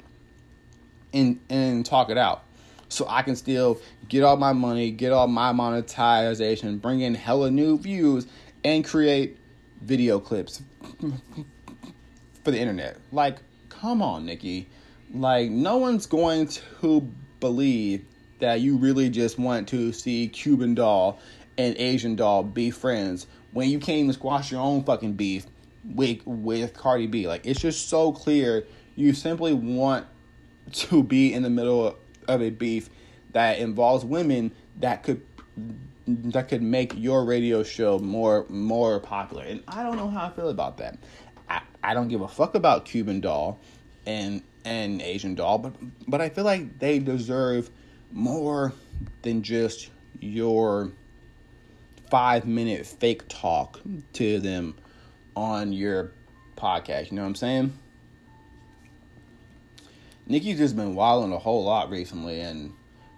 and 1.14 1.40
and 1.50 1.86
talk 1.86 2.10
it 2.10 2.18
out." 2.18 2.44
So 2.92 3.06
I 3.08 3.22
can 3.22 3.36
still 3.36 3.80
get 4.10 4.24
all 4.24 4.38
my 4.38 4.54
money, 4.54 4.92
get 4.92 5.12
all 5.12 5.28
my 5.28 5.52
monetization, 5.52 6.78
bring 6.78 7.02
in 7.02 7.16
hella 7.16 7.50
new 7.50 7.78
views, 7.78 8.28
and 8.64 8.84
create 8.84 9.38
video 9.82 10.20
clips 10.20 10.62
for 12.44 12.52
the 12.52 12.60
internet. 12.60 12.98
Like, 13.12 13.38
come 13.70 14.02
on, 14.02 14.26
Nikki. 14.26 14.68
Like, 15.14 15.50
no 15.50 15.78
one's 15.78 16.06
going 16.06 16.50
to 16.82 17.02
believe 17.40 18.06
that 18.40 18.62
you 18.62 18.78
really 18.78 19.10
just 19.10 19.40
want 19.40 19.68
to 19.70 19.94
see 19.94 20.28
Cuban 20.28 20.76
doll 20.76 21.20
and 21.58 21.76
Asian 21.78 22.16
doll 22.16 22.44
be 22.44 22.72
friends 22.72 23.28
when 23.52 23.70
you 23.70 23.80
can't 23.80 24.00
even 24.00 24.14
squash 24.14 24.52
your 24.52 24.62
own 24.62 24.84
fucking 24.84 25.14
beef 25.14 25.46
with 25.84 26.26
with 26.26 26.74
Cardi 26.74 27.08
B. 27.08 27.28
Like, 27.28 27.46
it's 27.46 27.60
just 27.60 27.90
so 27.90 28.12
clear 28.12 28.66
you 28.96 29.14
simply 29.14 29.54
want 29.54 30.06
to 30.72 31.04
be 31.04 31.34
in 31.34 31.44
the 31.44 31.50
middle 31.50 31.96
of 32.32 32.42
a 32.42 32.50
beef 32.50 32.90
that 33.34 33.60
involves 33.60 34.04
women 34.04 34.52
that 34.80 35.04
could 35.04 35.22
that 36.08 36.50
could 36.50 36.62
make 36.62 36.94
your 36.98 37.24
radio 37.24 37.64
show 37.64 38.00
more 38.00 38.46
more 38.50 39.00
popular. 39.00 39.44
And 39.44 39.64
I 39.68 39.84
don't 39.84 39.98
know 39.98 40.10
how 40.10 40.28
I 40.28 40.30
feel 40.32 40.50
about 40.50 40.78
that. 40.78 40.98
I, 41.50 41.62
I 41.84 41.94
don't 41.94 42.08
give 42.08 42.22
a 42.22 42.28
fuck 42.28 42.56
about 42.56 42.86
Cuban 42.86 43.22
doll 43.22 43.60
and 44.06 44.42
and 44.66 45.02
Asian 45.02 45.36
doll, 45.36 45.58
but 45.58 45.74
but 46.08 46.22
I 46.22 46.30
feel 46.30 46.44
like 46.44 46.80
they 46.80 47.00
deserve 47.00 47.70
more 48.12 48.74
than 49.22 49.42
just 49.44 49.90
your 50.20 50.92
five 52.10 52.46
minute 52.46 52.86
fake 52.86 53.24
talk 53.30 53.80
to 54.14 54.40
them 54.40 54.76
on 55.36 55.74
your 55.74 56.12
podcast. 56.58 57.10
You 57.10 57.16
know 57.16 57.24
what 57.24 57.30
I'm 57.30 57.36
saying? 57.36 57.74
Nicki's 60.32 60.58
just 60.58 60.78
been 60.78 60.96
wilding 60.96 61.34
a 61.34 61.38
whole 61.38 61.66
lot 61.66 61.90
recently, 61.90 62.40
and 62.40 62.74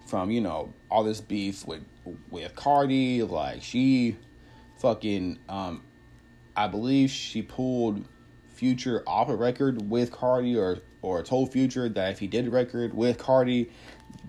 from 0.07 0.32
you 0.32 0.41
know 0.41 0.74
all 0.89 1.03
this 1.03 1.22
beef 1.22 1.66
with 1.68 1.84
with 2.32 2.55
Cardi, 2.55 3.22
like 3.22 3.61
she 3.61 4.18
fucking 4.80 5.38
um, 5.47 5.84
I 6.55 6.68
believe 6.68 7.11
she 7.11 7.43
pulled 7.43 8.03
Future 8.49 9.03
off 9.05 9.30
a 9.30 9.36
record 9.36 9.89
with 9.91 10.11
Cardi, 10.11 10.57
or 10.57 10.80
or 11.03 11.22
told 11.22 11.51
Future 11.51 11.88
that 11.88 12.11
if 12.11 12.20
he 12.20 12.26
did 12.26 12.47
a 12.47 12.49
record 12.49 12.95
with 12.95 13.20
Cardi, 13.20 13.72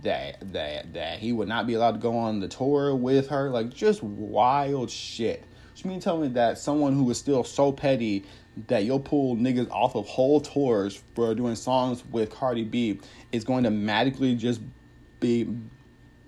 that 0.02 0.52
that 0.52 0.92
that 0.92 1.18
he 1.20 1.32
would 1.32 1.48
not 1.48 1.66
be 1.66 1.72
allowed 1.72 1.92
to 1.92 1.98
go 1.98 2.18
on 2.18 2.40
the 2.40 2.48
tour 2.48 2.94
with 2.94 3.28
her. 3.28 3.48
Like 3.48 3.72
just 3.72 4.02
wild 4.02 4.90
shit. 4.90 5.44
Which 5.72 5.86
mean 5.86 6.00
telling 6.00 6.22
me 6.22 6.28
that 6.34 6.58
someone 6.58 6.92
who 6.92 7.10
is 7.10 7.18
still 7.18 7.44
so 7.44 7.72
petty 7.72 8.26
that 8.68 8.84
you'll 8.84 9.00
pull 9.00 9.36
niggas 9.36 9.70
off 9.70 9.94
of 9.94 10.06
whole 10.06 10.40
tours 10.40 11.02
for 11.14 11.34
doing 11.34 11.56
songs 11.56 12.04
with 12.10 12.30
Cardi 12.30 12.64
B 12.64 13.00
is 13.32 13.44
going 13.44 13.64
to 13.64 13.70
magically 13.70 14.34
just 14.36 14.60
be 15.20 15.48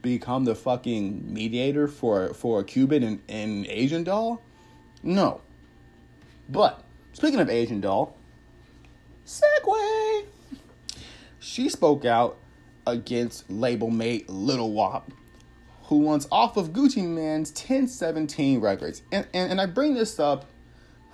become 0.03 0.45
the 0.45 0.55
fucking 0.55 1.33
mediator 1.33 1.89
for 1.89 2.35
for 2.35 2.61
a 2.61 2.65
Cuban 2.65 3.03
and, 3.03 3.23
and 3.29 3.67
Asian 3.67 4.05
doll? 4.05 4.43
No. 5.03 5.41
But 6.49 6.83
speaking 7.13 7.41
of 7.41 7.49
Asian 7.51 7.81
doll, 7.81 8.17
segue. 9.27 10.25
She 11.39 11.69
spoke 11.69 12.05
out 12.05 12.39
against 12.87 13.49
label 13.51 13.91
mate 13.91 14.29
Little 14.29 14.73
Wop, 14.73 15.11
who 15.85 15.99
wants 15.99 16.27
off 16.31 16.57
of 16.57 16.71
Gucci 16.71 17.05
Mane's 17.05 17.51
1017 17.51 18.61
records. 18.61 19.03
And, 19.13 19.27
and, 19.33 19.53
and 19.53 19.61
I 19.61 19.67
bring 19.67 19.95
this 19.95 20.19
up 20.19 20.47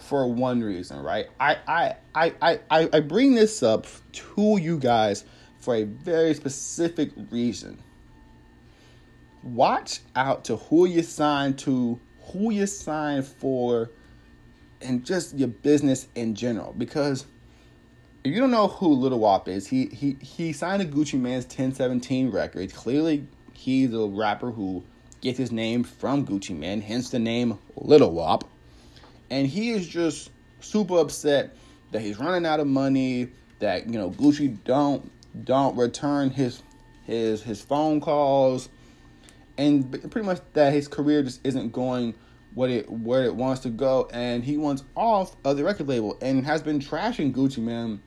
for 0.02 0.26
one 0.26 0.62
reason, 0.62 1.00
right? 1.00 1.28
I, 1.38 1.56
I, 1.66 1.96
I, 2.14 2.60
I, 2.70 2.88
I 2.92 3.00
bring 3.00 3.34
this 3.34 3.62
up 3.62 3.86
to 4.12 4.58
you 4.58 4.78
guys 4.78 5.24
for 5.58 5.76
a 5.76 5.84
very 5.84 6.34
specific 6.34 7.10
reason. 7.30 7.78
Watch 9.42 10.00
out 10.14 10.44
to 10.44 10.56
who 10.56 10.86
you 10.86 11.02
sign 11.02 11.54
to, 11.54 11.98
who 12.32 12.50
you 12.52 12.66
sign 12.66 13.22
for, 13.22 13.90
and 14.80 15.04
just 15.04 15.36
your 15.36 15.48
business 15.48 16.08
in 16.14 16.34
general. 16.34 16.74
Because 16.76 17.26
if 18.24 18.32
you 18.32 18.40
don't 18.40 18.50
know 18.50 18.68
who 18.68 18.88
Little 18.88 19.18
Wop 19.18 19.48
is, 19.48 19.66
he 19.66 19.86
he 19.86 20.16
he 20.20 20.52
signed 20.52 20.82
a 20.82 20.84
Gucci 20.84 21.18
Mane's 21.18 21.44
1017 21.44 22.30
record. 22.30 22.72
Clearly, 22.72 23.26
he's 23.52 23.92
a 23.92 24.06
rapper 24.06 24.50
who 24.52 24.84
gets 25.20 25.38
his 25.38 25.50
name 25.50 25.82
from 25.84 26.26
Gucci 26.26 26.56
Mane, 26.56 26.80
hence 26.80 27.10
the 27.10 27.18
name 27.18 27.58
Little 27.76 28.12
Wop. 28.12 28.44
And 29.32 29.46
he 29.46 29.70
is 29.70 29.88
just 29.88 30.30
super 30.60 30.98
upset 30.98 31.56
that 31.90 32.02
he's 32.02 32.18
running 32.18 32.44
out 32.44 32.60
of 32.60 32.66
money, 32.66 33.30
that 33.60 33.86
you 33.86 33.98
know 33.98 34.10
Gucci 34.10 34.62
don't 34.64 35.10
don't 35.46 35.74
return 35.74 36.28
his 36.28 36.62
his 37.04 37.42
his 37.42 37.62
phone 37.62 37.98
calls, 37.98 38.68
and 39.56 39.90
pretty 40.10 40.26
much 40.26 40.40
that 40.52 40.74
his 40.74 40.86
career 40.86 41.22
just 41.22 41.40
isn't 41.44 41.72
going 41.72 42.14
what 42.52 42.68
it 42.68 42.90
where 42.92 43.24
it 43.24 43.34
wants 43.34 43.62
to 43.62 43.70
go, 43.70 44.06
and 44.12 44.44
he 44.44 44.58
wants 44.58 44.84
off 44.94 45.34
of 45.46 45.56
the 45.56 45.64
record 45.64 45.88
label 45.88 46.18
and 46.20 46.44
has 46.44 46.60
been 46.60 46.78
trashing 46.78 47.32
Gucci 47.32 47.62
Mane 47.62 48.02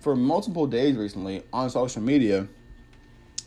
for 0.00 0.16
multiple 0.16 0.66
days 0.66 0.96
recently 0.96 1.42
on 1.52 1.68
social 1.68 2.00
media. 2.00 2.48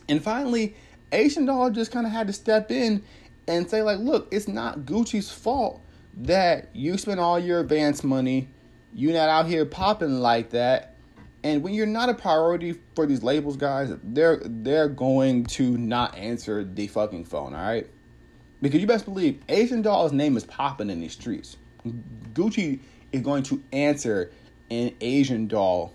And 0.08 0.22
finally, 0.22 0.76
Asian 1.10 1.46
Doll 1.46 1.70
just 1.70 1.90
kind 1.90 2.06
of 2.06 2.12
had 2.12 2.28
to 2.28 2.32
step 2.32 2.70
in 2.70 3.02
and 3.48 3.68
say, 3.68 3.82
like, 3.82 3.98
look, 3.98 4.28
it's 4.30 4.46
not 4.46 4.86
Gucci's 4.86 5.32
fault 5.32 5.80
that 6.18 6.68
you 6.74 6.96
spend 6.98 7.20
all 7.20 7.38
your 7.38 7.60
advance 7.60 8.04
money, 8.04 8.48
you're 8.92 9.12
not 9.12 9.28
out 9.28 9.46
here 9.46 9.64
popping 9.64 10.20
like 10.20 10.50
that. 10.50 10.94
And 11.42 11.62
when 11.62 11.74
you're 11.74 11.86
not 11.86 12.08
a 12.08 12.14
priority 12.14 12.78
for 12.94 13.06
these 13.06 13.22
labels, 13.22 13.56
guys, 13.56 13.92
they're 14.02 14.40
they're 14.44 14.88
going 14.88 15.44
to 15.46 15.76
not 15.76 16.16
answer 16.16 16.64
the 16.64 16.86
fucking 16.86 17.26
phone, 17.26 17.54
all 17.54 17.62
right? 17.62 17.86
Because 18.62 18.80
you 18.80 18.86
best 18.86 19.04
believe 19.04 19.42
Asian 19.48 19.82
Doll's 19.82 20.12
name 20.12 20.36
is 20.38 20.44
popping 20.44 20.88
in 20.88 21.00
these 21.00 21.12
streets. 21.12 21.56
Gucci 22.32 22.80
is 23.12 23.20
going 23.20 23.42
to 23.44 23.62
answer 23.72 24.30
an 24.70 24.94
Asian 25.02 25.46
Doll 25.46 25.92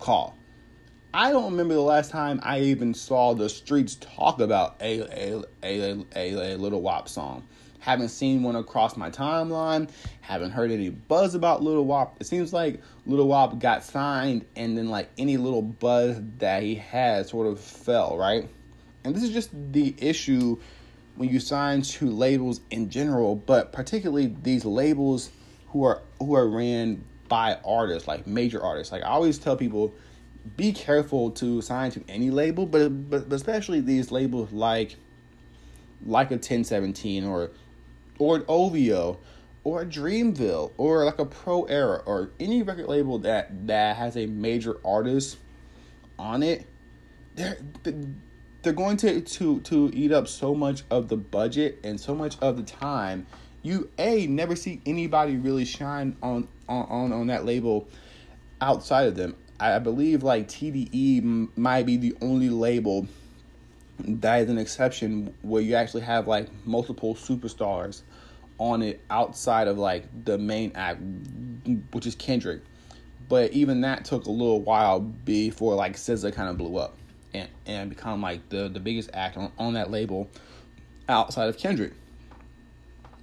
call. 0.00 0.36
I 1.14 1.30
don't 1.30 1.52
remember 1.52 1.74
the 1.74 1.80
last 1.80 2.10
time 2.10 2.40
I 2.42 2.60
even 2.60 2.94
saw 2.94 3.34
the 3.34 3.48
streets 3.48 3.96
talk 3.96 4.40
about 4.40 4.76
a 4.80 5.00
a 5.00 5.44
a 5.62 6.04
a, 6.16 6.54
a 6.54 6.56
Lil 6.56 6.80
Wop 6.80 7.08
song. 7.08 7.46
Haven't 7.80 8.10
seen 8.10 8.42
one 8.42 8.56
across 8.56 8.96
my 8.96 9.10
timeline. 9.10 9.90
Haven't 10.20 10.50
heard 10.50 10.70
any 10.70 10.90
buzz 10.90 11.34
about 11.34 11.62
Little 11.62 11.84
Wop. 11.84 12.16
It 12.20 12.26
seems 12.26 12.52
like 12.52 12.80
Little 13.06 13.26
Wop 13.26 13.58
got 13.58 13.82
signed, 13.82 14.44
and 14.54 14.76
then 14.76 14.88
like 14.88 15.08
any 15.18 15.36
little 15.36 15.62
buzz 15.62 16.20
that 16.38 16.62
he 16.62 16.74
had 16.74 17.26
sort 17.26 17.46
of 17.46 17.58
fell 17.58 18.16
right. 18.16 18.48
And 19.04 19.14
this 19.14 19.22
is 19.22 19.30
just 19.30 19.50
the 19.72 19.94
issue 19.98 20.58
when 21.16 21.28
you 21.28 21.40
sign 21.40 21.82
to 21.82 22.10
labels 22.10 22.60
in 22.70 22.90
general, 22.90 23.34
but 23.34 23.72
particularly 23.72 24.34
these 24.42 24.64
labels 24.64 25.30
who 25.68 25.84
are 25.84 26.02
who 26.18 26.34
are 26.34 26.48
ran 26.48 27.04
by 27.28 27.58
artists, 27.64 28.06
like 28.06 28.26
major 28.26 28.62
artists. 28.62 28.92
Like 28.92 29.02
I 29.02 29.08
always 29.08 29.38
tell 29.38 29.56
people, 29.56 29.94
be 30.56 30.72
careful 30.72 31.30
to 31.32 31.62
sign 31.62 31.90
to 31.92 32.04
any 32.08 32.30
label, 32.30 32.66
but 32.66 33.10
but, 33.10 33.32
especially 33.32 33.80
these 33.80 34.10
labels 34.10 34.52
like 34.52 34.96
like 36.04 36.30
a 36.30 36.34
1017 36.34 37.24
or 37.24 37.50
or 38.20 38.36
an 38.36 38.44
OVO 38.46 39.18
or 39.64 39.82
a 39.82 39.86
Dreamville 39.86 40.70
or 40.76 41.04
like 41.04 41.18
a 41.18 41.24
Pro 41.24 41.64
Era 41.64 42.02
or 42.06 42.30
any 42.38 42.62
record 42.62 42.86
label 42.86 43.18
that 43.20 43.66
that 43.66 43.96
has 43.96 44.16
a 44.16 44.26
major 44.26 44.76
artist 44.84 45.38
on 46.18 46.44
it. 46.44 46.66
They're 47.34 47.58
they're 48.62 48.72
going 48.72 48.98
to 48.98 49.20
to 49.20 49.60
to 49.60 49.90
eat 49.92 50.12
up 50.12 50.28
so 50.28 50.54
much 50.54 50.84
of 50.90 51.08
the 51.08 51.16
budget 51.16 51.80
and 51.82 51.98
so 51.98 52.14
much 52.14 52.38
of 52.40 52.56
the 52.56 52.62
time 52.62 53.26
you 53.62 53.90
a 53.98 54.26
never 54.26 54.56
see 54.56 54.80
anybody 54.86 55.36
really 55.36 55.64
shine 55.64 56.16
on 56.22 56.48
on 56.68 56.86
on 56.88 57.12
on 57.12 57.26
that 57.28 57.44
label 57.44 57.88
outside 58.60 59.08
of 59.08 59.16
them. 59.16 59.36
I 59.58 59.78
believe 59.78 60.22
like 60.22 60.48
TDE 60.48 61.56
might 61.56 61.84
be 61.84 61.96
the 61.96 62.16
only 62.22 62.48
label 62.48 63.06
that 63.98 64.42
is 64.42 64.48
an 64.48 64.56
exception 64.56 65.34
where 65.42 65.60
you 65.60 65.74
actually 65.74 66.02
have 66.02 66.26
like 66.26 66.48
multiple 66.64 67.14
superstars 67.14 68.02
on 68.60 68.82
it 68.82 69.00
outside 69.10 69.66
of 69.66 69.78
like 69.78 70.04
the 70.24 70.38
main 70.38 70.70
act, 70.76 71.00
which 71.92 72.06
is 72.06 72.14
Kendrick. 72.14 72.62
But 73.28 73.52
even 73.52 73.80
that 73.80 74.04
took 74.04 74.26
a 74.26 74.30
little 74.30 74.60
while 74.60 75.00
before 75.00 75.74
like 75.74 75.96
SZA 75.96 76.32
kind 76.32 76.48
of 76.48 76.58
blew 76.58 76.76
up 76.76 76.96
and 77.34 77.48
and 77.66 77.90
become 77.90 78.20
like 78.20 78.48
the 78.50 78.68
the 78.68 78.78
biggest 78.78 79.10
act 79.14 79.36
on, 79.36 79.50
on 79.58 79.74
that 79.74 79.90
label 79.90 80.28
outside 81.08 81.48
of 81.48 81.56
Kendrick. 81.56 81.94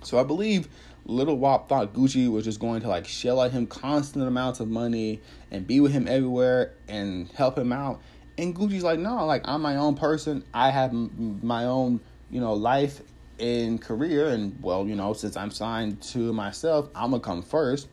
So 0.04 0.20
I 0.20 0.24
believe 0.24 0.68
Lil 1.06 1.38
Wop 1.38 1.70
thought 1.70 1.94
Gucci 1.94 2.30
was 2.30 2.44
just 2.44 2.60
going 2.60 2.82
to 2.82 2.88
like 2.88 3.06
shell 3.06 3.40
out 3.40 3.52
him 3.52 3.68
constant 3.68 4.28
amounts 4.28 4.60
of 4.60 4.68
money 4.68 5.22
and 5.52 5.68
be 5.68 5.80
with 5.80 5.92
him 5.92 6.08
everywhere 6.08 6.74
and 6.88 7.30
help 7.32 7.58
him 7.58 7.72
out. 7.72 8.02
And 8.38 8.56
Gucci's 8.56 8.84
like, 8.84 9.00
no, 9.00 9.26
like 9.26 9.48
I'm 9.48 9.62
my 9.62 9.78
own 9.78 9.96
person. 9.96 10.44
I 10.54 10.70
have 10.70 10.92
m- 10.92 11.40
my 11.44 11.66
own, 11.66 12.00
you 12.30 12.40
know, 12.40 12.54
life 12.54 13.02
and 13.40 13.82
career. 13.82 14.28
And 14.28 14.58
well, 14.62 14.88
you 14.88 14.96
know, 14.96 15.14
since 15.14 15.38
I'm 15.38 15.52
signed 15.52 16.02
to 16.14 16.34
myself, 16.34 16.90
I'm 16.96 17.12
gonna 17.12 17.22
come 17.22 17.42
first. 17.42 17.88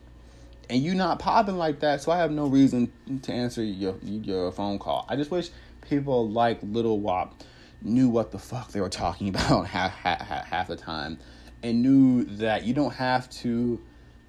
And 0.70 0.82
you 0.82 0.94
not 0.94 1.18
popping 1.18 1.58
like 1.58 1.80
that, 1.80 2.00
so 2.00 2.10
I 2.10 2.16
have 2.18 2.30
no 2.30 2.46
reason 2.46 2.90
to 3.22 3.32
answer 3.32 3.62
your 3.62 3.96
your 4.02 4.50
phone 4.52 4.78
call. 4.78 5.06
I 5.08 5.16
just 5.16 5.30
wish 5.30 5.50
people 5.82 6.28
like 6.30 6.58
Little 6.62 7.00
Wop 7.00 7.42
knew 7.82 8.08
what 8.08 8.30
the 8.30 8.38
fuck 8.38 8.72
they 8.72 8.80
were 8.80 8.88
talking 8.88 9.28
about 9.30 9.66
half 9.66 9.92
half, 9.92 10.20
half 10.20 10.68
the 10.68 10.76
time 10.76 11.18
and 11.64 11.80
knew 11.80 12.24
that 12.24 12.64
you 12.64 12.74
don't 12.74 12.92
have 12.92 13.28
to 13.30 13.80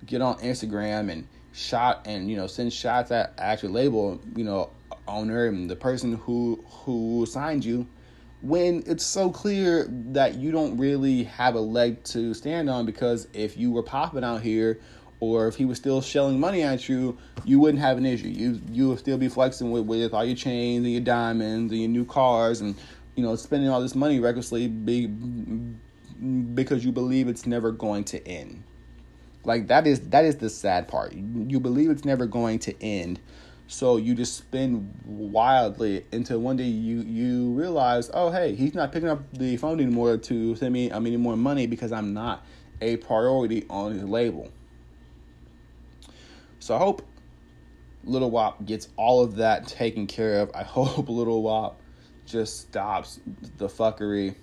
get 0.06 0.22
on 0.22 0.38
Instagram 0.40 1.12
and 1.12 1.28
shot 1.52 2.06
and 2.06 2.30
you 2.30 2.36
know 2.36 2.48
send 2.48 2.72
shots 2.72 3.12
at 3.12 3.34
actual 3.38 3.70
label 3.70 4.20
you 4.36 4.44
know 4.44 4.70
owner 5.08 5.46
and 5.46 5.70
the 5.70 5.76
person 5.76 6.14
who 6.16 6.64
who 6.68 7.26
signed 7.26 7.64
you 7.64 7.86
when 8.46 8.84
it's 8.86 9.04
so 9.04 9.32
clear 9.32 9.88
that 9.90 10.36
you 10.36 10.52
don't 10.52 10.78
really 10.78 11.24
have 11.24 11.56
a 11.56 11.60
leg 11.60 12.04
to 12.04 12.34
stand 12.36 12.70
on 12.70 12.86
because 12.86 13.28
if 13.34 13.58
you 13.58 13.72
were 13.72 13.82
popping 13.82 14.24
out 14.24 14.42
here 14.42 14.80
or 15.20 15.48
if 15.48 15.56
he 15.56 15.66
was 15.66 15.78
still 15.80 16.00
shelling 16.00 16.40
money 16.40 16.62
at 16.62 16.88
you, 16.88 17.18
you 17.44 17.60
wouldn't 17.60 17.82
have 17.82 17.98
an 17.98 18.06
issue. 18.06 18.28
You 18.28 18.62
you 18.72 18.90
would 18.90 19.00
still 19.00 19.18
be 19.18 19.30
flexing 19.30 19.72
with, 19.72 19.86
with 19.86 20.14
all 20.14 20.24
your 20.24 20.36
chains 20.36 20.84
and 20.84 20.94
your 20.94 21.02
diamonds 21.02 21.72
and 21.72 21.82
your 21.82 21.90
new 21.90 22.06
cars 22.06 22.62
and 22.62 22.76
you 23.16 23.24
know 23.24 23.36
spending 23.36 23.70
all 23.70 23.82
this 23.82 23.96
money 23.96 24.20
recklessly 24.20 24.68
be, 24.68 25.08
because 25.08 26.86
you 26.86 26.92
believe 26.92 27.28
it's 27.28 27.48
never 27.48 27.72
going 27.72 28.04
to 28.06 28.28
end. 28.28 28.64
Like 29.44 29.68
that 29.68 29.88
is 29.88 30.02
that 30.10 30.24
is 30.24 30.38
the 30.38 30.52
sad 30.52 30.88
part. 30.88 31.14
You, 31.14 31.46
you 31.50 31.60
believe 31.60 31.90
it's 31.90 32.06
never 32.06 32.28
going 32.28 32.60
to 32.60 32.84
end, 32.84 33.20
so 33.68 33.98
you 33.98 34.14
just 34.14 34.38
spin 34.38 34.94
wildly 35.06 36.06
until 36.12 36.40
one 36.40 36.56
day 36.56 36.66
you 36.66 37.02
you 37.02 37.52
realize, 37.54 38.12
oh 38.14 38.32
hey, 38.32 38.54
he's 38.56 38.76
not 38.76 38.92
picking 38.92 39.10
up 39.10 39.22
the 39.34 39.58
phone 39.58 39.80
anymore 39.80 40.18
to 40.18 40.56
send 40.56 40.74
me 40.74 40.92
I 40.92 41.00
mean 41.00 41.20
more 41.20 41.36
money 41.36 41.66
because 41.66 41.92
I'm 41.92 42.14
not 42.14 42.46
a 42.82 42.98
priority 42.98 43.66
on 43.70 43.94
his 43.94 44.04
label. 44.04 44.50
So 46.60 46.76
I 46.76 46.78
hope 46.78 47.02
Little 48.04 48.32
Wop 48.32 48.66
gets 48.66 48.90
all 48.98 49.24
of 49.24 49.36
that 49.38 49.68
taken 49.68 50.06
care 50.08 50.42
of. 50.42 50.52
I 50.54 50.64
hope 50.64 51.10
Little 51.10 51.42
Wop 51.42 51.80
just 52.26 52.62
stops 52.62 53.20
the 53.58 53.68
fuckery. 53.68 54.36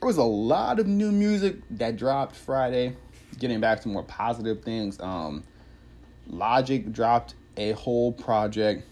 There 0.00 0.06
was 0.06 0.16
a 0.16 0.24
lot 0.24 0.80
of 0.80 0.86
new 0.86 1.12
music 1.12 1.56
that 1.70 1.96
dropped 1.96 2.36
Friday. 2.36 2.96
Getting 3.38 3.60
back 3.60 3.80
to 3.82 3.88
more 3.88 4.02
positive 4.02 4.62
things. 4.62 5.00
Um, 5.00 5.44
Logic 6.26 6.92
dropped 6.92 7.34
a 7.56 7.72
whole 7.72 8.12
project, 8.12 8.86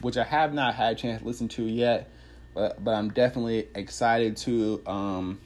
which 0.00 0.16
I 0.16 0.24
have 0.24 0.52
not 0.52 0.74
had 0.74 0.92
a 0.92 0.96
chance 0.96 1.22
to 1.22 1.26
listen 1.26 1.48
to 1.48 1.64
yet, 1.64 2.08
but 2.54 2.82
but 2.82 2.94
I'm 2.94 3.10
definitely 3.10 3.68
excited 3.74 4.36
to. 4.38 4.82
Um, 4.86 5.40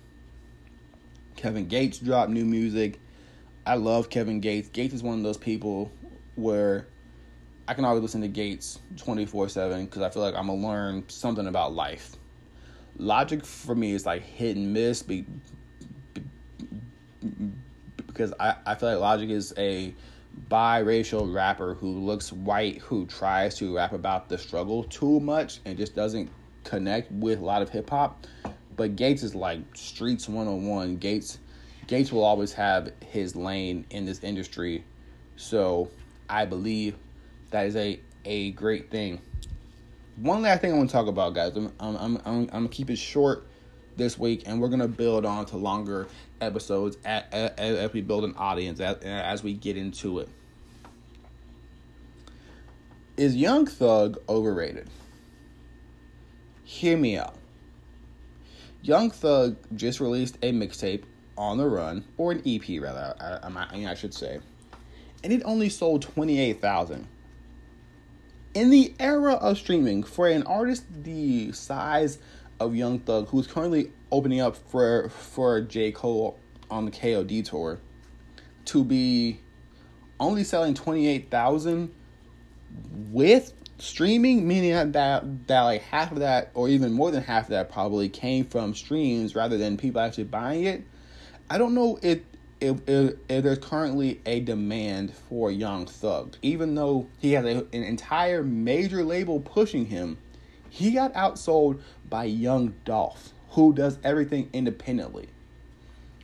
Kevin 1.36 1.68
Gates 1.68 1.98
dropped 1.98 2.30
new 2.30 2.44
music. 2.44 2.98
I 3.66 3.74
love 3.74 4.08
Kevin 4.08 4.40
Gates. 4.40 4.68
Gates 4.68 4.94
is 4.94 5.02
one 5.02 5.18
of 5.18 5.22
those 5.22 5.36
people 5.36 5.92
where 6.34 6.86
I 7.68 7.74
can 7.74 7.84
always 7.84 8.02
listen 8.02 8.20
to 8.22 8.28
Gates 8.28 8.78
24 8.96 9.48
7 9.48 9.84
because 9.84 10.02
I 10.02 10.10
feel 10.10 10.22
like 10.22 10.34
I'm 10.34 10.46
going 10.46 10.60
to 10.60 10.66
learn 10.66 11.04
something 11.08 11.46
about 11.46 11.74
life. 11.74 12.16
Logic 12.96 13.44
for 13.44 13.74
me 13.74 13.92
is 13.92 14.06
like 14.06 14.22
hit 14.22 14.56
and 14.56 14.72
miss 14.72 15.02
be 15.02 15.26
because 18.06 18.32
I, 18.40 18.54
I 18.64 18.74
feel 18.76 18.90
like 18.90 19.00
Logic 19.00 19.28
is 19.28 19.52
a 19.58 19.94
biracial 20.50 21.32
rapper 21.32 21.74
who 21.74 21.88
looks 21.88 22.32
white, 22.32 22.78
who 22.78 23.06
tries 23.06 23.56
to 23.58 23.76
rap 23.76 23.92
about 23.92 24.28
the 24.28 24.38
struggle 24.38 24.84
too 24.84 25.20
much 25.20 25.60
and 25.64 25.76
just 25.76 25.94
doesn't 25.94 26.30
connect 26.64 27.10
with 27.12 27.40
a 27.40 27.44
lot 27.44 27.62
of 27.62 27.70
hip 27.70 27.90
hop. 27.90 28.26
But 28.76 28.96
Gates 28.96 29.22
is 29.22 29.34
like 29.34 29.60
streets 29.74 30.28
101. 30.28 30.96
Gates 30.96 31.38
Gates 31.86 32.10
will 32.10 32.24
always 32.24 32.52
have 32.52 32.92
his 33.00 33.36
lane 33.36 33.86
in 33.90 34.04
this 34.04 34.22
industry. 34.22 34.84
So 35.36 35.88
I 36.28 36.44
believe 36.44 36.96
that 37.50 37.66
is 37.66 37.76
a 37.76 38.00
a 38.24 38.50
great 38.52 38.90
thing. 38.90 39.20
One 40.16 40.42
last 40.42 40.60
thing 40.60 40.72
I 40.72 40.76
want 40.76 40.90
to 40.90 40.92
talk 40.92 41.06
about, 41.06 41.34
guys. 41.34 41.56
I'm 41.56 41.72
I'm 41.80 41.96
I'm, 41.96 42.20
I'm, 42.24 42.46
gonna 42.46 42.68
keep 42.68 42.90
it 42.90 42.96
short 42.96 43.46
this 43.96 44.18
week, 44.18 44.42
and 44.46 44.60
we're 44.60 44.68
gonna 44.68 44.88
build 44.88 45.24
on 45.24 45.46
to 45.46 45.56
longer 45.56 46.08
episodes 46.40 46.96
as, 47.04 47.92
we 47.92 48.00
build 48.00 48.24
an 48.24 48.34
audience 48.36 48.80
as, 48.80 48.96
as 48.98 49.42
we 49.42 49.54
get 49.54 49.76
into 49.76 50.20
it. 50.20 50.28
Is 53.16 53.34
Young 53.34 53.66
Thug 53.66 54.18
overrated? 54.28 54.90
Hear 56.64 56.96
me 56.96 57.16
out. 57.16 57.36
Young 58.82 59.10
Thug 59.10 59.56
just 59.74 60.00
released 60.00 60.36
a 60.42 60.52
mixtape 60.52 61.04
on 61.38 61.58
the 61.58 61.66
run, 61.66 62.04
or 62.16 62.32
an 62.32 62.42
EP 62.46 62.80
rather, 62.80 63.14
I, 63.20 63.48
I, 63.48 63.90
I 63.90 63.94
should 63.94 64.14
say, 64.14 64.38
and 65.24 65.32
it 65.32 65.42
only 65.44 65.68
sold 65.68 66.02
28,000. 66.02 67.06
In 68.54 68.70
the 68.70 68.94
era 68.98 69.34
of 69.34 69.58
streaming, 69.58 70.02
for 70.02 70.28
an 70.28 70.44
artist 70.44 70.84
the 71.02 71.52
size 71.52 72.18
of 72.60 72.74
Young 72.74 73.00
Thug, 73.00 73.28
who's 73.28 73.46
currently 73.46 73.92
opening 74.10 74.40
up 74.40 74.56
for 74.56 75.08
for 75.08 75.60
J. 75.60 75.92
Cole 75.92 76.38
on 76.70 76.84
the 76.84 76.90
KOD 76.90 77.44
tour, 77.44 77.78
to 78.66 78.84
be 78.84 79.40
only 80.18 80.44
selling 80.44 80.74
28,000 80.74 81.94
with 83.10 83.52
streaming, 83.78 84.46
meaning 84.48 84.72
that, 84.72 84.92
that 84.94 85.46
that 85.48 85.62
like 85.62 85.82
half 85.82 86.12
of 86.12 86.18
that, 86.20 86.50
or 86.54 86.68
even 86.68 86.92
more 86.92 87.10
than 87.10 87.22
half 87.22 87.44
of 87.44 87.50
that, 87.50 87.70
probably 87.70 88.08
came 88.08 88.44
from 88.44 88.74
streams 88.74 89.34
rather 89.34 89.58
than 89.58 89.76
people 89.76 90.00
actually 90.00 90.24
buying 90.24 90.64
it. 90.64 90.84
I 91.48 91.58
don't 91.58 91.74
know 91.74 91.98
if 92.02 92.20
if, 92.60 92.78
if, 92.88 93.14
if 93.28 93.44
there's 93.44 93.58
currently 93.58 94.20
a 94.24 94.40
demand 94.40 95.12
for 95.12 95.50
Young 95.50 95.86
Thug, 95.86 96.36
even 96.42 96.74
though 96.74 97.06
he 97.18 97.32
has 97.32 97.44
a, 97.44 97.66
an 97.72 97.82
entire 97.82 98.42
major 98.42 99.04
label 99.04 99.40
pushing 99.40 99.86
him, 99.86 100.16
he 100.70 100.92
got 100.92 101.12
outsold 101.12 101.80
by 102.08 102.24
Young 102.24 102.74
Dolph, 102.84 103.32
who 103.56 103.72
does 103.72 103.98
everything 104.04 104.50
independently. 104.52 105.26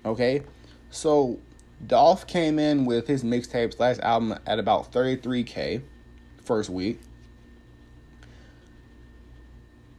Okay, 0.05 0.43
so 0.91 1.41
Dolph 1.87 2.27
came 2.27 2.59
in 2.59 2.85
with 2.85 3.07
his 3.07 3.25
mixtapes 3.25 3.81
last 3.81 4.01
album 4.01 4.39
at 4.47 4.59
about 4.59 4.93
33k 4.93 5.81
first 6.45 6.69
week. 6.69 7.01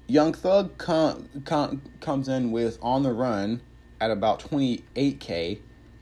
Young 0.05 0.31
Thug 0.33 0.77
com, 0.77 1.27
com, 1.43 1.81
comes 2.01 2.27
in 2.27 2.51
with 2.51 2.77
On 2.83 3.01
the 3.01 3.13
Run 3.13 3.61
at 3.99 4.11
about 4.11 4.39
28k 4.39 5.59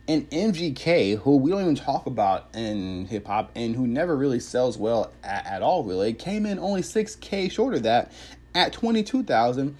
and 0.09 0.29
MGK, 0.31 1.19
who 1.19 1.37
we 1.37 1.51
don't 1.51 1.61
even 1.61 1.75
talk 1.75 2.07
about 2.07 2.49
in 2.53 3.05
hip 3.05 3.27
hop 3.27 3.51
and 3.55 3.73
who 3.73 3.87
never 3.87 4.17
really 4.17 4.41
sells 4.41 4.77
well 4.77 5.13
at, 5.23 5.45
at, 5.45 5.61
all, 5.61 5.85
really, 5.85 6.11
came 6.11 6.45
in 6.45 6.59
only 6.59 6.81
6K 6.81 7.49
short 7.49 7.73
of 7.73 7.83
that 7.83 8.11
at 8.53 8.73
22,000 8.73 9.77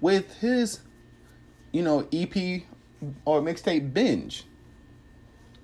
with 0.00 0.38
his, 0.38 0.80
you 1.72 1.82
know, 1.82 2.06
EP 2.12 2.62
or 3.24 3.40
mixtape 3.40 3.92
binge. 3.92 4.44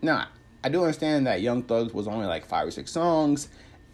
Now, 0.03 0.29
I 0.63 0.69
do 0.69 0.83
understand 0.83 1.27
that 1.27 1.41
Young 1.41 1.63
Thugs 1.63 1.93
was 1.93 2.07
only 2.07 2.27
like 2.27 2.45
five 2.45 2.67
or 2.67 2.71
six 2.71 2.93
songs 2.93 3.49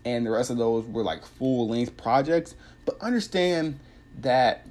and 0.07 0.25
the 0.25 0.31
rest 0.31 0.51
of 0.51 0.57
those 0.57 0.87
were 0.87 1.03
like 1.03 1.27
full 1.27 1.69
length 1.69 1.97
projects, 1.97 2.55
but 2.85 2.97
understand 3.01 3.81
that 4.21 4.65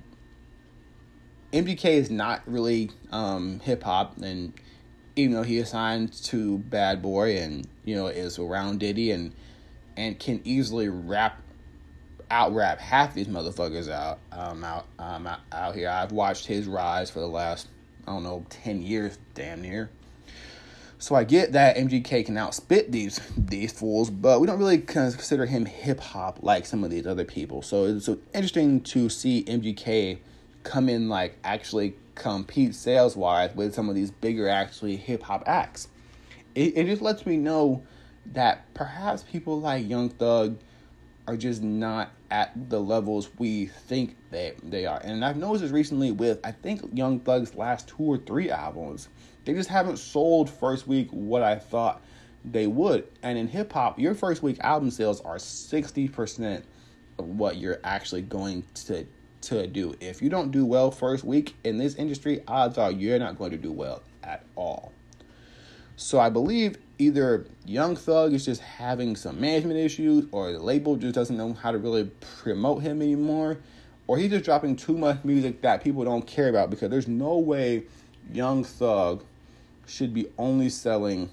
MGK 1.52 1.86
is 1.86 2.10
not 2.10 2.42
really 2.48 2.90
um, 3.12 3.60
hip 3.60 3.84
hop, 3.84 4.18
and 4.18 4.54
even 5.18 5.34
though 5.36 5.44
he 5.44 5.58
is 5.58 5.70
signed 5.70 6.14
to 6.24 6.60
Bad 6.60 7.02
Boy 7.02 7.38
and 7.38 7.68
you 7.84 7.96
know 7.96 8.08
is 8.08 8.40
around 8.40 8.80
Diddy 8.80 9.12
and 9.12 9.34
and 9.98 10.18
can 10.18 10.40
easily 10.46 10.88
rap 10.88 11.42
out 12.32 12.54
rap 12.54 12.80
half 12.80 13.14
these 13.14 13.28
motherfuckers 13.28 13.90
out 13.90 14.20
um 14.32 14.64
out 14.64 14.86
um 15.00 15.28
out, 15.52 15.76
here. 15.76 15.90
I've 15.90 16.12
watched 16.12 16.46
his 16.46 16.68
rise 16.68 17.10
for 17.10 17.20
the 17.20 17.28
last 17.28 17.68
I 18.08 18.12
don't 18.12 18.24
know 18.24 18.46
ten 18.50 18.82
years, 18.82 19.18
damn 19.34 19.62
near. 19.62 19.90
So 20.98 21.14
I 21.14 21.24
get 21.24 21.52
that 21.52 21.76
MGK 21.76 22.26
can 22.26 22.36
outspit 22.36 22.92
these 22.92 23.20
these 23.38 23.72
fools, 23.72 24.10
but 24.10 24.40
we 24.40 24.48
don't 24.48 24.60
really 24.60 24.80
consider 24.80 25.46
him 25.46 25.66
hip 25.66 26.00
hop 26.00 26.40
like 26.42 26.66
some 26.66 26.84
of 26.84 26.90
these 26.90 27.06
other 27.06 27.26
people. 27.26 27.62
So 27.62 27.86
it's 27.86 28.06
so 28.06 28.18
interesting 28.34 28.82
to 28.82 29.10
see 29.10 29.44
MGK 29.44 30.20
come 30.64 30.90
in 30.90 31.10
like 31.10 31.38
actually 31.44 31.96
compete 32.16 32.74
sales 32.74 33.16
wise 33.16 33.54
with 33.56 33.76
some 33.76 33.90
of 33.90 33.96
these 33.96 34.10
bigger 34.10 34.48
actually 34.50 34.96
hip 34.96 35.24
hop 35.24 35.44
acts. 35.46 35.90
It, 36.56 36.78
it 36.78 36.86
just 36.86 37.02
lets 37.02 37.26
me 37.26 37.38
know 37.38 37.84
that 38.34 38.74
perhaps 38.74 39.24
people 39.24 39.60
like 39.60 39.88
Young 39.88 40.10
Thug 40.10 40.58
are 41.28 41.38
just 41.38 41.64
not 41.64 42.12
at 42.32 42.70
the 42.70 42.80
levels 42.80 43.30
we 43.38 43.66
think 43.66 44.16
they 44.32 44.54
they 44.64 44.86
are. 44.86 45.00
And 45.04 45.24
I've 45.24 45.38
noticed 45.38 45.64
this 45.64 45.72
recently 45.72 46.12
with 46.12 46.40
I 46.44 46.52
think 46.52 46.82
Young 46.94 47.20
Thug's 47.20 47.56
last 47.56 47.88
two 47.88 48.04
or 48.04 48.18
three 48.18 48.50
albums. 48.50 49.10
They 49.46 49.54
just 49.54 49.70
haven't 49.70 49.98
sold 49.98 50.50
first 50.50 50.88
week 50.88 51.10
what 51.12 51.44
I 51.44 51.56
thought 51.56 52.02
they 52.44 52.68
would. 52.68 53.08
And 53.24 53.38
in 53.38 53.48
hip 53.48 53.72
hop, 53.74 54.00
your 54.00 54.16
first 54.16 54.44
week 54.44 54.60
album 54.62 54.92
sales 54.92 55.22
are 55.22 55.36
60% 55.36 56.64
of 57.20 57.26
what 57.26 57.58
you're 57.58 57.80
actually 57.84 58.22
going 58.22 58.64
to 58.86 59.06
to 59.42 59.68
do. 59.68 59.96
If 60.00 60.22
you 60.22 60.30
don't 60.30 60.52
do 60.52 60.66
well 60.66 60.90
first 60.90 61.24
week 61.24 61.56
in 61.64 61.78
this 61.78 61.96
industry, 61.96 62.42
odds 62.48 62.78
are 62.78 62.92
you're 62.92 63.20
not 63.20 63.38
going 63.38 63.52
to 63.52 63.58
do 63.58 63.72
well 63.72 64.02
at 64.24 64.44
all. 64.56 64.92
So 65.98 66.20
I 66.20 66.30
believe 66.30 66.78
either 66.98 67.46
Young 67.66 67.96
Thug 67.96 68.34
is 68.34 68.46
just 68.46 68.62
having 68.62 69.16
some 69.16 69.40
management 69.40 69.80
issues, 69.80 70.26
or 70.32 70.52
the 70.52 70.60
label 70.60 70.96
just 70.96 71.16
doesn't 71.16 71.36
know 71.36 71.54
how 71.54 71.72
to 71.72 71.78
really 71.78 72.10
promote 72.44 72.82
him 72.82 73.02
anymore, 73.02 73.58
or 74.08 74.18
he's 74.18 74.30
just 74.30 74.46
dropping 74.46 74.76
too 74.76 74.98
much 74.98 75.24
music 75.24 75.62
that 75.62 75.84
people 75.84 76.04
don't 76.04 76.26
care 76.26 76.50
about 76.50 76.70
because 76.70 76.90
there's 76.90 77.08
no 77.08 77.38
way 77.38 77.84
Young 78.32 78.64
Thug 78.64 79.24
should 79.88 80.14
be 80.14 80.28
only 80.38 80.70
selling 80.70 81.30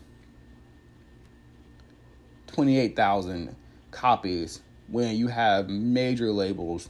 28,000 2.49 3.55
copies 3.91 4.61
when 4.89 5.17
you 5.17 5.29
have 5.29 5.69
major 5.69 6.31
labels 6.31 6.89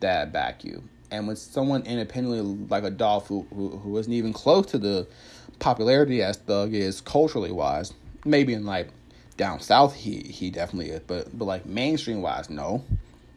that 0.00 0.32
back 0.32 0.64
you. 0.64 0.82
And 1.10 1.26
when 1.26 1.34
someone 1.34 1.82
independently 1.82 2.40
like 2.68 2.84
a 2.84 2.90
Dolph 2.90 3.26
who, 3.26 3.42
who, 3.50 3.96
isn't 3.98 4.12
even 4.12 4.32
close 4.32 4.66
to 4.66 4.78
the 4.78 5.08
popularity 5.60 6.22
as 6.22 6.36
Thug 6.38 6.74
is 6.74 7.00
culturally 7.00 7.52
wise, 7.52 7.94
maybe 8.24 8.54
in 8.54 8.66
like 8.66 8.88
down 9.36 9.60
south 9.60 9.94
he 9.94 10.20
he 10.20 10.50
definitely 10.50 10.90
is, 10.90 11.00
but 11.06 11.36
but 11.38 11.44
like 11.44 11.66
mainstream 11.66 12.22
wise, 12.22 12.50
no. 12.50 12.84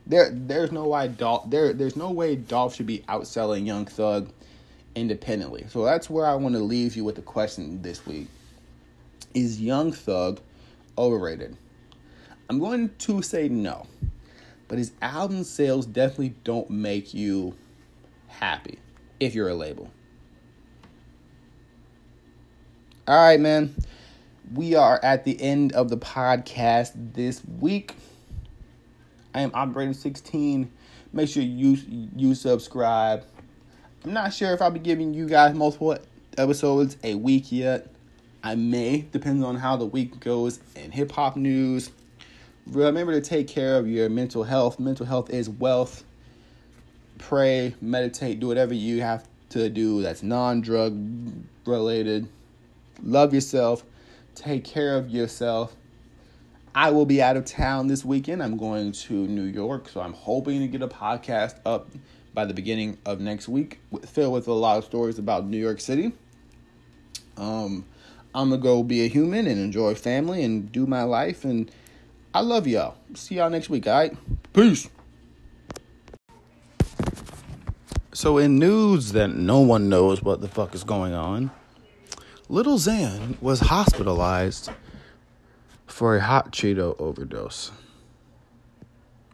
There 0.07 0.29
there's 0.31 0.71
no 0.71 0.87
way 0.87 1.07
Dolph 1.07 1.49
there 1.49 1.73
there's 1.73 1.95
no 1.95 2.11
way 2.11 2.35
Dolph 2.35 2.75
should 2.75 2.87
be 2.87 2.99
outselling 3.07 3.65
Young 3.65 3.85
Thug 3.85 4.29
independently. 4.95 5.65
So 5.69 5.85
that's 5.85 6.09
where 6.09 6.25
I 6.25 6.35
want 6.35 6.55
to 6.55 6.61
leave 6.61 6.95
you 6.95 7.03
with 7.03 7.15
the 7.15 7.21
question 7.21 7.81
this 7.81 8.05
week. 8.05 8.27
Is 9.33 9.61
Young 9.61 9.91
Thug 9.91 10.39
overrated? 10.97 11.57
I'm 12.49 12.59
going 12.59 12.89
to 12.99 13.21
say 13.21 13.49
no. 13.49 13.87
But 14.67 14.77
his 14.77 14.91
album 15.01 15.43
sales 15.43 15.85
definitely 15.85 16.35
don't 16.43 16.69
make 16.69 17.13
you 17.13 17.55
happy 18.27 18.79
if 19.19 19.35
you're 19.35 19.49
a 19.49 19.55
label. 19.55 19.89
All 23.05 23.17
right, 23.17 23.37
man. 23.37 23.75
We 24.53 24.75
are 24.75 24.97
at 25.03 25.25
the 25.25 25.41
end 25.41 25.73
of 25.73 25.89
the 25.89 25.97
podcast 25.97 26.93
this 26.95 27.43
week. 27.59 27.95
I 29.35 29.41
am 29.41 29.51
operating 29.53 29.93
16. 29.93 30.71
Make 31.11 31.27
sure 31.27 31.43
you 31.43 31.77
you 32.15 32.33
subscribe. 32.33 33.25
I'm 34.05 34.13
not 34.13 34.33
sure 34.33 34.53
if 34.53 34.61
I'll 34.61 34.71
be 34.71 34.79
giving 34.79 35.13
you 35.13 35.27
guys 35.27 35.53
multiple 35.53 35.97
episodes 36.37 36.95
a 37.03 37.15
week 37.15 37.51
yet. 37.51 37.93
I 38.41 38.55
may, 38.55 39.01
depends 39.11 39.43
on 39.43 39.57
how 39.57 39.75
the 39.75 39.85
week 39.85 40.21
goes 40.21 40.61
in 40.77 40.91
hip 40.91 41.11
hop 41.11 41.35
news. 41.35 41.91
Remember 42.67 43.11
to 43.11 43.21
take 43.21 43.49
care 43.49 43.75
of 43.75 43.85
your 43.85 44.07
mental 44.07 44.45
health. 44.45 44.79
Mental 44.79 45.05
health 45.05 45.29
is 45.29 45.49
wealth. 45.49 46.05
Pray, 47.17 47.75
meditate, 47.81 48.39
do 48.39 48.47
whatever 48.47 48.73
you 48.73 49.01
have 49.01 49.27
to 49.49 49.69
do 49.69 50.01
that's 50.01 50.23
non 50.23 50.61
drug 50.61 50.97
related. 51.65 52.29
Love 53.01 53.33
yourself. 53.33 53.83
Take 54.35 54.63
care 54.63 54.95
of 54.97 55.09
yourself. 55.09 55.75
I 56.75 56.89
will 56.89 57.05
be 57.05 57.21
out 57.21 57.37
of 57.37 57.45
town 57.45 57.87
this 57.87 58.03
weekend. 58.03 58.41
I'm 58.41 58.57
going 58.57 58.91
to 58.93 59.13
New 59.13 59.43
York, 59.43 59.89
so 59.89 60.01
I'm 60.01 60.13
hoping 60.13 60.59
to 60.59 60.67
get 60.67 60.81
a 60.81 60.87
podcast 60.87 61.59
up 61.65 61.89
by 62.33 62.45
the 62.45 62.53
beginning 62.53 62.97
of 63.05 63.19
next 63.19 63.47
week, 63.47 63.79
filled 64.07 64.33
with 64.33 64.47
a 64.47 64.53
lot 64.53 64.79
of 64.79 64.85
stories 64.85 65.19
about 65.19 65.45
New 65.45 65.57
York 65.57 65.79
City. 65.79 66.13
Um, 67.37 67.85
I'm 68.33 68.49
gonna 68.49 68.61
go 68.61 68.81
be 68.81 69.05
a 69.05 69.07
human 69.07 69.45
and 69.45 69.59
enjoy 69.59 69.93
family 69.93 70.43
and 70.43 70.71
do 70.71 70.87
my 70.87 71.03
life, 71.03 71.45
and 71.45 71.69
I 72.33 72.41
love 72.41 72.65
y'all. 72.65 72.95
See 73.13 73.35
y'all 73.35 73.51
next 73.51 73.69
week. 73.69 73.85
All 73.85 73.93
right, 73.93 74.17
peace. 74.53 74.89
So, 78.13 78.37
in 78.37 78.57
news 78.57 79.11
that 79.11 79.35
no 79.35 79.59
one 79.59 79.89
knows 79.89 80.23
what 80.23 80.41
the 80.41 80.47
fuck 80.47 80.73
is 80.73 80.83
going 80.83 81.13
on, 81.13 81.51
Little 82.49 82.77
Xan 82.77 83.41
was 83.41 83.61
hospitalized 83.61 84.69
for 85.87 86.17
a 86.17 86.21
hot 86.21 86.51
Cheeto 86.51 86.99
overdose. 86.99 87.71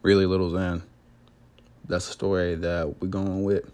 Really, 0.04 0.28
Little 0.28 0.52
Xan. 0.52 0.84
That's 1.88 2.06
the 2.06 2.14
story 2.14 2.54
that 2.54 3.02
we're 3.02 3.08
going 3.08 3.44
with. 3.44 3.70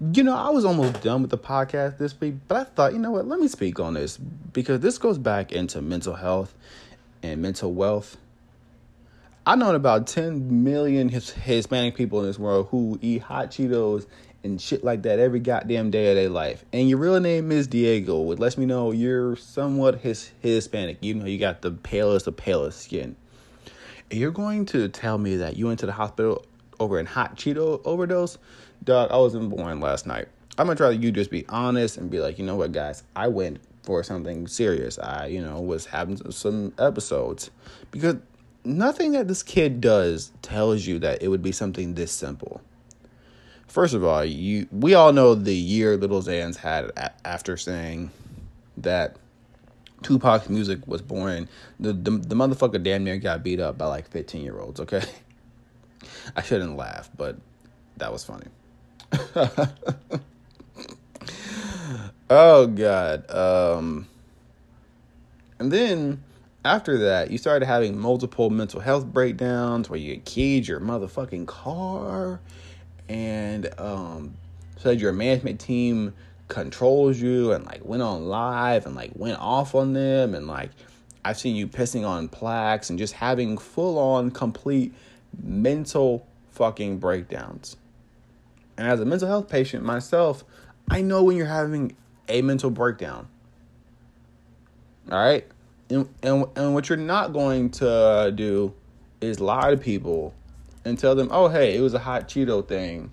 You 0.00 0.24
know, 0.24 0.36
I 0.36 0.50
was 0.50 0.64
almost 0.64 1.00
done 1.00 1.22
with 1.22 1.30
the 1.30 1.38
podcast 1.38 1.98
this 1.98 2.20
week, 2.20 2.34
but 2.48 2.56
I 2.56 2.64
thought, 2.64 2.92
you 2.92 2.98
know 2.98 3.12
what, 3.12 3.28
let 3.28 3.38
me 3.38 3.46
speak 3.46 3.78
on 3.78 3.94
this 3.94 4.16
because 4.18 4.80
this 4.80 4.98
goes 4.98 5.16
back 5.16 5.52
into 5.52 5.80
mental 5.80 6.14
health 6.14 6.52
and 7.22 7.40
mental 7.40 7.72
wealth. 7.72 8.16
I 9.46 9.54
know 9.54 9.72
about 9.74 10.08
10 10.08 10.64
million 10.64 11.08
Hispanic 11.08 11.94
people 11.94 12.20
in 12.20 12.26
this 12.26 12.38
world 12.38 12.66
who 12.72 12.98
eat 13.00 13.22
hot 13.22 13.52
Cheetos 13.52 14.06
and 14.42 14.60
shit 14.60 14.82
like 14.82 15.02
that 15.02 15.18
every 15.18 15.40
goddamn 15.40 15.90
day 15.90 16.10
of 16.10 16.16
their 16.16 16.28
life. 16.28 16.64
And 16.72 16.88
your 16.88 16.98
real 16.98 17.20
name 17.20 17.52
is 17.52 17.66
Diego, 17.66 18.20
which 18.20 18.38
lets 18.38 18.56
me 18.56 18.66
know 18.66 18.92
you're 18.92 19.36
somewhat 19.36 20.00
his 20.00 20.30
Hispanic, 20.40 20.98
even 21.00 21.22
though 21.22 21.28
you 21.28 21.38
got 21.38 21.62
the 21.62 21.70
palest 21.70 22.26
of 22.26 22.36
palest 22.36 22.80
skin. 22.80 23.16
And 24.10 24.18
you're 24.18 24.30
going 24.30 24.66
to 24.66 24.88
tell 24.88 25.18
me 25.18 25.36
that 25.36 25.56
you 25.56 25.66
went 25.66 25.80
to 25.80 25.86
the 25.86 25.92
hospital 25.92 26.44
over 26.78 26.98
a 26.98 27.04
hot 27.04 27.36
Cheeto 27.36 27.80
overdose? 27.84 28.38
Dog, 28.82 29.10
I 29.10 29.18
wasn't 29.18 29.50
born 29.50 29.80
last 29.80 30.06
night. 30.06 30.28
I'm 30.58 30.66
gonna 30.66 30.76
try 30.76 30.90
to 30.90 30.96
you 30.96 31.12
just 31.12 31.30
be 31.30 31.46
honest 31.48 31.96
and 31.96 32.10
be 32.10 32.20
like, 32.20 32.38
you 32.38 32.44
know 32.44 32.56
what, 32.56 32.72
guys, 32.72 33.02
I 33.14 33.28
went 33.28 33.60
for 33.82 34.02
something 34.02 34.46
serious. 34.46 34.98
I, 34.98 35.26
you 35.26 35.40
know, 35.42 35.60
was 35.60 35.86
having 35.86 36.16
some 36.30 36.72
episodes 36.78 37.50
because 37.90 38.16
nothing 38.64 39.12
that 39.12 39.28
this 39.28 39.42
kid 39.42 39.80
does 39.80 40.32
tells 40.42 40.86
you 40.86 40.98
that 40.98 41.22
it 41.22 41.28
would 41.28 41.42
be 41.42 41.52
something 41.52 41.94
this 41.94 42.12
simple. 42.12 42.60
First 43.70 43.94
of 43.94 44.02
all, 44.02 44.24
you 44.24 44.66
we 44.72 44.94
all 44.94 45.12
know 45.12 45.36
the 45.36 45.54
year 45.54 45.96
Little 45.96 46.20
Xans 46.20 46.56
had 46.56 46.86
a- 46.96 47.12
after 47.24 47.56
saying 47.56 48.10
that 48.78 49.14
Tupac's 50.02 50.48
music 50.48 50.84
was 50.88 51.00
born. 51.02 51.48
The, 51.78 51.92
the 51.92 52.10
the 52.10 52.34
motherfucker 52.34 52.82
damn 52.82 53.04
near 53.04 53.16
got 53.18 53.44
beat 53.44 53.60
up 53.60 53.78
by 53.78 53.86
like 53.86 54.08
15 54.10 54.42
year 54.42 54.58
olds. 54.58 54.80
Okay, 54.80 55.04
I 56.36 56.42
shouldn't 56.42 56.76
laugh, 56.76 57.10
but 57.16 57.36
that 57.98 58.12
was 58.12 58.24
funny. 58.24 58.48
oh 62.28 62.66
god. 62.66 63.30
Um, 63.30 64.08
and 65.60 65.70
then 65.70 66.24
after 66.64 66.98
that, 66.98 67.30
you 67.30 67.38
started 67.38 67.66
having 67.66 67.96
multiple 67.96 68.50
mental 68.50 68.80
health 68.80 69.06
breakdowns 69.06 69.88
where 69.88 70.00
you 70.00 70.20
keyed 70.24 70.66
your 70.66 70.80
motherfucking 70.80 71.46
car 71.46 72.40
and 73.10 73.68
um, 73.78 74.34
said 74.76 75.00
your 75.00 75.12
management 75.12 75.58
team 75.58 76.14
controls 76.46 77.18
you 77.18 77.52
and 77.52 77.66
like 77.66 77.84
went 77.84 78.02
on 78.02 78.26
live 78.26 78.86
and 78.86 78.94
like 78.94 79.10
went 79.14 79.38
off 79.40 79.74
on 79.74 79.92
them 79.92 80.34
and 80.34 80.46
like 80.46 80.70
I've 81.24 81.36
seen 81.36 81.56
you 81.56 81.66
pissing 81.66 82.06
on 82.06 82.28
plaques 82.28 82.88
and 82.88 82.98
just 82.98 83.12
having 83.14 83.58
full 83.58 83.98
on 83.98 84.30
complete 84.30 84.94
mental 85.42 86.26
fucking 86.52 86.98
breakdowns. 86.98 87.76
And 88.78 88.86
as 88.86 89.00
a 89.00 89.04
mental 89.04 89.28
health 89.28 89.48
patient 89.48 89.84
myself, 89.84 90.44
I 90.88 91.02
know 91.02 91.24
when 91.24 91.36
you're 91.36 91.46
having 91.46 91.94
a 92.28 92.42
mental 92.42 92.70
breakdown. 92.70 93.28
All 95.10 95.18
right? 95.18 95.46
And, 95.90 96.08
and, 96.22 96.46
and 96.56 96.74
what 96.74 96.88
you're 96.88 96.96
not 96.96 97.32
going 97.32 97.70
to 97.72 98.32
do 98.34 98.72
is 99.20 99.40
lie 99.40 99.72
to 99.72 99.76
people 99.76 100.32
and 100.84 100.98
tell 100.98 101.14
them, 101.14 101.28
oh, 101.30 101.48
hey, 101.48 101.76
it 101.76 101.80
was 101.80 101.94
a 101.94 101.98
hot 101.98 102.28
Cheeto 102.28 102.66
thing, 102.66 103.10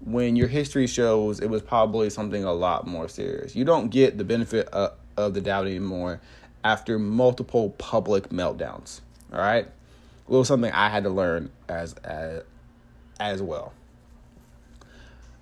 when 0.00 0.36
your 0.36 0.48
history 0.48 0.86
shows 0.86 1.40
it 1.40 1.50
was 1.50 1.62
probably 1.62 2.10
something 2.10 2.44
a 2.44 2.52
lot 2.52 2.86
more 2.86 3.08
serious. 3.08 3.56
You 3.56 3.64
don't 3.64 3.88
get 3.88 4.18
the 4.18 4.24
benefit 4.24 4.68
of, 4.68 4.92
of 5.16 5.34
the 5.34 5.40
doubt 5.40 5.66
anymore 5.66 6.20
after 6.64 6.98
multiple 6.98 7.70
public 7.70 8.28
meltdowns. 8.30 9.00
All 9.32 9.40
right? 9.40 9.66
It 9.66 10.32
was 10.32 10.48
something 10.48 10.72
I 10.72 10.88
had 10.88 11.04
to 11.04 11.10
learn 11.10 11.50
as, 11.68 11.94
as, 12.04 12.42
as 13.18 13.42
well. 13.42 13.72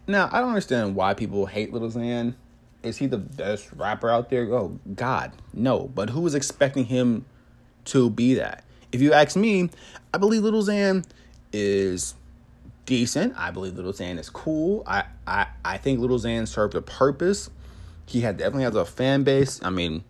Now, 0.07 0.29
I 0.31 0.41
don't 0.41 0.51
understand 0.51 0.95
why 0.95 1.15
people 1.15 1.47
hate 1.47 1.73
Little 1.73 1.91
Xan. 1.91 2.35
Is 2.83 2.99
he 2.99 3.07
the 3.07 3.19
best 3.19 3.73
rapper 3.73 4.09
out 4.09 4.31
there? 4.31 4.45
Oh, 4.55 4.79
God, 4.95 5.33
no. 5.53 5.91
But 5.93 6.11
who 6.11 6.21
was 6.21 6.35
expecting 6.35 6.85
him 6.85 7.25
to 7.87 8.09
be 8.09 8.35
that? 8.35 8.65
If 8.93 9.03
you 9.03 9.13
ask 9.13 9.37
me, 9.37 9.71
I 10.15 10.19
believe 10.19 10.43
Little 10.43 10.63
Xan 10.63 11.05
is 11.53 12.15
decent. 12.87 13.35
I 13.37 13.51
believe 13.51 13.75
Little 13.75 13.93
Xan 13.93 14.19
is 14.19 14.31
cool. 14.31 14.83
I, 14.87 15.05
I, 15.27 15.47
I 15.65 15.77
think 15.79 16.01
Little 16.01 16.19
Xan 16.19 16.47
served 16.49 16.75
a 16.75 16.83
purpose. 16.83 17.51
He 18.07 18.21
had 18.21 18.37
definitely 18.37 18.65
has 18.65 18.75
a 18.75 18.85
fan 18.85 19.25
base. 19.25 19.61
I 19.63 19.71
mean, 19.71 20.05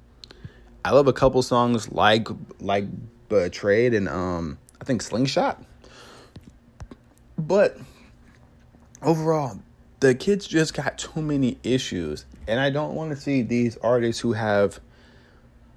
I 0.85 0.91
love 0.91 1.09
a 1.09 1.13
couple 1.13 1.43
songs 1.43 1.91
like 1.91 2.29
like 2.61 2.85
Betrayed 3.29 3.93
and 3.93 4.09
um 4.09 4.59
I 4.81 4.85
think 4.85 5.03
Slingshot. 5.03 5.61
But 7.37 7.77
overall, 9.03 9.61
the 10.01 10.15
kids 10.15 10.47
just 10.47 10.75
got 10.75 10.99
too 10.99 11.23
many 11.23 11.59
issues, 11.63 12.25
and 12.47 12.61
I 12.61 12.71
don't 12.71 12.95
want 12.95 13.11
to 13.11 13.17
see 13.17 13.43
these 13.43 13.77
artists 13.79 14.21
who 14.21 14.35
have 14.35 14.81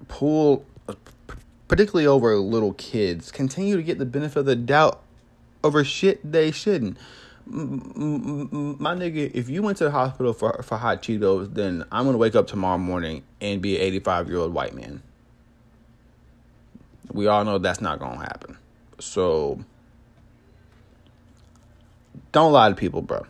pulled, 0.08 0.64
particularly 1.68 2.06
over 2.06 2.36
little 2.36 2.74
kids, 2.74 3.32
continue 3.32 3.76
to 3.76 3.82
get 3.82 3.98
the 3.98 4.06
benefit 4.06 4.40
of 4.40 4.46
the 4.46 4.56
doubt 4.56 5.02
over 5.62 5.84
shit 5.84 6.20
they 6.30 6.50
shouldn't. 6.50 6.96
My 7.46 8.94
nigga, 8.94 9.30
if 9.34 9.48
you 9.48 9.62
went 9.62 9.78
to 9.78 9.84
the 9.84 9.90
hospital 9.90 10.32
for 10.32 10.62
for 10.62 10.76
hot 10.76 11.02
Cheetos, 11.02 11.54
then 11.54 11.84
I'm 11.90 12.04
gonna 12.04 12.18
wake 12.18 12.34
up 12.34 12.46
tomorrow 12.46 12.78
morning 12.78 13.22
and 13.40 13.60
be 13.60 13.76
an 13.76 13.82
85 13.82 14.28
year 14.28 14.38
old 14.38 14.54
white 14.54 14.74
man. 14.74 15.02
We 17.12 17.26
all 17.26 17.44
know 17.44 17.58
that's 17.58 17.80
not 17.80 17.98
gonna 17.98 18.20
happen. 18.20 18.56
So 19.00 19.64
don't 22.32 22.52
lie 22.52 22.68
to 22.68 22.74
people, 22.74 23.02
bro. 23.02 23.26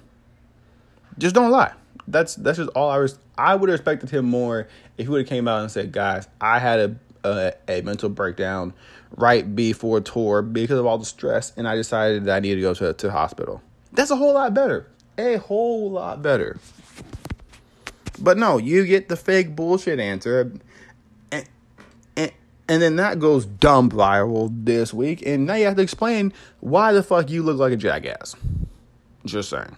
Just 1.18 1.35
don't 1.35 1.51
lie. 1.51 1.72
That's 2.07 2.35
that's 2.35 2.59
just 2.59 2.70
all 2.70 2.91
I 2.91 2.99
was. 2.99 3.18
I 3.39 3.55
would 3.55 3.70
have 3.70 3.78
respected 3.78 4.11
him 4.11 4.26
more 4.26 4.68
if 4.99 5.07
he 5.07 5.09
would 5.09 5.20
have 5.20 5.28
came 5.28 5.49
out 5.49 5.62
and 5.62 5.70
said, 5.70 5.93
"Guys, 5.93 6.28
I 6.41 6.59
had 6.59 6.81
a, 6.81 6.97
a 7.28 7.53
a 7.68 7.83
mental 7.83 8.09
breakdown 8.09 8.74
right 9.16 9.54
before 9.54 10.00
tour 10.00 10.42
because 10.42 10.78
of 10.78 10.86
all 10.86 10.98
the 10.98 11.04
stress, 11.04 11.52
and 11.56 11.68
I 11.68 11.74
decided 11.76 12.24
that 12.24 12.36
I 12.36 12.40
needed 12.40 12.56
to 12.56 12.62
go 12.62 12.74
to 12.74 12.92
to 12.92 13.11
hospital." 13.11 13.62
That's 13.92 14.11
a 14.11 14.16
whole 14.16 14.34
lot 14.34 14.54
better. 14.54 14.86
A 15.18 15.36
whole 15.36 15.90
lot 15.90 16.22
better. 16.22 16.58
But 18.20 18.36
no, 18.36 18.58
you 18.58 18.86
get 18.86 19.08
the 19.08 19.16
fake 19.16 19.56
bullshit 19.56 19.98
answer. 19.98 20.52
And, 21.32 21.48
and, 22.16 22.32
and 22.68 22.82
then 22.82 22.96
that 22.96 23.18
goes 23.18 23.46
dumb 23.46 23.90
viral 23.90 24.50
this 24.52 24.92
week. 24.92 25.26
And 25.26 25.46
now 25.46 25.54
you 25.54 25.64
have 25.64 25.76
to 25.76 25.82
explain 25.82 26.32
why 26.61 26.92
the 26.92 27.02
fuck 27.02 27.30
you 27.30 27.42
look 27.42 27.58
like 27.58 27.72
a 27.72 27.76
jackass. 27.76 28.36
Just 29.24 29.48
saying. 29.48 29.76